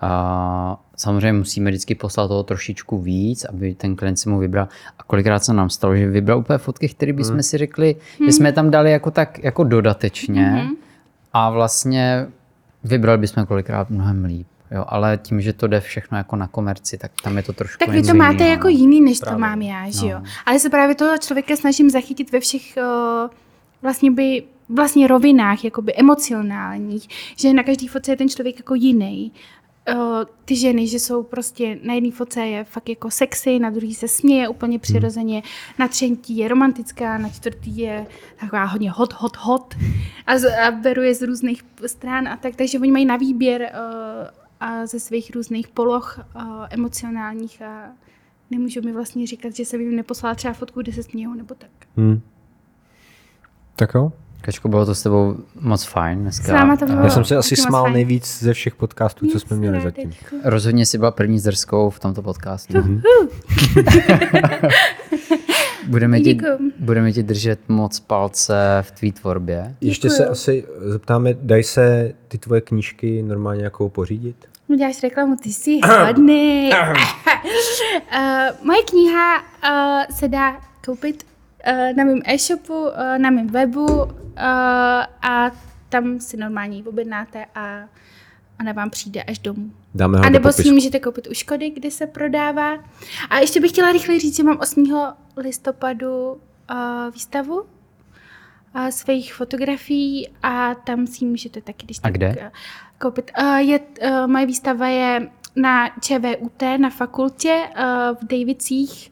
[0.00, 4.68] A samozřejmě musíme vždycky poslat toho trošičku víc, aby ten klient si mu vybral.
[4.98, 7.42] A kolikrát se nám stalo, že vybral úplně fotky, které bychom hmm.
[7.42, 8.28] si řekli, hmm.
[8.28, 10.70] že jsme je tam dali jako tak jako dodatečně hmm.
[11.32, 12.26] a vlastně
[12.84, 14.46] vybrali bychom kolikrát mnohem líp.
[14.70, 17.78] Jo, ale tím, že to jde všechno jako na komerci, tak tam je to trošku
[17.78, 18.50] Tak vy to máte jiného.
[18.50, 19.34] jako jiný, než právě.
[19.34, 20.18] to mám já, že jo.
[20.18, 20.24] No.
[20.46, 23.30] Ale se právě toho člověka snažím zachytit ve všech uh,
[23.82, 29.32] vlastně by vlastně rovinách, jakoby emocionálních, že na každý fotce je ten člověk jako jiný.
[29.88, 33.94] Uh, ty ženy, že jsou prostě, na jedné foce je fakt jako sexy, na druhý
[33.94, 34.80] se směje úplně hmm.
[34.80, 35.42] přirozeně,
[35.78, 38.06] na třetí je romantická, na čtvrtý je
[38.40, 39.74] taková hodně hot, hot, hot
[40.26, 43.72] a, z, a beru je z různých stran a tak, takže oni mají na výběr
[43.72, 44.28] uh,
[44.60, 47.92] a ze svých různých poloh uh, emocionálních a
[48.50, 51.70] nemůžu mi vlastně říkat, že jsem jim neposlala třeba fotku, kde se smějou nebo tak.
[51.96, 52.20] Hmm.
[53.76, 54.12] Tak jo.
[54.40, 56.46] Kačko, bylo to s tebou moc fajn dneska.
[56.46, 57.94] Sáma to bylo Já jsem se asi smál fajn.
[57.94, 60.12] nejvíc ze všech podcastů, co jsme měli zatím.
[60.44, 62.74] Rozhodně si byla první zrskou v tomto podcastu.
[62.74, 63.00] Mm-hmm.
[65.86, 66.38] budeme, ti,
[66.78, 69.74] budeme ti držet moc palce v tvý tvorbě.
[69.80, 74.36] Ještě se asi zeptáme, dají se ty tvoje knížky normálně jako pořídit?
[74.68, 76.70] No děláš reklamu, ty jsi hodný.
[76.72, 76.96] uh,
[78.64, 81.29] moje kniha uh, se dá koupit
[81.96, 84.10] na mém e-shopu, uh, na mém webu uh,
[85.22, 85.50] a
[85.88, 87.84] tam si normálně ji objednáte a
[88.60, 89.72] ona vám přijde až domů.
[89.94, 92.78] Dáme ho a nebo si ji můžete koupit u Škody, kde se prodává.
[93.30, 95.12] A ještě bych chtěla rychle říct, že mám 8.
[95.36, 96.38] listopadu uh,
[97.12, 102.28] výstavu uh, svých fotografií a tam si ji můžete taky, když a kde?
[102.34, 102.50] Tak, uh,
[102.98, 103.30] koupit.
[103.40, 107.82] Uh, je, uh, moje výstava je na ČVUT, na fakultě uh,
[108.18, 109.10] v Davicích.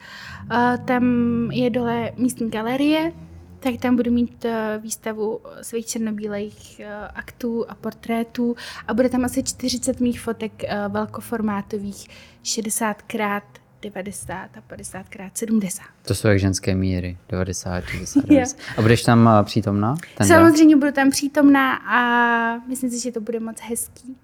[0.52, 1.05] Uh, tam
[1.52, 3.12] je dole místní galerie,
[3.60, 8.56] tak tam budu mít uh, výstavu svých černobílých uh, aktů a portrétů
[8.86, 12.09] a bude tam asi 40 mých fotek velkoformátových
[12.43, 13.44] 60 krát
[13.82, 15.82] 90 a 50 krát 70.
[16.02, 18.56] To jsou jak ženské míry, 90, 60, 90.
[18.77, 19.94] A budeš tam přítomná?
[20.27, 24.16] Samozřejmě budu tam přítomná a myslím si, že to bude moc hezký.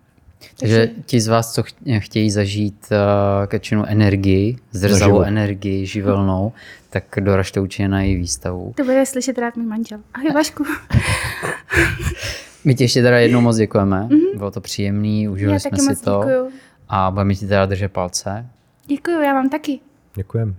[0.61, 1.63] Takže ti z vás, co
[1.99, 6.53] chtějí zažít uh, kačinu energii, zrzavou energii, živelnou,
[6.91, 8.73] tak doražte určitě na její výstavu.
[8.77, 9.99] To bude slyšet rád můj manžel.
[10.15, 10.65] Ahoj Vašku.
[12.65, 14.03] My ti ještě teda jednou moc děkujeme.
[14.03, 14.39] Mm-hmm.
[14.39, 16.21] Bylo to příjemný, užili jsme si to.
[16.25, 16.51] Děkuju.
[16.89, 18.47] A budeme ti teda držet palce.
[18.87, 19.81] Děkuju, já vám taky.
[20.15, 20.55] Děkujeme.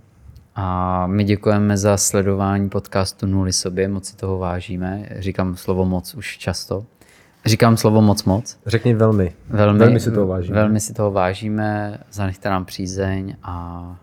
[0.54, 5.08] A my děkujeme za sledování podcastu Nuly sobě, moc si toho vážíme.
[5.18, 6.84] Říkám slovo moc už často.
[7.46, 8.58] Říkám slovo moc moc.
[8.66, 9.32] Řekni velmi.
[9.48, 10.54] Velmi, velmi si toho vážíme.
[10.56, 13.96] Velmi si toho vážíme, zanechte nám přízeň a...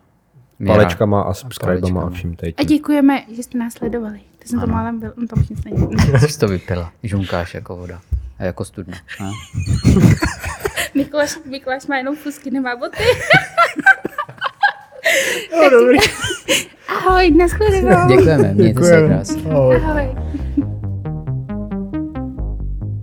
[0.67, 2.53] Palečkama a subscribama a vším tady.
[2.53, 4.19] A děkujeme, že jste nás sledovali.
[4.39, 4.67] To jsem ano.
[4.67, 5.87] to málem byl, on tam nic není.
[6.27, 6.91] Jsi to vypila.
[7.03, 8.01] Žunkáš jako voda.
[8.39, 8.97] A jako studna.
[10.95, 13.03] Mikuláš, Mikuláš má jenom fusky, nemá boty.
[15.51, 15.97] no, dobrý.
[16.87, 18.07] Ahoj, nashledanou.
[18.07, 19.51] Děkujeme, mějte se krásně.
[19.51, 19.75] Ahoj.
[19.75, 20.15] Ahoj.